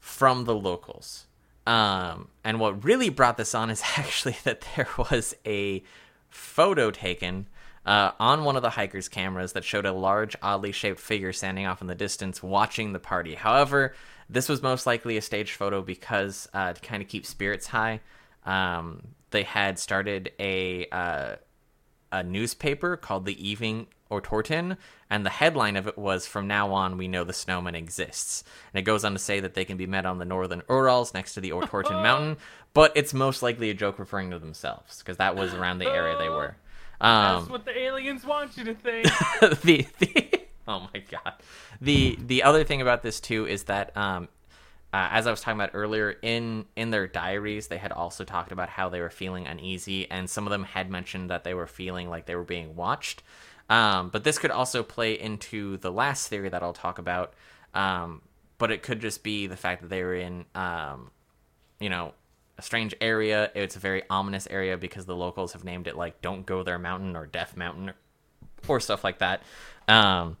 from 0.00 0.44
the 0.44 0.54
locals. 0.54 1.26
Um, 1.64 2.28
and 2.42 2.58
what 2.58 2.84
really 2.84 3.08
brought 3.08 3.36
this 3.36 3.54
on 3.54 3.70
is 3.70 3.82
actually 3.96 4.36
that 4.42 4.64
there 4.74 4.88
was 4.98 5.34
a 5.46 5.84
photo 6.28 6.90
taken 6.90 7.46
uh, 7.84 8.12
on 8.20 8.44
one 8.44 8.56
of 8.56 8.62
the 8.62 8.70
hikers' 8.70 9.08
cameras 9.08 9.52
that 9.52 9.64
showed 9.64 9.86
a 9.86 9.92
large, 9.92 10.36
oddly 10.42 10.72
shaped 10.72 11.00
figure 11.00 11.32
standing 11.32 11.66
off 11.66 11.80
in 11.80 11.88
the 11.88 11.94
distance 11.94 12.42
watching 12.42 12.92
the 12.92 12.98
party. 12.98 13.34
However, 13.34 13.94
this 14.28 14.48
was 14.48 14.62
most 14.62 14.86
likely 14.86 15.16
a 15.16 15.22
staged 15.22 15.52
photo 15.52 15.82
because 15.82 16.48
uh, 16.54 16.72
to 16.72 16.80
kind 16.80 17.02
of 17.02 17.08
keep 17.08 17.26
spirits 17.26 17.66
high, 17.66 18.00
um, 18.44 19.08
they 19.30 19.42
had 19.42 19.78
started 19.78 20.32
a 20.38 20.86
uh, 20.90 21.36
a 22.10 22.22
newspaper 22.22 22.96
called 22.96 23.24
the 23.24 23.48
Evening 23.48 23.86
Otorten, 24.10 24.76
and 25.08 25.24
the 25.24 25.30
headline 25.30 25.76
of 25.76 25.86
it 25.86 25.98
was 25.98 26.26
"From 26.26 26.46
now 26.46 26.72
on, 26.72 26.98
we 26.98 27.08
know 27.08 27.24
the 27.24 27.32
snowman 27.32 27.74
exists." 27.74 28.44
And 28.72 28.80
it 28.80 28.82
goes 28.84 29.04
on 29.04 29.12
to 29.12 29.18
say 29.18 29.40
that 29.40 29.54
they 29.54 29.64
can 29.64 29.76
be 29.76 29.86
met 29.86 30.06
on 30.06 30.18
the 30.18 30.24
northern 30.24 30.62
Urals 30.68 31.14
next 31.14 31.34
to 31.34 31.40
the 31.40 31.50
Otorten 31.50 32.02
Mountain, 32.02 32.36
but 32.74 32.92
it's 32.94 33.14
most 33.14 33.42
likely 33.42 33.70
a 33.70 33.74
joke 33.74 33.98
referring 33.98 34.30
to 34.30 34.38
themselves 34.38 34.98
because 34.98 35.16
that 35.16 35.36
was 35.36 35.54
around 35.54 35.78
the 35.78 35.90
area 35.90 36.16
they 36.16 36.28
were. 36.28 36.56
That's 37.02 37.44
Um, 37.44 37.50
what 37.50 37.64
the 37.64 37.76
aliens 37.78 38.24
want 38.24 38.56
you 38.56 38.64
to 38.64 38.74
think. 38.74 39.06
the, 39.62 39.86
the 39.98 40.40
oh 40.68 40.88
my 40.94 41.00
god 41.10 41.34
the 41.80 42.16
the 42.24 42.42
other 42.44 42.64
thing 42.64 42.80
about 42.80 43.02
this 43.02 43.20
too 43.20 43.46
is 43.46 43.64
that 43.64 43.96
um 43.96 44.28
uh, 44.94 45.08
as 45.10 45.26
I 45.26 45.30
was 45.30 45.40
talking 45.40 45.58
about 45.58 45.70
earlier, 45.72 46.16
in 46.20 46.66
in 46.76 46.90
their 46.90 47.06
diaries, 47.06 47.68
they 47.68 47.78
had 47.78 47.92
also 47.92 48.24
talked 48.24 48.52
about 48.52 48.68
how 48.68 48.90
they 48.90 49.00
were 49.00 49.08
feeling 49.08 49.46
uneasy, 49.46 50.10
and 50.10 50.28
some 50.28 50.46
of 50.46 50.50
them 50.50 50.64
had 50.64 50.90
mentioned 50.90 51.30
that 51.30 51.44
they 51.44 51.54
were 51.54 51.66
feeling 51.66 52.10
like 52.10 52.26
they 52.26 52.36
were 52.36 52.44
being 52.44 52.76
watched. 52.76 53.22
Um, 53.70 54.10
but 54.10 54.22
this 54.22 54.38
could 54.38 54.50
also 54.50 54.82
play 54.82 55.14
into 55.18 55.78
the 55.78 55.90
last 55.90 56.28
theory 56.28 56.50
that 56.50 56.62
I'll 56.62 56.74
talk 56.74 56.98
about. 56.98 57.32
Um, 57.72 58.20
but 58.58 58.70
it 58.70 58.82
could 58.82 59.00
just 59.00 59.22
be 59.22 59.46
the 59.46 59.56
fact 59.56 59.80
that 59.80 59.88
they 59.88 60.02
were 60.02 60.14
in, 60.14 60.44
um, 60.54 61.10
you 61.80 61.88
know, 61.88 62.12
a 62.58 62.62
strange 62.62 62.94
area. 63.00 63.50
It's 63.54 63.76
a 63.76 63.78
very 63.78 64.02
ominous 64.10 64.46
area 64.50 64.76
because 64.76 65.06
the 65.06 65.16
locals 65.16 65.52
have 65.52 65.64
named 65.64 65.86
it 65.86 65.96
like 65.96 66.20
"Don't 66.22 66.46
Go 66.46 66.62
There 66.62 66.78
Mountain" 66.78 67.16
or 67.16 67.26
"Death 67.26 67.56
Mountain" 67.56 67.90
or, 67.90 67.94
or 68.68 68.80
stuff 68.80 69.04
like 69.04 69.18
that. 69.18 69.42
Um, 69.88 70.36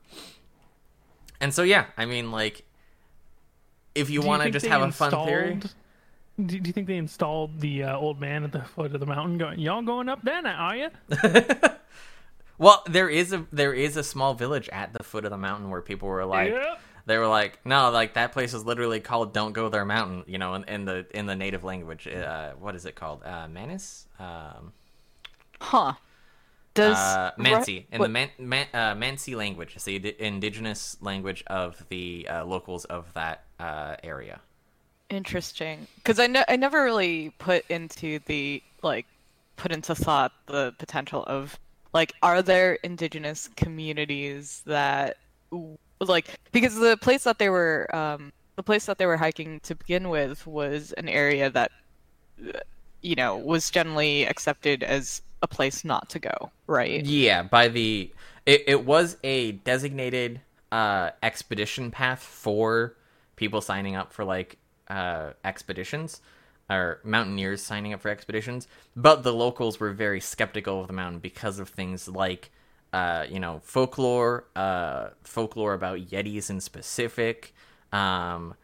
and 1.40 1.52
so 1.52 1.62
yeah, 1.62 1.86
I 1.96 2.06
mean, 2.06 2.30
like, 2.30 2.64
if 3.94 4.10
you 4.10 4.22
want 4.22 4.42
to 4.42 4.50
just 4.50 4.66
have 4.66 4.82
a 4.82 4.92
fun 4.92 5.10
theory, 5.26 5.60
Do, 6.38 6.58
do 6.60 6.68
you 6.68 6.72
think 6.72 6.86
they 6.86 6.96
installed 6.96 7.60
the 7.60 7.84
uh, 7.84 7.96
old 7.96 8.20
man 8.20 8.44
at 8.44 8.52
the 8.52 8.62
foot 8.62 8.94
of 8.94 9.00
the 9.00 9.06
mountain 9.06 9.38
going, 9.38 9.58
y'all 9.58 9.82
going 9.82 10.08
up 10.08 10.22
there 10.22 10.40
now, 10.40 10.56
are 10.56 10.76
you? 10.76 10.90
well, 12.58 12.82
there 12.88 13.08
is 13.08 13.32
a 13.32 13.46
there 13.52 13.72
is 13.74 13.96
a 13.96 14.04
small 14.04 14.34
village 14.34 14.68
at 14.70 14.92
the 14.92 15.02
foot 15.02 15.24
of 15.24 15.30
the 15.30 15.38
mountain 15.38 15.68
where 15.70 15.82
people 15.82 16.08
were 16.08 16.24
like, 16.24 16.50
Yep. 16.52 16.80
They 17.06 17.18
were 17.18 17.26
like, 17.26 17.58
no, 17.64 17.90
like 17.90 18.14
that 18.14 18.32
place 18.32 18.54
is 18.54 18.64
literally 18.64 19.00
called 19.00 19.32
"Don't 19.32 19.52
Go 19.52 19.68
There 19.68 19.84
Mountain," 19.84 20.24
you 20.26 20.38
know, 20.38 20.54
in, 20.54 20.64
in 20.64 20.84
the 20.84 21.06
in 21.14 21.26
the 21.26 21.34
native 21.36 21.64
language. 21.64 22.06
Uh, 22.06 22.52
what 22.58 22.74
is 22.74 22.86
it 22.86 22.94
called? 22.94 23.22
Uh, 23.24 23.48
Manus. 23.48 24.06
Um, 24.18 24.72
Huh. 25.60 25.92
Does 26.74 26.96
uh, 26.96 27.32
Mansi 27.38 27.84
in 27.92 27.98
what- 27.98 28.06
the 28.06 28.12
Man, 28.12 28.30
Man, 28.38 28.66
uh, 28.72 28.94
Mansi 28.94 29.36
language. 29.36 29.74
It's 29.76 29.84
the 29.84 29.96
indi- 29.96 30.16
indigenous 30.18 30.96
language 31.00 31.44
of 31.46 31.84
the 31.90 32.26
uh, 32.30 32.44
locals 32.44 32.84
of 32.86 33.12
that 33.14 33.44
uh, 33.60 33.96
area. 34.02 34.40
Interesting, 35.10 35.86
because 35.96 36.18
I 36.18 36.26
ne- 36.26 36.44
I 36.48 36.56
never 36.56 36.82
really 36.82 37.30
put 37.38 37.64
into 37.68 38.18
the 38.24 38.62
like 38.82 39.04
put 39.56 39.70
into 39.70 39.94
thought 39.94 40.32
the 40.46 40.74
potential 40.78 41.22
of 41.24 41.58
like 41.92 42.14
are 42.22 42.40
there 42.40 42.74
indigenous 42.82 43.48
communities 43.54 44.62
that 44.64 45.18
like 46.08 46.38
because 46.52 46.74
the 46.76 46.96
place 46.96 47.24
that 47.24 47.38
they 47.38 47.48
were 47.48 47.88
um 47.94 48.32
the 48.56 48.62
place 48.62 48.86
that 48.86 48.98
they 48.98 49.06
were 49.06 49.16
hiking 49.16 49.60
to 49.60 49.74
begin 49.74 50.08
with 50.08 50.46
was 50.46 50.92
an 50.92 51.08
area 51.08 51.50
that 51.50 51.70
uh, 52.46 52.58
you 53.00 53.14
know 53.14 53.36
was 53.36 53.70
generally 53.70 54.24
accepted 54.24 54.82
as 54.82 55.22
a 55.42 55.48
place 55.48 55.84
not 55.84 56.08
to 56.10 56.18
go 56.18 56.50
right? 56.66 57.04
Yeah, 57.04 57.42
by 57.42 57.68
the 57.68 58.12
it, 58.46 58.64
it 58.66 58.84
was 58.84 59.16
a 59.22 59.52
designated 59.52 60.40
uh 60.70 61.10
expedition 61.22 61.90
path 61.90 62.22
for 62.22 62.96
people 63.36 63.60
signing 63.60 63.94
up 63.94 64.12
for 64.12 64.24
like 64.24 64.58
uh 64.88 65.30
expeditions 65.44 66.20
or 66.70 67.00
mountaineers 67.04 67.62
signing 67.62 67.92
up 67.92 68.00
for 68.00 68.08
expeditions, 68.08 68.66
but 68.96 69.22
the 69.22 69.32
locals 69.32 69.78
were 69.78 69.92
very 69.92 70.20
skeptical 70.20 70.80
of 70.80 70.86
the 70.86 70.92
mountain 70.92 71.18
because 71.18 71.58
of 71.58 71.68
things 71.68 72.08
like 72.08 72.50
uh 72.92 73.26
you 73.28 73.40
know, 73.40 73.60
folklore, 73.64 74.44
uh 74.56 75.10
folklore 75.22 75.74
about 75.74 75.98
yetis 75.98 76.50
in 76.50 76.60
specific, 76.60 77.54
um 77.92 78.54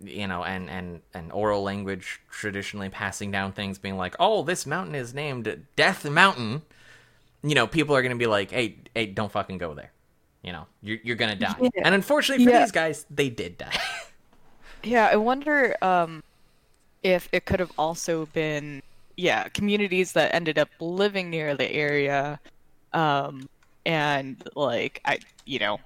you 0.00 0.26
know, 0.26 0.44
and 0.44 0.68
and 0.70 1.00
and 1.14 1.32
oral 1.32 1.62
language 1.62 2.20
traditionally 2.30 2.88
passing 2.88 3.30
down 3.30 3.52
things 3.52 3.78
being 3.78 3.96
like, 3.96 4.14
"Oh, 4.18 4.42
this 4.42 4.66
mountain 4.66 4.94
is 4.94 5.14
named 5.14 5.66
Death 5.76 6.04
Mountain." 6.08 6.62
you 7.42 7.54
know, 7.54 7.66
people 7.66 7.94
are 7.94 8.00
going 8.02 8.12
to 8.12 8.18
be 8.18 8.26
like, 8.26 8.50
"Hey, 8.50 8.76
hey, 8.94 9.06
don't 9.06 9.30
fucking 9.30 9.58
go 9.58 9.74
there." 9.74 9.92
You 10.42 10.52
know, 10.52 10.66
you're 10.82 10.98
you're 11.02 11.16
gonna 11.16 11.36
die. 11.36 11.56
Yeah. 11.60 11.68
And 11.84 11.94
unfortunately 11.94 12.44
for 12.44 12.50
Yeah. 12.50 12.60
these 12.60 12.72
guys, 12.72 13.06
they 13.10 13.30
did 13.30 13.58
die. 13.58 13.72
Yeah, 14.82 15.08
I 15.10 15.16
wonder 15.16 15.74
um, 15.82 16.22
if 17.02 17.28
it 17.32 17.46
could 17.46 17.58
have 17.60 17.72
also 17.78 18.26
been, 18.26 18.82
yeah, 19.16 19.48
communities 19.48 20.12
that 20.12 20.34
ended 20.34 20.58
up 20.58 20.68
living 20.80 21.30
near 21.30 21.56
the 21.56 21.70
area, 21.72 22.38
um, 22.92 23.48
and 23.86 24.42
like 24.54 25.00
I, 25.04 25.18
you 25.44 25.58
know, 25.58 25.80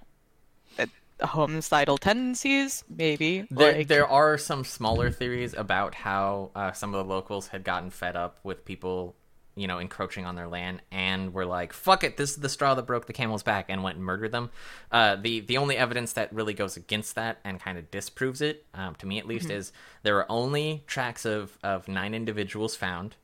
that 0.77 0.89
homicidal 1.21 1.99
tendencies, 1.99 2.85
maybe. 2.89 3.47
There, 3.51 3.73
like, 3.73 3.89
there 3.89 4.07
are 4.07 4.39
some 4.39 4.65
smaller 4.65 5.11
theories 5.11 5.55
about 5.55 5.95
how 5.95 6.51
uh, 6.55 6.73
some 6.73 6.95
of 6.95 7.07
the 7.07 7.13
locals 7.13 7.49
had 7.49 7.65
gotten 7.65 7.91
fed 7.91 8.17
up 8.17 8.39
with 8.45 8.65
people, 8.65 9.17
you 9.57 9.67
know, 9.67 9.79
encroaching 9.79 10.25
on 10.25 10.37
their 10.37 10.47
land, 10.47 10.81
and 10.93 11.35
were 11.35 11.45
like, 11.47 11.73
"Fuck 11.73 12.05
it, 12.05 12.17
this 12.17 12.31
is 12.31 12.37
the 12.37 12.49
straw 12.49 12.75
that 12.75 12.87
broke 12.87 13.07
the 13.07 13.13
camel's 13.13 13.43
back," 13.43 13.67
and 13.69 13.83
went 13.83 13.97
and 13.97 14.05
murdered 14.05 14.33
them. 14.33 14.51
Uh, 14.93 15.17
the 15.17 15.41
the 15.41 15.59
only 15.59 15.77
evidence 15.77 16.13
that 16.13 16.33
really 16.33 16.55
goes 16.55 16.77
against 16.77 17.17
that 17.17 17.39
and 17.45 17.61
kind 17.61 17.79
of 17.79 17.91
disproves 17.91 18.41
it, 18.41 18.65
um, 18.75 18.95
to 18.97 19.07
me 19.07 19.19
at 19.19 19.27
least, 19.27 19.51
is 19.51 19.73
there 20.05 20.17
are 20.19 20.27
only 20.31 20.85
tracks 20.87 21.25
of 21.25 21.59
of 21.65 21.89
nine 21.89 22.15
individuals 22.15 22.77
found, 22.77 23.17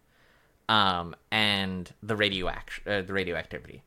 um, 0.69 1.15
and 1.31 1.93
the 2.03 2.17
radioact 2.17 2.87
uh, 2.87 3.03
the 3.03 3.13
radioactivity. 3.13 3.83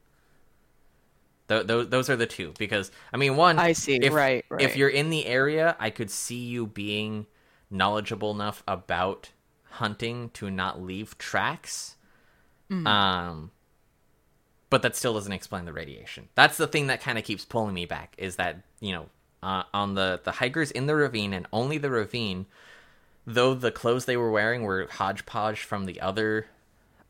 Th- 1.49 1.65
those 1.65 1.89
those 1.89 2.09
are 2.09 2.15
the 2.15 2.25
two 2.25 2.53
because 2.57 2.91
I 3.13 3.17
mean 3.17 3.35
one 3.35 3.57
I 3.57 3.73
see, 3.73 3.99
if, 4.01 4.13
right, 4.13 4.45
if 4.59 4.75
you're 4.75 4.89
in 4.89 5.09
the 5.09 5.25
area 5.25 5.75
I 5.79 5.89
could 5.89 6.11
see 6.11 6.39
you 6.39 6.67
being 6.67 7.25
knowledgeable 7.69 8.31
enough 8.31 8.63
about 8.67 9.29
hunting 9.71 10.29
to 10.31 10.49
not 10.49 10.81
leave 10.81 11.17
tracks. 11.17 11.95
Mm-hmm. 12.69 12.85
um 12.85 13.51
but 14.69 14.81
that 14.81 14.97
still 14.97 15.13
doesn't 15.13 15.31
explain 15.31 15.63
the 15.63 15.71
radiation. 15.71 16.27
That's 16.35 16.57
the 16.57 16.67
thing 16.67 16.87
that 16.87 16.99
kind 16.99 17.17
of 17.17 17.23
keeps 17.23 17.45
pulling 17.45 17.73
me 17.73 17.85
back 17.85 18.13
is 18.17 18.35
that 18.35 18.61
you 18.81 18.91
know 18.91 19.05
uh, 19.41 19.63
on 19.73 19.93
the 19.93 20.19
the 20.23 20.33
hikers 20.33 20.71
in 20.71 20.87
the 20.87 20.95
ravine 20.95 21.33
and 21.33 21.47
only 21.53 21.77
the 21.77 21.89
ravine 21.89 22.45
though 23.25 23.53
the 23.53 23.71
clothes 23.71 24.05
they 24.05 24.17
were 24.17 24.31
wearing 24.31 24.63
were 24.63 24.87
hodgepodge 24.91 25.61
from 25.61 25.85
the 25.85 26.01
other 26.01 26.47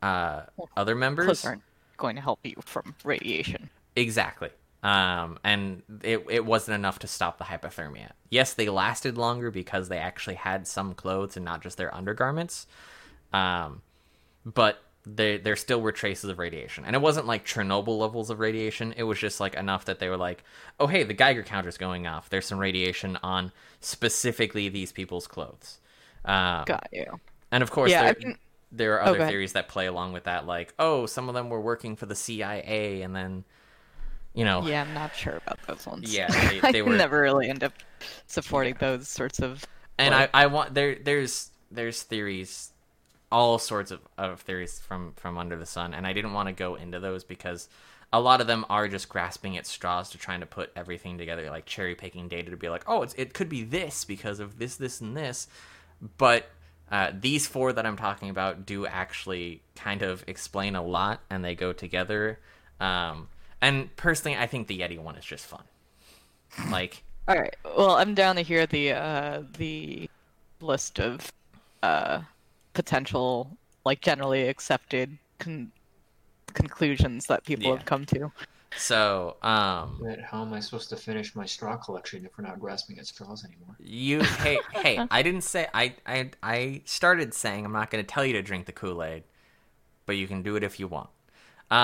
uh 0.02 0.42
other 0.76 0.94
members. 0.94 1.26
clothes 1.26 1.44
aren't 1.44 1.62
going 1.96 2.16
to 2.16 2.22
help 2.22 2.38
you 2.44 2.54
from 2.64 2.94
radiation. 3.04 3.70
Exactly. 3.98 4.50
Um, 4.82 5.38
and 5.42 5.82
it 6.04 6.24
it 6.30 6.44
wasn't 6.46 6.76
enough 6.76 7.00
to 7.00 7.08
stop 7.08 7.38
the 7.38 7.44
hypothermia. 7.44 8.10
Yes, 8.30 8.54
they 8.54 8.68
lasted 8.68 9.18
longer 9.18 9.50
because 9.50 9.88
they 9.88 9.98
actually 9.98 10.36
had 10.36 10.68
some 10.68 10.94
clothes 10.94 11.36
and 11.36 11.44
not 11.44 11.62
just 11.62 11.76
their 11.78 11.92
undergarments. 11.94 12.66
Um, 13.32 13.82
but 14.44 14.80
there 15.04 15.38
there 15.38 15.56
still 15.56 15.80
were 15.80 15.90
traces 15.90 16.30
of 16.30 16.38
radiation, 16.38 16.84
and 16.84 16.94
it 16.94 17.02
wasn't 17.02 17.26
like 17.26 17.44
Chernobyl 17.44 17.98
levels 17.98 18.30
of 18.30 18.38
radiation. 18.38 18.94
It 18.96 19.02
was 19.02 19.18
just 19.18 19.40
like 19.40 19.54
enough 19.54 19.84
that 19.86 19.98
they 19.98 20.08
were 20.08 20.16
like, 20.16 20.44
"Oh, 20.78 20.86
hey, 20.86 21.02
the 21.02 21.14
Geiger 21.14 21.42
counter's 21.42 21.76
going 21.76 22.06
off. 22.06 22.30
There's 22.30 22.46
some 22.46 22.58
radiation 22.58 23.18
on 23.22 23.50
specifically 23.80 24.68
these 24.68 24.92
people's 24.92 25.26
clothes." 25.26 25.80
Um, 26.24 26.64
Got 26.66 26.88
you. 26.92 27.18
and 27.50 27.62
of 27.64 27.70
course, 27.72 27.90
Yeah, 27.90 28.02
there, 28.04 28.14
I 28.16 28.24
mean- 28.24 28.38
there 28.70 28.94
are 29.00 29.08
Oh, 29.08 29.14
other 29.14 29.26
theories 29.26 29.54
that 29.54 29.66
play 29.68 29.86
along 29.86 30.12
with 30.12 30.24
that, 30.24 30.46
like, 30.46 30.74
oh, 30.78 31.06
some 31.06 31.28
of 31.28 31.34
them 31.34 31.48
were 31.48 31.60
working 31.60 31.96
for 31.96 32.06
the 32.06 32.14
CIA, 32.14 33.02
and 33.02 33.16
then, 33.16 33.44
you 34.38 34.44
know, 34.44 34.64
Yeah, 34.66 34.82
I'm 34.82 34.94
not 34.94 35.14
sure 35.16 35.40
about 35.44 35.60
those 35.66 35.84
ones. 35.86 36.14
Yeah, 36.14 36.28
they- 36.62 36.78
I 36.78 36.82
were- 36.82 36.96
never 36.96 37.20
really 37.20 37.48
end 37.50 37.64
up 37.64 37.72
supporting 38.26 38.76
those 38.78 39.08
sorts 39.08 39.40
of. 39.40 39.64
and 39.98 40.14
like- 40.14 40.30
I, 40.32 40.44
I 40.44 40.46
want 40.46 40.74
there 40.74 40.94
there's 40.94 41.50
there's 41.70 42.02
theories 42.02 42.70
all 43.30 43.58
sorts 43.58 43.90
of, 43.90 44.00
of 44.16 44.40
theories 44.40 44.78
from 44.78 45.12
from 45.16 45.36
under 45.36 45.54
the 45.56 45.66
sun 45.66 45.92
and 45.92 46.06
i 46.06 46.14
didn't 46.14 46.32
want 46.32 46.48
to 46.48 46.52
go 46.54 46.76
into 46.76 46.98
those 46.98 47.24
because 47.24 47.68
a 48.10 48.18
lot 48.18 48.40
of 48.40 48.46
them 48.46 48.64
are 48.70 48.88
just 48.88 49.06
grasping 49.10 49.58
at 49.58 49.66
straws 49.66 50.08
to 50.08 50.16
trying 50.16 50.40
to 50.40 50.46
put 50.46 50.72
everything 50.74 51.18
together 51.18 51.50
like 51.50 51.66
cherry 51.66 51.94
picking 51.94 52.26
data 52.28 52.50
to 52.50 52.56
be 52.56 52.70
like 52.70 52.82
oh 52.86 53.02
it's, 53.02 53.12
it 53.18 53.34
could 53.34 53.50
be 53.50 53.62
this 53.64 54.06
because 54.06 54.40
of 54.40 54.58
this 54.58 54.76
this 54.76 55.02
and 55.02 55.14
this 55.14 55.46
but 56.16 56.48
uh, 56.90 57.10
these 57.20 57.46
four 57.46 57.70
that 57.70 57.84
i'm 57.84 57.96
talking 57.98 58.30
about 58.30 58.64
do 58.64 58.86
actually 58.86 59.60
kind 59.76 60.00
of 60.00 60.24
explain 60.26 60.74
a 60.74 60.82
lot 60.82 61.20
and 61.28 61.44
they 61.44 61.54
go 61.54 61.70
together 61.74 62.38
um, 62.80 63.28
and 63.60 63.94
personally 63.96 64.36
i 64.36 64.46
think 64.46 64.66
the 64.68 64.78
yeti 64.78 64.98
one 64.98 65.16
is 65.16 65.24
just 65.24 65.46
fun 65.46 65.64
like 66.70 67.02
All 67.28 67.36
right. 67.36 67.54
Well, 67.64 67.90
I'm 67.92 68.14
down 68.14 68.36
to 68.36 68.42
hear 68.42 68.66
the 68.66 68.92
uh, 68.92 69.42
the 69.58 70.08
list 70.60 70.98
of 70.98 71.30
uh, 71.82 72.22
potential, 72.72 73.58
like 73.84 74.00
generally 74.00 74.48
accepted 74.48 75.18
con- 75.38 75.70
conclusions 76.54 77.26
that 77.26 77.44
people 77.44 77.70
Yeah. 77.70 77.76
have 77.76 77.84
come 77.84 78.06
to. 78.06 78.32
so 78.76 79.36
um 79.42 79.98
But 80.00 80.20
how 80.20 80.42
am 80.42 80.52
I 80.54 80.60
supposed 80.60 80.88
to 80.90 80.96
finish 80.96 81.34
my 81.34 81.46
straw 81.46 81.76
collection 81.76 82.24
if 82.24 82.32
we're 82.38 82.44
not 82.44 82.60
grasping 82.60 82.98
at 82.98 83.06
straws 83.06 83.44
anymore? 83.44 83.76
You 83.78 84.20
hey 84.22 84.58
hey, 84.70 85.06
I 85.10 85.22
didn't 85.22 85.42
say 85.44 85.68
I 85.74 85.94
I 86.06 86.30
I 86.42 86.82
started 86.86 87.34
saying 87.34 87.64
I'm 87.64 87.72
not 87.72 87.90
going 87.90 88.04
to 88.04 88.08
tell 88.14 88.24
you 88.24 88.32
to 88.34 88.42
drink 88.42 88.66
the 88.66 88.72
Kool-Aid, 88.72 89.24
but 90.06 90.16
you 90.16 90.26
can 90.28 90.42
do 90.42 90.56
it 90.56 90.62
if 90.64 90.80
you 90.80 90.88
want. 90.88 91.10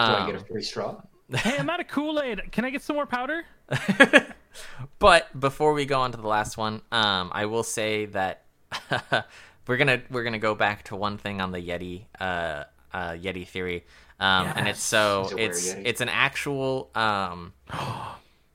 Do 0.05 0.15
I 0.17 0.23
get 0.23 0.35
a 0.35 0.41
Um, 0.41 0.45
free 0.45 0.63
straw? 0.63 1.03
Hey, 1.33 1.57
I'm 1.59 1.71
out 1.71 1.81
of 1.81 1.89
Kool 1.89 2.21
Aid. 2.21 2.53
Can 2.53 2.65
I 2.65 2.71
get 2.71 2.83
some 2.83 2.97
more 2.97 3.07
powder? 3.07 3.45
but 4.99 5.39
before 5.39 5.73
we 5.73 5.87
go 5.87 6.01
on 6.01 6.13
to 6.13 6.19
the 6.19 6.29
last 6.29 6.57
one, 6.57 6.83
um, 6.93 7.31
I 7.33 7.47
will 7.47 7.63
say 7.63 8.07
that 8.07 8.45
we're 9.67 9.77
gonna 9.77 10.03
we're 10.11 10.25
gonna 10.25 10.39
go 10.39 10.55
back 10.55 10.85
to 10.85 10.97
one 10.97 11.17
thing 11.17 11.41
on 11.41 11.51
the 11.53 11.59
Yeti 11.59 12.05
uh, 12.21 12.65
uh, 12.93 13.13
Yeti 13.13 13.47
theory, 13.47 13.85
um, 14.21 14.53
and 14.55 14.69
it's 14.69 14.83
so 14.83 15.23
He's 15.23 15.33
a 15.33 15.37
were 15.37 15.41
it's 15.43 15.75
it's 15.75 16.01
an 16.01 16.09
actual 16.11 16.91
um, 16.95 17.53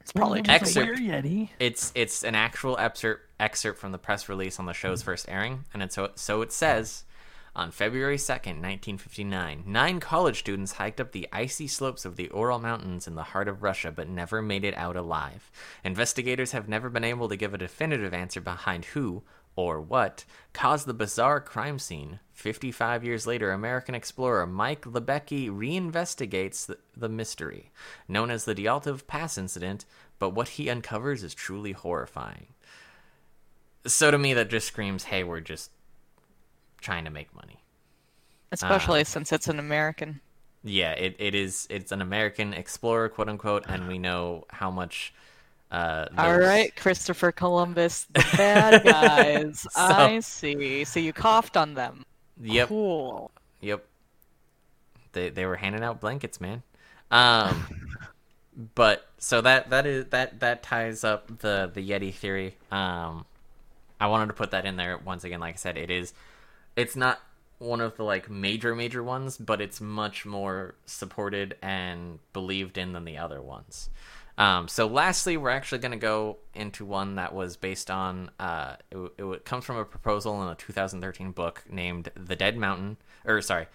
It's 0.01 0.13
probably 0.13 0.41
just 0.41 0.61
it's 0.61 0.75
a 0.75 0.81
Excerpt. 0.81 1.01
Yeti? 1.01 1.49
it's 1.59 1.91
it's 1.93 2.23
an 2.23 2.35
actual 2.35 2.77
excerpt 2.77 3.29
excerpt 3.39 3.79
from 3.79 3.91
the 3.91 3.99
press 3.99 4.27
release 4.29 4.59
on 4.59 4.65
the 4.65 4.73
show's 4.73 5.01
first 5.01 5.27
airing, 5.29 5.65
and 5.73 5.83
it's 5.83 5.95
so 5.95 6.11
so 6.15 6.41
it 6.41 6.51
says. 6.51 7.03
On 7.55 7.71
February 7.71 8.17
2nd, 8.17 8.61
1959, 8.61 9.63
nine 9.65 9.99
college 9.99 10.39
students 10.39 10.73
hiked 10.73 11.01
up 11.01 11.11
the 11.11 11.27
icy 11.33 11.67
slopes 11.67 12.05
of 12.05 12.15
the 12.15 12.29
Ural 12.33 12.59
Mountains 12.59 13.07
in 13.07 13.15
the 13.15 13.23
heart 13.23 13.47
of 13.47 13.63
Russia 13.63 13.91
but 13.91 14.07
never 14.07 14.41
made 14.41 14.63
it 14.63 14.77
out 14.77 14.95
alive. 14.95 15.51
Investigators 15.83 16.51
have 16.51 16.69
never 16.69 16.89
been 16.89 17.03
able 17.03 17.27
to 17.27 17.35
give 17.35 17.53
a 17.53 17.57
definitive 17.57 18.13
answer 18.13 18.39
behind 18.39 18.85
who, 18.85 19.23
or 19.55 19.81
what, 19.81 20.25
caused 20.53 20.85
the 20.85 20.93
bizarre 20.93 21.41
crime 21.41 21.79
scene. 21.79 22.19
55 22.33 23.03
years 23.03 23.25
later, 23.25 23.51
American 23.51 23.95
explorer 23.95 24.45
Mike 24.45 24.83
Libecki 24.83 25.49
reinvestigates 25.49 26.67
the, 26.67 26.77
the 26.95 27.09
mystery, 27.09 27.71
known 28.07 28.29
as 28.31 28.45
the 28.45 28.55
Dyatlov 28.55 29.07
Pass 29.07 29.37
incident, 29.37 29.85
but 30.19 30.29
what 30.29 30.49
he 30.49 30.69
uncovers 30.69 31.23
is 31.23 31.33
truly 31.33 31.71
horrifying. 31.71 32.47
So 33.85 34.11
to 34.11 34.17
me, 34.17 34.33
that 34.35 34.49
just 34.49 34.67
screams, 34.67 35.05
hey, 35.05 35.23
we're 35.23 35.39
just 35.39 35.71
trying 36.81 37.05
to 37.05 37.11
make 37.11 37.33
money. 37.35 37.61
especially 38.51 39.03
since 39.03 39.31
it's 39.31 39.47
an 39.47 39.59
American. 39.59 40.19
Yeah, 40.63 40.91
it, 40.91 41.15
it 41.19 41.35
is. 41.35 41.67
It's 41.69 41.91
an 41.91 42.01
American 42.01 42.53
explorer, 42.53 43.07
quote 43.09 43.29
unquote, 43.29 43.65
and 43.67 43.87
we 43.87 43.97
know 43.97 44.45
how 44.49 44.69
much. 44.71 45.13
Uh, 45.71 46.07
All 46.17 46.37
right, 46.37 46.75
Christopher 46.75 47.31
Columbus, 47.31 48.05
the 48.11 48.25
bad 48.35 48.83
guys. 48.83 49.65
I 49.75 50.19
see. 50.19 50.83
So 50.83 50.99
you 50.99 51.13
coughed 51.13 51.55
on 51.55 51.75
them. 51.75 52.05
Yep. 52.41 52.67
Cool. 52.69 53.31
Yep. 53.61 53.85
They 55.13 55.29
they 55.29 55.45
were 55.45 55.55
handing 55.55 55.83
out 55.83 56.01
blankets, 56.01 56.41
man. 56.41 56.63
Um, 57.11 57.95
but 58.75 59.07
so 59.17 59.41
that 59.41 59.69
that 59.69 59.85
is 59.85 60.07
that 60.07 60.39
that 60.41 60.63
ties 60.63 61.03
up 61.03 61.39
the 61.39 61.71
the 61.73 61.87
Yeti 61.87 62.13
theory. 62.13 62.55
Um, 62.71 63.25
I 63.99 64.07
wanted 64.07 64.27
to 64.27 64.33
put 64.33 64.51
that 64.51 64.65
in 64.65 64.75
there 64.75 64.97
once 64.97 65.23
again. 65.23 65.39
Like 65.39 65.53
I 65.53 65.57
said, 65.57 65.77
it 65.77 65.89
is. 65.91 66.13
It's 66.75 66.95
not 66.95 67.19
one 67.59 67.81
of 67.81 67.97
the 67.97 68.03
like 68.03 68.29
major 68.29 68.73
major 68.73 69.03
ones, 69.03 69.37
but 69.37 69.61
it's 69.61 69.81
much 69.81 70.25
more 70.25 70.75
supported 70.85 71.55
and 71.61 72.19
believed 72.33 72.77
in 72.77 72.93
than 72.93 73.05
the 73.05 73.17
other 73.17 73.41
ones. 73.41 73.89
Um, 74.37 74.69
so 74.69 74.87
lastly, 74.87 75.35
we're 75.35 75.49
actually 75.49 75.79
going 75.79 75.91
to 75.91 75.97
go 75.97 76.37
into 76.53 76.85
one 76.85 77.15
that 77.15 77.33
was 77.33 77.57
based 77.57 77.91
on. 77.91 78.31
Uh, 78.39 78.77
it, 78.89 79.11
it 79.17 79.45
comes 79.45 79.65
from 79.65 79.75
a 79.75 79.83
proposal 79.83 80.41
in 80.41 80.47
a 80.47 80.55
2013 80.55 81.31
book 81.31 81.63
named 81.69 82.09
"The 82.15 82.37
Dead 82.37 82.55
Mountain," 82.55 82.95
or 83.25 83.41
sorry, 83.41 83.67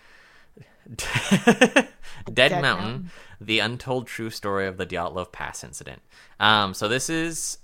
Dead, 0.97 1.89
Dead 2.33 2.53
Mountain, 2.53 2.63
Mountain. 2.63 3.11
the 3.43 3.59
untold 3.59 4.07
true 4.07 4.31
story 4.31 4.67
of 4.67 4.79
the 4.79 4.87
Dyatlov 4.87 5.33
Pass 5.33 5.63
incident. 5.63 6.01
Um, 6.41 6.73
so 6.73 6.89
this 6.89 7.11
is 7.11 7.59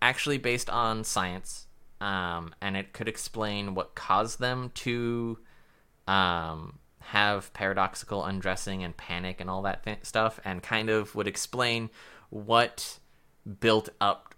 actually 0.00 0.38
based 0.38 0.70
on 0.70 1.02
science, 1.02 1.66
um, 2.00 2.54
and 2.60 2.76
it 2.76 2.92
could 2.92 3.08
explain 3.08 3.74
what 3.74 3.94
caused 3.94 4.40
them 4.40 4.70
to 4.74 5.38
um, 6.06 6.78
have 7.00 7.52
paradoxical 7.52 8.24
undressing 8.24 8.82
and 8.82 8.96
panic 8.96 9.40
and 9.40 9.48
all 9.48 9.62
that 9.62 9.82
th- 9.84 9.98
stuff, 10.02 10.40
and 10.44 10.62
kind 10.62 10.90
of 10.90 11.14
would 11.14 11.28
explain 11.28 11.90
what 12.30 12.98
built 13.60 13.88
up 14.00 14.34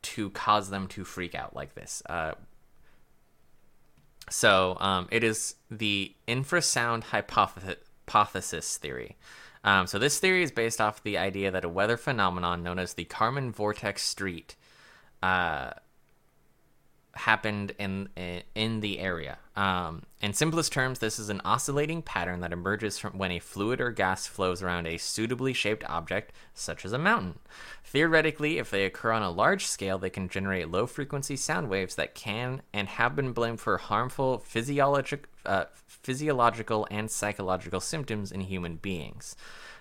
to 0.00 0.30
cause 0.30 0.70
them 0.70 0.86
to 0.88 1.04
freak 1.04 1.34
out 1.34 1.54
like 1.54 1.74
this. 1.74 2.02
Uh, 2.08 2.32
so 4.30 4.76
um, 4.80 5.08
it 5.10 5.24
is 5.24 5.54
the 5.70 6.14
infrasound 6.26 7.04
hypothesis, 7.04 8.76
theory. 8.76 9.16
Um, 9.64 9.86
so 9.86 9.98
this 9.98 10.18
theory 10.18 10.42
is 10.42 10.52
based 10.52 10.80
off 10.80 11.02
the 11.02 11.18
idea 11.18 11.50
that 11.50 11.64
a 11.64 11.68
weather 11.68 11.96
phenomenon 11.96 12.62
known 12.62 12.78
as 12.78 12.94
the 12.94 13.04
Karman 13.04 13.50
Vortex 13.50 14.02
Street 14.02 14.54
uh, 15.22 15.70
happened 17.18 17.72
in 17.78 18.08
in 18.54 18.80
the 18.80 18.98
area. 18.98 19.38
Um, 19.56 20.02
in 20.22 20.32
simplest 20.32 20.72
terms, 20.72 21.00
this 21.00 21.18
is 21.18 21.28
an 21.28 21.40
oscillating 21.44 22.00
pattern 22.00 22.40
that 22.40 22.52
emerges 22.52 22.98
from 22.98 23.18
when 23.18 23.32
a 23.32 23.40
fluid 23.40 23.80
or 23.80 23.90
gas 23.90 24.26
flows 24.26 24.62
around 24.62 24.86
a 24.86 24.98
suitably 24.98 25.52
shaped 25.52 25.84
object, 25.88 26.32
such 26.54 26.84
as 26.84 26.92
a 26.92 26.98
mountain. 26.98 27.38
Theoretically, 27.84 28.58
if 28.58 28.70
they 28.70 28.84
occur 28.84 29.10
on 29.10 29.22
a 29.22 29.30
large 29.30 29.66
scale, 29.66 29.98
they 29.98 30.10
can 30.10 30.28
generate 30.28 30.70
low 30.70 30.86
frequency 30.86 31.36
sound 31.36 31.68
waves 31.68 31.96
that 31.96 32.14
can 32.14 32.62
and 32.72 32.88
have 32.88 33.16
been 33.16 33.32
blamed 33.32 33.60
for 33.60 33.78
harmful 33.78 34.38
physiologic, 34.38 35.28
uh, 35.44 35.64
physiological 35.86 36.86
and 36.90 37.10
psychological 37.10 37.80
symptoms 37.80 38.30
in 38.30 38.42
human 38.42 38.76
beings. 38.76 39.36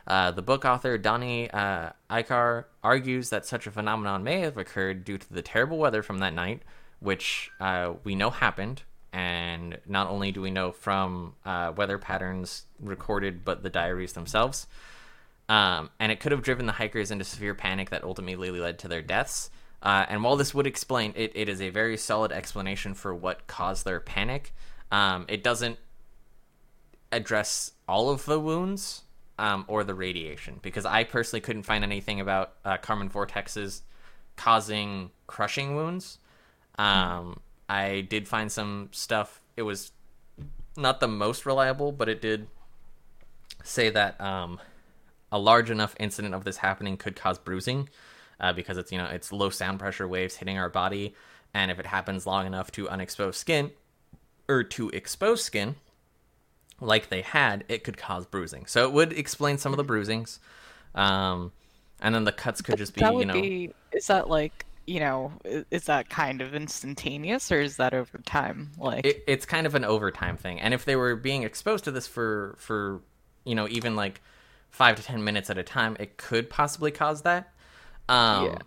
Uh, 0.07 0.31
the 0.31 0.41
book 0.41 0.63
author 0.63 0.97
Donnie 0.97 1.51
uh, 1.51 1.89
Eichar 2.09 2.65
argues 2.83 3.29
that 3.29 3.45
such 3.45 3.67
a 3.67 3.71
phenomenon 3.71 4.23
may 4.23 4.39
have 4.39 4.57
occurred 4.57 5.03
due 5.03 5.17
to 5.17 5.33
the 5.33 5.41
terrible 5.41 5.77
weather 5.77 6.01
from 6.01 6.19
that 6.19 6.33
night, 6.33 6.61
which 6.99 7.49
uh, 7.59 7.93
we 8.03 8.15
know 8.15 8.29
happened. 8.29 8.83
And 9.13 9.79
not 9.87 10.09
only 10.09 10.31
do 10.31 10.41
we 10.41 10.51
know 10.51 10.71
from 10.71 11.33
uh, 11.45 11.73
weather 11.75 11.97
patterns 11.97 12.65
recorded, 12.79 13.43
but 13.43 13.63
the 13.63 13.69
diaries 13.69 14.13
themselves. 14.13 14.67
Um, 15.49 15.89
and 15.99 16.11
it 16.11 16.19
could 16.19 16.31
have 16.31 16.43
driven 16.43 16.65
the 16.65 16.73
hikers 16.73 17.09
into 17.09 17.23
severe 17.23 17.55
panic 17.55 17.89
that 17.89 18.03
ultimately 18.03 18.51
led 18.51 18.79
to 18.79 18.87
their 18.87 19.01
deaths. 19.01 19.49
Uh, 19.81 20.05
and 20.09 20.23
while 20.23 20.35
this 20.35 20.53
would 20.53 20.67
explain, 20.67 21.13
it, 21.15 21.31
it 21.35 21.47
is 21.47 21.61
a 21.61 21.69
very 21.69 21.97
solid 21.97 22.31
explanation 22.31 22.93
for 22.93 23.15
what 23.15 23.47
caused 23.47 23.85
their 23.85 23.99
panic. 23.99 24.53
Um, 24.91 25.25
it 25.27 25.43
doesn't 25.43 25.77
address 27.11 27.71
all 27.87 28.09
of 28.09 28.25
the 28.25 28.39
wounds 28.39 29.03
um, 29.39 29.65
or 29.67 29.83
the 29.83 29.93
radiation 29.93 30.59
because 30.61 30.85
I 30.85 31.03
personally 31.03 31.41
couldn't 31.41 31.63
find 31.63 31.83
anything 31.83 32.19
about 32.19 32.53
uh, 32.65 32.77
Karman 32.77 33.11
vortexes 33.11 33.81
causing 34.35 35.11
crushing 35.27 35.75
wounds. 35.75 36.19
Um, 36.77 37.39
I 37.69 38.01
did 38.01 38.27
find 38.27 38.51
some 38.51 38.89
stuff. 38.91 39.41
It 39.55 39.63
was 39.63 39.91
not 40.75 40.99
the 40.99 41.07
most 41.07 41.45
reliable, 41.45 41.91
but 41.91 42.07
it 42.07 42.21
did 42.21 42.47
say 43.63 43.89
that 43.89 44.19
um, 44.21 44.59
a 45.31 45.39
large 45.39 45.69
enough 45.69 45.95
incident 45.99 46.33
of 46.33 46.43
this 46.43 46.57
happening 46.57 46.97
could 46.97 47.15
cause 47.15 47.37
bruising 47.37 47.89
uh, 48.39 48.53
because 48.53 48.77
it's 48.77 48.91
you 48.91 48.97
know 48.97 49.05
it's 49.05 49.31
low 49.31 49.49
sound 49.49 49.79
pressure 49.79 50.07
waves 50.07 50.35
hitting 50.35 50.57
our 50.57 50.69
body, 50.69 51.15
and 51.53 51.71
if 51.71 51.79
it 51.79 51.85
happens 51.85 52.25
long 52.25 52.45
enough 52.45 52.71
to 52.71 52.87
unexposed 52.89 53.37
skin 53.37 53.71
or 54.47 54.63
to 54.63 54.89
exposed 54.89 55.43
skin, 55.43 55.75
like 56.79 57.09
they 57.09 57.21
had, 57.21 57.63
it 57.67 57.83
could 57.83 57.97
cause 57.97 58.25
bruising. 58.25 58.65
So 58.65 58.85
it 58.85 58.93
would 58.93 59.13
explain 59.13 59.57
some 59.57 59.73
of 59.73 59.77
the 59.77 59.83
bruisings. 59.83 60.39
Um, 60.95 61.51
and 62.01 62.13
then 62.13 62.23
the 62.23 62.31
cuts 62.31 62.61
could 62.61 62.77
just 62.77 62.93
be, 62.93 63.01
you 63.01 63.25
know, 63.25 63.33
be. 63.33 63.71
Is 63.91 64.07
that 64.07 64.29
like 64.29 64.65
you 64.87 64.99
know? 64.99 65.33
Is 65.71 65.85
that 65.85 66.09
kind 66.09 66.41
of 66.41 66.55
instantaneous, 66.55 67.51
or 67.51 67.61
is 67.61 67.77
that 67.77 67.93
over 67.93 68.17
time? 68.19 68.71
Like, 68.77 69.03
it, 69.03 69.23
it's 69.27 69.45
kind 69.45 69.67
of 69.67 69.75
an 69.75 69.85
overtime 69.85 70.37
thing. 70.37 70.59
And 70.59 70.73
if 70.73 70.85
they 70.85 70.95
were 70.95 71.15
being 71.15 71.43
exposed 71.43 71.83
to 71.85 71.91
this 71.91 72.07
for, 72.07 72.55
for, 72.59 73.01
you 73.45 73.55
know, 73.55 73.67
even 73.69 73.95
like 73.95 74.21
five 74.69 74.95
to 74.97 75.03
10 75.03 75.23
minutes 75.23 75.49
at 75.49 75.57
a 75.57 75.63
time, 75.63 75.95
it 75.99 76.17
could 76.17 76.49
possibly 76.49 76.91
cause 76.91 77.21
that. 77.23 77.53
Um, 78.09 78.43
Yeah. 78.43 78.57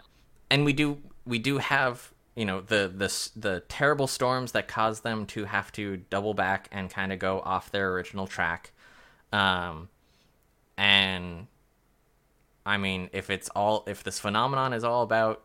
and 0.51 0.65
we 0.65 0.73
do, 0.73 0.99
we 1.27 1.39
do 1.39 1.59
have, 1.59 2.13
you 2.37 2.45
know, 2.45 2.61
the, 2.61 2.93
the, 2.95 3.31
the 3.37 3.61
terrible 3.69 4.07
storms 4.07 4.53
that 4.53 4.69
cause 4.69 5.01
them 5.01 5.27
to 5.27 5.45
have 5.45 5.73
to 5.73 5.99
double 6.11 6.35
back 6.35 6.69
and 6.73 6.91
kind 6.91 7.13
of 7.13 7.19
go 7.19 7.41
off 7.41 7.71
their 7.71 7.93
original 7.93 8.27
track. 8.27 8.73
Um, 9.33 9.89
and 10.77 11.47
I 12.65 12.77
mean, 12.77 13.11
if 13.13 13.31
it's 13.31 13.49
all, 13.51 13.85
if 13.87 14.05
this 14.05 14.19
phenomenon 14.21 14.73
is 14.73 14.85
all 14.85 15.03
about, 15.03 15.43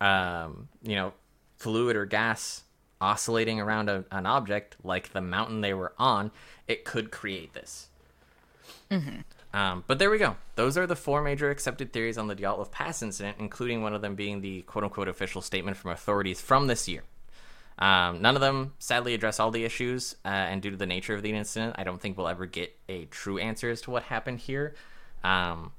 um, 0.00 0.68
you 0.82 0.94
know, 0.94 1.12
fluid 1.56 1.96
or 1.96 2.06
gas 2.06 2.62
oscillating 3.00 3.60
around 3.60 3.88
a, 3.88 4.04
an 4.10 4.26
object 4.26 4.76
like 4.82 5.12
the 5.12 5.20
mountain 5.20 5.60
they 5.60 5.74
were 5.74 5.92
on, 5.98 6.30
it 6.66 6.84
could 6.84 7.10
create 7.10 7.52
this. 7.54 7.88
Um, 9.54 9.84
but 9.86 9.98
there 9.98 10.10
we 10.10 10.18
go. 10.18 10.36
Those 10.56 10.76
are 10.76 10.86
the 10.86 10.96
four 10.96 11.22
major 11.22 11.50
accepted 11.50 11.92
theories 11.92 12.18
on 12.18 12.26
the 12.26 12.36
Dyatlov 12.36 12.70
Pass 12.70 13.02
incident, 13.02 13.38
including 13.38 13.82
one 13.82 13.94
of 13.94 14.02
them 14.02 14.14
being 14.14 14.40
the 14.40 14.62
quote 14.62 14.84
unquote 14.84 15.08
official 15.08 15.40
statement 15.40 15.76
from 15.76 15.90
authorities 15.90 16.40
from 16.40 16.66
this 16.66 16.88
year. 16.88 17.02
Um, 17.78 18.20
none 18.20 18.34
of 18.34 18.40
them 18.40 18.74
sadly 18.78 19.14
address 19.14 19.38
all 19.38 19.50
the 19.50 19.64
issues, 19.64 20.16
uh, 20.24 20.28
and 20.28 20.60
due 20.60 20.70
to 20.70 20.76
the 20.76 20.86
nature 20.86 21.14
of 21.14 21.22
the 21.22 21.32
incident, 21.32 21.76
I 21.78 21.84
don't 21.84 22.00
think 22.00 22.18
we'll 22.18 22.28
ever 22.28 22.44
get 22.44 22.76
a 22.88 23.04
true 23.06 23.38
answer 23.38 23.70
as 23.70 23.80
to 23.82 23.90
what 23.90 24.02
happened 24.02 24.40
here. 24.40 24.74
Um, 25.22 25.72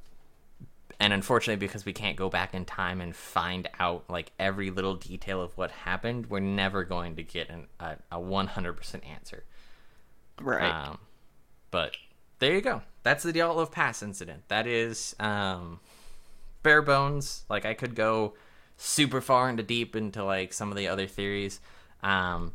and 1.00 1.14
unfortunately, 1.14 1.66
because 1.66 1.86
we 1.86 1.94
can't 1.94 2.18
go 2.18 2.30
back 2.30 2.54
in 2.54 2.66
time 2.66 3.00
and 3.00 3.16
find 3.16 3.70
out 3.80 4.10
like 4.10 4.32
every 4.38 4.70
little 4.70 4.96
detail 4.96 5.42
of 5.42 5.58
what 5.58 5.72
happened, 5.72 6.30
we're 6.30 6.42
never 6.42 6.84
going 6.84 7.16
to 7.16 7.24
get 7.24 7.50
an, 7.50 7.68
a, 7.80 7.96
a 8.12 8.18
100% 8.18 9.08
answer. 9.10 9.44
right? 10.42 10.88
Um, 10.88 11.00
but 11.72 11.96
there 12.40 12.54
you 12.54 12.62
go. 12.62 12.82
That's 13.04 13.24
the 13.24 13.32
Dyatlov 13.32 13.72
Pass 13.72 14.04
incident. 14.04 14.44
That 14.50 14.68
is 14.68 15.16
um, 15.20 15.80
bare 16.64 16.82
bones. 16.82 17.46
Like 17.50 17.66
I 17.66 17.74
could 17.74 17.96
go 17.96 18.34
super 18.76 19.22
far 19.22 19.50
into 19.50 19.64
deep 19.64 19.96
into 19.96 20.24
like 20.24 20.52
some 20.52 20.70
of 20.70 20.78
the 20.78 20.88
other 20.88 21.08
theories, 21.08 21.62
um, 22.04 22.54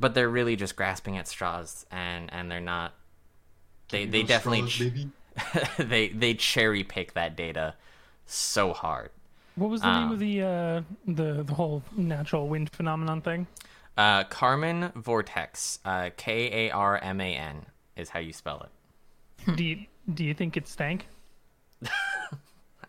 but 0.00 0.14
they're 0.14 0.28
really 0.28 0.56
just 0.56 0.74
grasping 0.74 1.16
at 1.16 1.28
straws, 1.28 1.86
and 1.90 2.32
and 2.32 2.50
they're 2.50 2.60
not. 2.60 2.94
They 3.90 4.06
they 4.06 4.22
Those 4.22 4.28
definitely 4.28 4.68
straws, 4.68 4.90
baby. 4.90 5.10
they 5.78 6.08
they 6.08 6.34
cherry 6.34 6.84
pick 6.84 7.14
that 7.14 7.36
data 7.36 7.74
so 8.26 8.72
hard. 8.72 9.10
What 9.56 9.70
was 9.70 9.82
the 9.82 9.92
name 9.92 10.04
Um, 10.08 10.12
of 10.12 10.18
the 10.18 10.42
uh, 10.42 10.82
the 11.06 11.42
the 11.44 11.54
whole 11.54 11.82
natural 11.96 12.48
wind 12.48 12.70
phenomenon 12.70 13.20
thing? 13.20 13.46
Uh, 13.96 14.24
Karman 14.24 14.92
Vortex, 14.94 15.78
uh, 15.84 16.10
K 16.16 16.68
A 16.68 16.70
R 16.72 16.98
M 16.98 17.20
A 17.20 17.34
N 17.36 17.66
is 17.96 18.08
how 18.08 18.18
you 18.18 18.32
spell 18.32 18.66
it. 19.46 19.56
Do 19.56 19.64
you 19.64 19.86
do 20.12 20.24
you 20.24 20.34
think 20.34 20.56
it 20.56 20.66
stank 20.66 21.06
I'm 21.82 21.88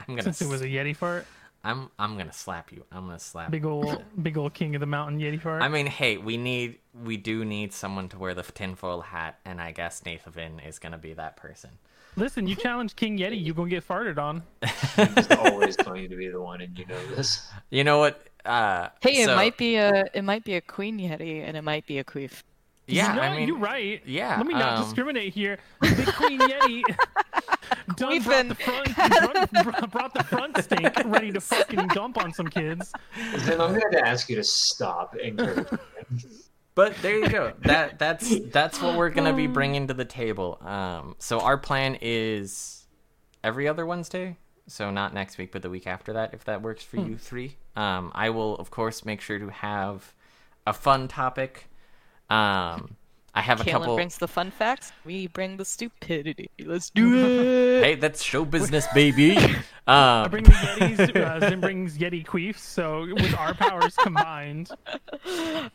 gonna 0.08 0.24
since 0.24 0.42
it 0.42 0.48
was 0.48 0.62
a 0.62 0.68
yeti 0.68 0.96
fart? 0.96 1.26
I'm 1.64 1.90
I'm 1.98 2.18
gonna 2.18 2.34
slap 2.34 2.72
you. 2.72 2.84
I'm 2.92 3.06
gonna 3.08 3.20
slap. 3.20 3.52
Big 3.52 3.66
ol' 3.66 4.04
big 4.22 4.38
ol' 4.38 4.50
king 4.50 4.76
of 4.76 4.80
the 4.80 4.86
mountain 4.86 5.20
yeti 5.20 5.42
fart. 5.42 5.62
I 5.64 5.68
mean, 5.68 5.88
hey, 5.88 6.18
we 6.18 6.38
need 6.38 6.80
we 7.04 7.18
do 7.18 7.44
need 7.44 7.74
someone 7.74 8.08
to 8.10 8.18
wear 8.20 8.34
the 8.34 8.44
tinfoil 8.44 9.02
hat, 9.02 9.40
and 9.46 9.60
I 9.60 9.72
guess 9.72 10.06
Nathan 10.06 10.60
is 10.60 10.80
gonna 10.80 10.98
be 10.98 11.14
that 11.14 11.38
person. 11.38 11.72
Listen, 12.18 12.48
you 12.48 12.56
challenge 12.56 12.96
King 12.96 13.18
Yeti, 13.18 13.44
you're 13.44 13.56
gonna 13.56 13.70
get 13.70 13.88
farted 13.88 14.18
on. 14.18 14.44
He's 14.96 15.32
always 15.38 15.76
going 15.76 16.10
to 16.10 16.16
be 16.16 16.30
the 16.30 16.42
one, 16.42 16.62
and 16.62 16.78
you 16.78 16.86
know 16.86 17.06
this. 17.16 17.50
You 17.70 17.84
know 17.84 18.00
what? 18.00 18.26
Uh, 18.46 18.90
hey, 19.02 19.24
it 19.24 19.36
might 19.36 19.58
be 19.58 19.76
a 19.76 20.06
it 20.14 20.24
might 20.24 20.44
be 20.44 20.56
a 20.56 20.62
queen 20.62 21.00
yeti, 21.00 21.44
and 21.46 21.58
it 21.58 21.64
might 21.64 21.86
be 21.88 22.00
a 22.00 22.04
queef. 22.04 22.44
Yeah, 22.88 23.16
no, 23.16 23.22
I 23.22 23.36
mean, 23.36 23.48
you're 23.48 23.58
right. 23.58 24.02
yeah, 24.06 24.38
Let 24.38 24.46
me 24.46 24.54
not 24.54 24.78
um, 24.78 24.84
discriminate 24.84 25.34
here. 25.34 25.58
Big 25.82 26.06
Queen 26.14 26.40
Yeti 26.40 26.84
done 27.96 28.10
We've 28.10 28.24
brought 28.24 28.48
the 28.48 28.56
front 28.56 28.96
brought, 28.96 29.92
brought 29.92 30.14
the 30.14 30.24
front 30.24 30.64
stink 30.64 30.94
ready 31.06 31.32
to 31.32 31.42
fucking 31.42 31.88
dump 31.90 32.24
on 32.24 32.32
some 32.32 32.48
kids. 32.48 32.94
Then 33.38 33.60
I'm 33.60 33.72
going 33.72 33.92
to 33.92 34.08
ask 34.08 34.30
you 34.30 34.36
to 34.36 34.44
stop 34.44 35.16
encouraging 35.16 35.66
him. 35.66 35.80
But 36.76 36.96
there 37.02 37.18
you 37.18 37.30
go. 37.30 37.54
That 37.62 37.98
that's 37.98 38.40
that's 38.52 38.82
what 38.82 38.98
we're 38.98 39.10
gonna 39.10 39.34
be 39.34 39.48
bringing 39.48 39.88
to 39.88 39.94
the 39.94 40.06
table. 40.06 40.60
Um, 40.62 41.16
so 41.20 41.40
our 41.40 41.58
plan 41.58 41.98
is 42.02 42.86
every 43.44 43.68
other 43.68 43.86
Wednesday. 43.86 44.38
So 44.68 44.92
not 44.92 45.14
next 45.14 45.38
week, 45.38 45.52
but 45.52 45.62
the 45.62 45.70
week 45.70 45.88
after 45.88 46.14
that, 46.14 46.34
if 46.34 46.44
that 46.46 46.62
works 46.62 46.84
for 46.84 46.98
you 46.98 47.18
three. 47.18 47.56
Um, 47.76 48.12
I 48.14 48.30
will 48.30 48.56
of 48.58 48.72
course 48.72 49.06
make 49.06 49.22
sure 49.22 49.40
to 49.40 49.50
have 49.50 50.14
a 50.68 50.74
fun 50.74 51.08
topic. 51.08 51.70
Um, 52.30 52.98
I 53.38 53.42
have 53.42 53.60
a 53.60 53.64
Caitlin 53.66 53.72
couple. 53.72 53.96
brings 53.96 54.18
the 54.18 54.30
fun 54.30 54.50
facts. 54.50 54.94
We 55.04 55.28
bring 55.28 55.58
the 55.58 55.66
stupidity. 55.66 56.50
Let's 56.64 56.90
do 56.90 57.14
it. 57.80 57.84
Hey, 57.84 57.96
that's 57.96 58.24
show 58.24 58.46
business, 58.46 58.88
baby. 58.94 59.38
I 59.88 60.24
Um, 60.24 60.32
bring 60.32 60.46
the 60.46 60.52
Yetis, 60.52 61.16
uh, 61.16 61.50
Zim 61.50 61.60
brings 61.62 61.98
Yeti 62.00 62.26
queefs, 62.26 62.60
so 62.60 63.02
with 63.14 63.36
our 63.38 63.54
powers 63.54 63.96
combined, 63.98 64.72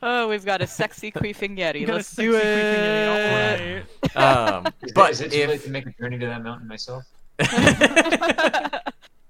Oh, 0.02 0.26
we've 0.28 0.44
got 0.44 0.62
a 0.62 0.66
sexy 0.66 1.12
queefing 1.12 1.56
yeti. 1.58 1.74
we 1.80 1.84
got 1.84 1.92
a 1.92 1.96
Let's 1.96 2.16
do 2.16 2.34
it. 2.34 2.42
Yeti. 2.42 3.84
All 4.16 4.22
right. 4.24 4.56
um, 4.56 4.66
Is, 4.82 4.92
but 4.92 5.10
is 5.12 5.20
it 5.20 5.30
too 5.30 5.38
late 5.46 5.50
if 5.50 5.64
to 5.64 5.70
make 5.70 5.86
a 5.86 5.90
journey 5.92 6.18
to 6.18 6.26
that 6.26 6.42
mountain 6.42 6.66
myself? 6.66 7.04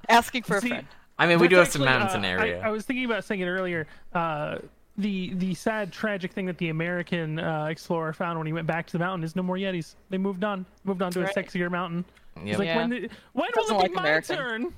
Asking 0.08 0.42
for 0.44 0.56
a 0.56 0.60
friend. 0.62 0.86
I 1.18 1.26
mean, 1.26 1.38
we 1.38 1.48
do 1.48 1.56
have 1.56 1.68
some 1.68 1.82
actually, 1.82 1.98
mountains 1.98 2.14
in 2.14 2.24
uh, 2.24 2.38
the 2.42 2.62
I- 2.62 2.68
I, 2.68 2.70
was 2.70 2.84
thinking 2.84 3.04
about 3.04 3.24
saying 3.24 3.40
it 3.42 3.46
earlier. 3.46 3.86
Uh, 4.14 4.58
the 5.00 5.34
the 5.34 5.54
sad, 5.54 5.92
tragic 5.92 6.32
thing 6.32 6.46
that 6.46 6.58
the 6.58 6.68
American 6.68 7.38
uh, 7.38 7.66
explorer 7.66 8.12
found 8.12 8.38
when 8.38 8.46
he 8.46 8.52
went 8.52 8.66
back 8.66 8.86
to 8.86 8.92
the 8.92 8.98
mountain 8.98 9.24
is 9.24 9.34
no 9.36 9.42
more 9.42 9.56
Yetis. 9.56 9.94
They 10.10 10.18
moved 10.18 10.44
on, 10.44 10.66
moved 10.84 11.02
on 11.02 11.10
to 11.12 11.20
Right. 11.20 11.36
a 11.36 11.40
sexier 11.42 11.70
mountain. 11.70 12.04
Yep. 12.36 12.46
It's 12.46 12.58
like 12.58 12.66
Yeah. 12.66 12.76
when, 12.76 12.90
the, 12.90 13.10
when 13.32 13.48
Doesn't 13.54 13.76
will 13.76 13.84
it 13.84 13.88
be 13.88 13.94
like 13.94 13.96
my 13.96 14.02
American. 14.02 14.36
turn? 14.36 14.72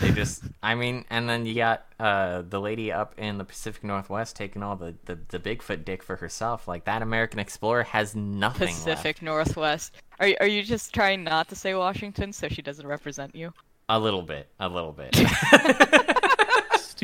They 0.00 0.10
just, 0.10 0.42
I 0.60 0.74
mean, 0.74 1.04
and 1.08 1.28
then 1.28 1.46
you 1.46 1.54
got 1.54 1.86
uh, 2.00 2.42
the 2.48 2.60
lady 2.60 2.90
up 2.90 3.14
in 3.16 3.38
the 3.38 3.44
Pacific 3.44 3.84
Northwest 3.84 4.34
taking 4.34 4.60
all 4.60 4.74
the, 4.74 4.94
the, 5.04 5.16
the 5.28 5.38
Bigfoot 5.38 5.84
dick 5.84 6.02
for 6.02 6.16
herself. 6.16 6.66
Like 6.66 6.84
that 6.86 7.00
American 7.00 7.38
explorer 7.38 7.84
has 7.84 8.16
nothing 8.16 8.66
Pacific 8.68 9.04
left. 9.16 9.22
Northwest. 9.22 9.94
Are 10.18 10.26
you, 10.26 10.36
are 10.40 10.48
you 10.48 10.64
just 10.64 10.92
trying 10.92 11.22
not 11.22 11.48
to 11.50 11.54
say 11.54 11.74
Washington 11.74 12.32
so 12.32 12.48
she 12.48 12.60
doesn't 12.60 12.86
represent 12.86 13.36
you? 13.36 13.52
A 13.88 13.96
little 14.00 14.22
bit, 14.22 14.48
a 14.58 14.68
little 14.68 14.90
bit. 14.92 15.14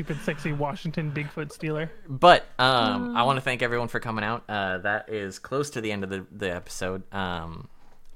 stupid, 0.01 0.23
sexy 0.25 0.51
Washington 0.51 1.13
Bigfoot 1.13 1.53
stealer. 1.53 1.91
But 2.09 2.47
um, 2.59 3.15
I 3.15 3.23
want 3.25 3.37
to 3.37 3.43
thank 3.43 3.61
everyone 3.61 3.89
for 3.89 4.01
coming 4.01 4.25
out. 4.25 4.45
Uh, 4.49 4.79
that 4.79 5.11
is 5.11 5.39
close 5.39 5.69
to 5.71 5.83
the 5.83 5.93
end 5.93 6.05
of 6.05 6.09
the, 6.09 6.27
the 6.33 6.55
episode. 6.55 7.03
Um, 7.13 7.69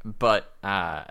but 0.03 0.51
uh, 0.62 1.05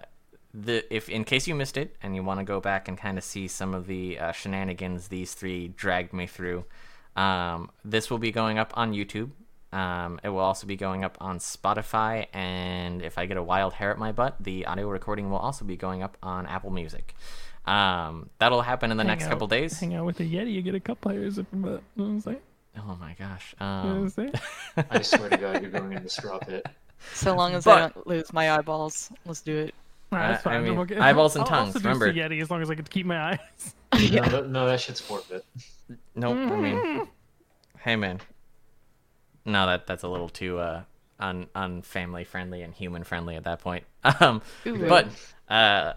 the 0.51 0.83
if 0.91 1.09
in 1.09 1.25
case 1.25 1.47
you 1.47 1.53
missed 1.53 1.77
it 1.77 1.95
and 2.01 2.15
you 2.15 2.23
want 2.23 2.39
to 2.39 2.43
go 2.43 2.59
back 2.59 2.87
and 2.87 2.97
kind 2.97 3.19
of 3.19 3.23
see 3.23 3.47
some 3.47 3.75
of 3.75 3.85
the 3.85 4.17
uh, 4.17 4.31
shenanigans 4.31 5.09
these 5.09 5.35
three 5.35 5.67
dragged 5.67 6.11
me 6.11 6.25
through, 6.25 6.65
um, 7.15 7.69
this 7.85 8.09
will 8.09 8.17
be 8.17 8.31
going 8.31 8.57
up 8.57 8.73
on 8.75 8.93
YouTube. 8.93 9.29
Um, 9.71 10.19
it 10.23 10.29
will 10.29 10.39
also 10.39 10.65
be 10.65 10.75
going 10.75 11.03
up 11.03 11.17
on 11.21 11.37
Spotify, 11.37 12.27
and 12.33 13.03
if 13.03 13.19
I 13.19 13.27
get 13.27 13.37
a 13.37 13.43
wild 13.43 13.73
hair 13.73 13.91
at 13.91 13.99
my 13.99 14.11
butt, 14.11 14.37
the 14.39 14.65
audio 14.65 14.89
recording 14.89 15.29
will 15.29 15.37
also 15.37 15.65
be 15.65 15.75
going 15.75 16.01
up 16.01 16.17
on 16.23 16.47
Apple 16.47 16.71
Music. 16.71 17.13
Um, 17.65 18.29
that'll 18.39 18.61
happen 18.61 18.91
in 18.91 18.97
the 18.97 19.03
next 19.03 19.23
Hang 19.23 19.31
couple 19.31 19.47
days. 19.47 19.79
Hang 19.79 19.93
out 19.95 20.05
with 20.05 20.19
a 20.19 20.23
Yeti, 20.23 20.51
you 20.53 20.61
get 20.61 20.75
a 20.75 20.79
couple 20.79 21.11
hairs 21.11 21.39
up 21.39 21.45
your 21.53 21.61
butt. 21.61 21.71
You 21.71 22.03
know 22.03 22.03
what 22.03 22.09
I'm 22.09 22.19
saying? 22.21 22.37
Oh 22.77 22.97
my 22.99 23.15
gosh! 23.19 23.55
You 23.59 23.65
know 23.65 23.83
what 23.83 23.89
Um, 23.91 24.01
I'm 24.03 24.09
saying? 24.09 24.33
I 24.89 25.01
swear 25.01 25.29
to 25.29 25.37
God, 25.37 25.61
you're 25.61 25.71
going 25.71 25.93
in 25.93 26.03
the 26.03 26.09
straw 26.09 26.39
pit. 26.39 26.65
So 27.13 27.35
long 27.35 27.53
as 27.53 27.65
But- 27.65 27.77
I 27.77 27.79
don't 27.89 28.07
lose 28.07 28.33
my 28.33 28.51
eyeballs, 28.51 29.11
let's 29.25 29.41
do 29.41 29.55
it. 29.57 29.75
Alright, 30.11 30.31
that's 30.31 30.45
I- 30.47 30.51
I 30.51 30.53
fine. 30.55 30.63
mean, 30.63 30.77
Okay. 30.79 30.97
eyeballs 30.97 31.35
and 31.35 31.45
I'll- 31.45 31.53
I'll 31.53 31.63
tongues, 31.65 31.75
remember. 31.75 32.11
Yeti 32.11 32.41
as 32.41 32.49
long 32.51 32.61
as 32.61 32.69
I 32.69 32.75
can 32.75 32.85
keep 32.85 33.05
my 33.05 33.31
eyes. 33.33 33.75
No, 33.93 34.23
that, 34.23 34.49
no, 34.49 34.65
that 34.67 34.81
shit's 34.81 34.99
forfeit. 34.99 35.45
Nope. 36.15 36.35
I 36.35 36.55
mean, 36.57 37.07
hey 37.79 37.95
man. 37.95 38.19
No, 39.45 39.67
that 39.67 39.85
that's 39.85 40.01
a 40.03 40.07
little 40.07 40.29
too 40.29 40.57
uh 40.57 40.83
un 41.19 41.47
unfamily 41.55 42.25
friendly 42.25 42.63
and 42.63 42.73
human 42.73 43.03
friendly 43.03 43.35
at 43.35 43.43
that 43.43 43.59
point. 43.59 43.83
Um, 44.19 44.41
Ooh. 44.65 44.87
but 44.89 45.07
uh, 45.47 45.93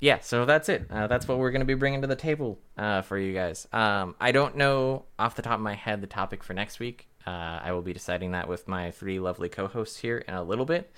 yeah. 0.00 0.20
So 0.20 0.44
that's 0.44 0.68
it. 0.68 0.86
Uh, 0.90 1.06
that's 1.06 1.26
what 1.26 1.38
we're 1.38 1.50
gonna 1.50 1.64
be 1.64 1.74
bringing 1.74 2.02
to 2.02 2.06
the 2.06 2.16
table 2.16 2.58
uh 2.76 3.02
for 3.02 3.18
you 3.18 3.32
guys. 3.32 3.66
Um, 3.72 4.14
I 4.20 4.32
don't 4.32 4.56
know 4.56 5.04
off 5.18 5.34
the 5.34 5.42
top 5.42 5.54
of 5.54 5.60
my 5.60 5.74
head 5.74 6.00
the 6.00 6.06
topic 6.06 6.42
for 6.44 6.54
next 6.54 6.78
week. 6.78 7.08
Uh, 7.26 7.60
I 7.62 7.72
will 7.72 7.82
be 7.82 7.92
deciding 7.92 8.32
that 8.32 8.48
with 8.48 8.68
my 8.68 8.90
three 8.90 9.18
lovely 9.18 9.48
co-hosts 9.48 9.98
here 9.98 10.18
in 10.18 10.34
a 10.34 10.42
little 10.42 10.64
bit. 10.64 10.90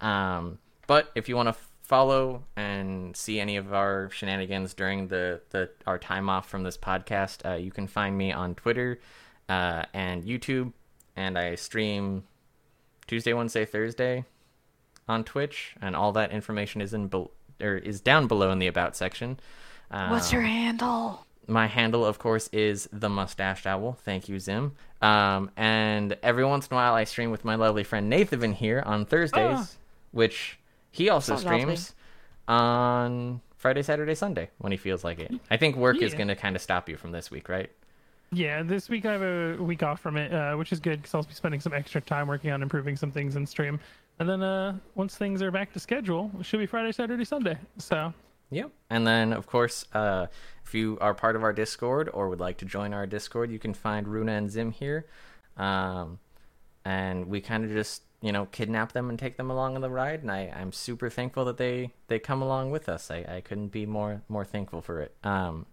Um, 0.00 0.58
but 0.86 1.10
if 1.14 1.28
you 1.28 1.36
want 1.36 1.48
to 1.48 1.56
follow 1.82 2.42
and 2.56 3.16
see 3.16 3.38
any 3.38 3.56
of 3.56 3.72
our 3.72 4.10
shenanigans 4.10 4.74
during 4.74 5.06
the, 5.06 5.40
the 5.50 5.70
our 5.86 5.98
time 5.98 6.28
off 6.28 6.48
from 6.48 6.64
this 6.64 6.76
podcast, 6.76 7.48
uh, 7.48 7.54
you 7.54 7.70
can 7.70 7.86
find 7.86 8.18
me 8.18 8.32
on 8.32 8.54
Twitter 8.56 8.98
uh, 9.48 9.84
and 9.94 10.24
YouTube, 10.24 10.72
and 11.14 11.38
I 11.38 11.54
stream 11.54 12.24
Tuesday, 13.06 13.32
Wednesday, 13.32 13.64
Thursday 13.64 14.24
on 15.08 15.22
Twitch, 15.22 15.76
and 15.80 15.94
all 15.94 16.10
that 16.12 16.32
information 16.32 16.80
is 16.80 16.92
in 16.92 17.06
bel 17.06 17.30
or 17.60 17.76
is 17.76 18.00
down 18.00 18.26
below 18.26 18.50
in 18.50 18.58
the 18.58 18.66
about 18.66 18.96
section. 18.96 19.38
What's 19.90 20.32
Um, 20.32 20.38
your 20.40 20.42
handle? 20.48 21.24
my 21.46 21.66
handle, 21.68 22.04
of 22.04 22.18
course, 22.18 22.48
is 22.52 22.88
the 22.92 23.08
Mustached 23.08 23.66
Owl. 23.66 23.96
Thank 24.04 24.28
you, 24.28 24.38
Zim. 24.40 24.72
Um, 25.00 25.50
and 25.56 26.16
every 26.22 26.44
once 26.44 26.66
in 26.68 26.74
a 26.74 26.76
while, 26.76 26.94
I 26.94 27.04
stream 27.04 27.30
with 27.30 27.44
my 27.44 27.54
lovely 27.54 27.84
friend 27.84 28.08
Nathan 28.10 28.52
here 28.52 28.82
on 28.84 29.04
Thursdays, 29.06 29.58
Ah. 29.58 29.66
which 30.12 30.58
he 30.90 31.08
also 31.08 31.36
So 31.36 31.44
lovely. 31.44 31.60
streams 31.60 31.94
on 32.48 33.40
Friday, 33.56 33.82
Saturday, 33.82 34.14
Sunday 34.14 34.50
when 34.58 34.72
he 34.72 34.78
feels 34.78 35.04
like 35.04 35.18
it. 35.18 35.32
I 35.50 35.56
think 35.56 35.76
work 35.76 35.98
is 35.98 36.14
going 36.14 36.28
to 36.28 36.36
kind 36.36 36.56
of 36.56 36.62
stop 36.62 36.88
you 36.88 36.96
from 36.96 37.12
this 37.12 37.30
week, 37.30 37.48
right? 37.48 37.70
Yeah, 38.32 38.62
this 38.62 38.88
week 38.88 39.06
I 39.06 39.12
have 39.12 39.22
a 39.22 39.62
week 39.62 39.82
off 39.82 40.00
from 40.00 40.16
it, 40.16 40.32
uh, 40.32 40.56
which 40.56 40.72
is 40.72 40.80
good 40.80 41.00
because 41.00 41.14
I'll 41.14 41.22
be 41.22 41.32
spending 41.32 41.60
some 41.60 41.72
extra 41.72 42.00
time 42.00 42.26
working 42.26 42.50
on 42.50 42.62
improving 42.62 42.96
some 42.96 43.12
things 43.12 43.36
in 43.36 43.46
stream. 43.46 43.78
And 44.18 44.28
then 44.28 44.42
uh, 44.42 44.78
once 44.94 45.16
things 45.16 45.42
are 45.42 45.50
back 45.50 45.72
to 45.74 45.78
schedule, 45.78 46.30
it 46.40 46.46
should 46.46 46.60
be 46.60 46.66
Friday, 46.66 46.92
Saturday, 46.92 47.24
Sunday. 47.24 47.58
So 47.78 48.12
Yep. 48.50 48.70
And 48.90 49.06
then, 49.06 49.32
of 49.32 49.46
course, 49.46 49.84
uh, 49.92 50.26
if 50.64 50.74
you 50.74 50.98
are 51.00 51.14
part 51.14 51.36
of 51.36 51.42
our 51.42 51.52
Discord 51.52 52.08
or 52.12 52.28
would 52.28 52.40
like 52.40 52.58
to 52.58 52.64
join 52.64 52.94
our 52.94 53.06
Discord, 53.06 53.50
you 53.50 53.58
can 53.58 53.74
find 53.74 54.06
Runa 54.06 54.32
and 54.32 54.50
Zim 54.50 54.70
here. 54.70 55.06
Um, 55.56 56.18
and 56.84 57.26
we 57.26 57.40
kind 57.40 57.64
of 57.64 57.70
just, 57.70 58.02
you 58.20 58.30
know, 58.30 58.46
kidnap 58.46 58.92
them 58.92 59.10
and 59.10 59.18
take 59.18 59.36
them 59.36 59.50
along 59.50 59.74
on 59.74 59.80
the 59.80 59.90
ride. 59.90 60.22
And 60.22 60.30
I, 60.30 60.52
I'm 60.56 60.72
super 60.72 61.10
thankful 61.10 61.44
that 61.46 61.56
they, 61.56 61.92
they 62.06 62.20
come 62.20 62.40
along 62.40 62.70
with 62.70 62.88
us. 62.88 63.10
I, 63.10 63.24
I 63.28 63.40
couldn't 63.40 63.68
be 63.68 63.84
more 63.84 64.22
more 64.28 64.44
thankful 64.44 64.80
for 64.80 65.00
it. 65.00 65.14
Um, 65.24 65.66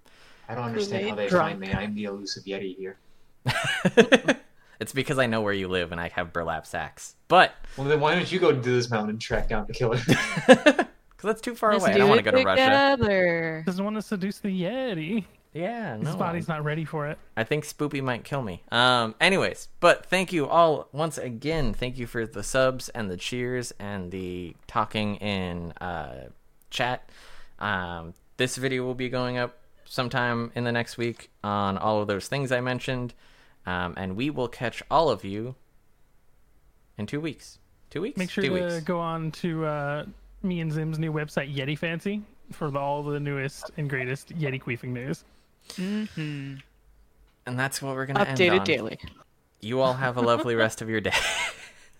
I 0.49 0.55
don't 0.55 0.65
understand 0.65 1.09
how 1.09 1.15
they 1.15 1.27
Kool-Aid 1.27 1.41
find 1.41 1.59
me. 1.59 1.71
I'm 1.71 1.93
the 1.93 2.05
elusive 2.05 2.43
Yeti 2.43 2.75
here. 2.75 2.97
it's 4.79 4.93
because 4.93 5.17
I 5.19 5.25
know 5.25 5.41
where 5.41 5.53
you 5.53 5.67
live 5.67 5.91
and 5.91 5.99
I 6.01 6.09
have 6.09 6.33
burlap 6.33 6.65
sacks. 6.65 7.15
But 7.27 7.53
Well, 7.77 7.87
then 7.87 7.99
why 7.99 8.15
don't 8.15 8.31
you 8.31 8.39
go 8.39 8.51
to 8.51 8.59
this 8.59 8.89
mountain 8.89 9.11
and 9.11 9.21
track 9.21 9.49
down 9.49 9.65
the 9.67 9.73
killer? 9.73 9.99
because 10.05 10.85
that's 11.23 11.41
too 11.41 11.55
far 11.55 11.73
Let's 11.73 11.83
away, 11.83 11.91
I 11.91 11.93
do 11.93 11.99
don't 11.99 12.09
want 12.09 12.19
to 12.19 12.31
go 12.31 12.37
to 12.37 12.43
Russia. 12.43 12.63
together. 12.97 13.63
doesn't 13.65 13.83
want 13.83 13.95
to 13.95 14.01
seduce 14.01 14.39
the 14.39 14.49
Yeti. 14.49 15.25
Yeah, 15.53 15.97
His 15.97 16.15
body's 16.15 16.47
not 16.47 16.63
ready 16.63 16.83
for 16.83 17.07
it. 17.07 17.19
I 17.37 17.43
think 17.43 17.63
Spoopy 17.63 18.01
might 18.01 18.23
kill 18.23 18.41
me. 18.41 18.63
Um, 18.71 19.13
anyways, 19.21 19.67
but 19.79 20.03
thank 20.07 20.33
you 20.33 20.47
all 20.47 20.87
once 20.91 21.19
again. 21.19 21.75
Thank 21.75 21.99
you 21.99 22.07
for 22.07 22.25
the 22.25 22.41
subs 22.41 22.89
and 22.89 23.07
the 23.11 23.17
cheers 23.17 23.71
and 23.79 24.09
the 24.09 24.55
talking 24.65 25.17
in 25.17 25.71
uh, 25.73 26.29
chat. 26.71 27.07
Um, 27.59 28.15
this 28.37 28.55
video 28.57 28.83
will 28.83 28.95
be 28.95 29.09
going 29.09 29.37
up 29.37 29.59
sometime 29.85 30.51
in 30.55 30.63
the 30.63 30.71
next 30.71 30.97
week 30.97 31.29
on 31.43 31.77
all 31.77 32.01
of 32.01 32.07
those 32.07 32.27
things 32.27 32.51
I 32.51 32.59
mentioned, 32.59 33.13
um, 33.65 33.93
and 33.97 34.15
we 34.15 34.29
will 34.29 34.47
catch 34.47 34.83
all 34.89 35.09
of 35.09 35.23
you 35.23 35.55
in 36.97 37.05
two 37.05 37.21
weeks. 37.21 37.59
Two 37.89 38.01
weeks. 38.01 38.17
Make 38.17 38.29
sure 38.29 38.43
two 38.43 38.57
to 38.57 38.65
weeks. 38.65 38.83
go 38.83 38.99
on 38.99 39.31
to 39.33 39.65
uh, 39.65 40.05
me 40.41 40.59
and 40.61 40.71
Zim's 40.71 40.99
new 40.99 41.13
website, 41.13 41.53
Yeti 41.53 41.77
Fancy, 41.77 42.21
for 42.51 42.69
the, 42.71 42.79
all 42.79 43.03
the 43.03 43.19
newest 43.19 43.71
and 43.77 43.89
greatest 43.89 44.35
Yeti 44.37 44.61
queefing 44.61 44.89
news. 44.89 45.23
And 47.45 47.59
that's 47.59 47.81
what 47.81 47.95
we're 47.95 48.05
gonna 48.05 48.21
end 48.23 48.37
Updated 48.37 48.65
daily. 48.65 48.99
You 49.61 49.79
all 49.81 49.93
have 49.93 50.17
a 50.17 50.21
lovely 50.21 50.55
rest 50.55 50.81
of 50.81 50.89
your 50.89 51.01
day. 51.01 51.13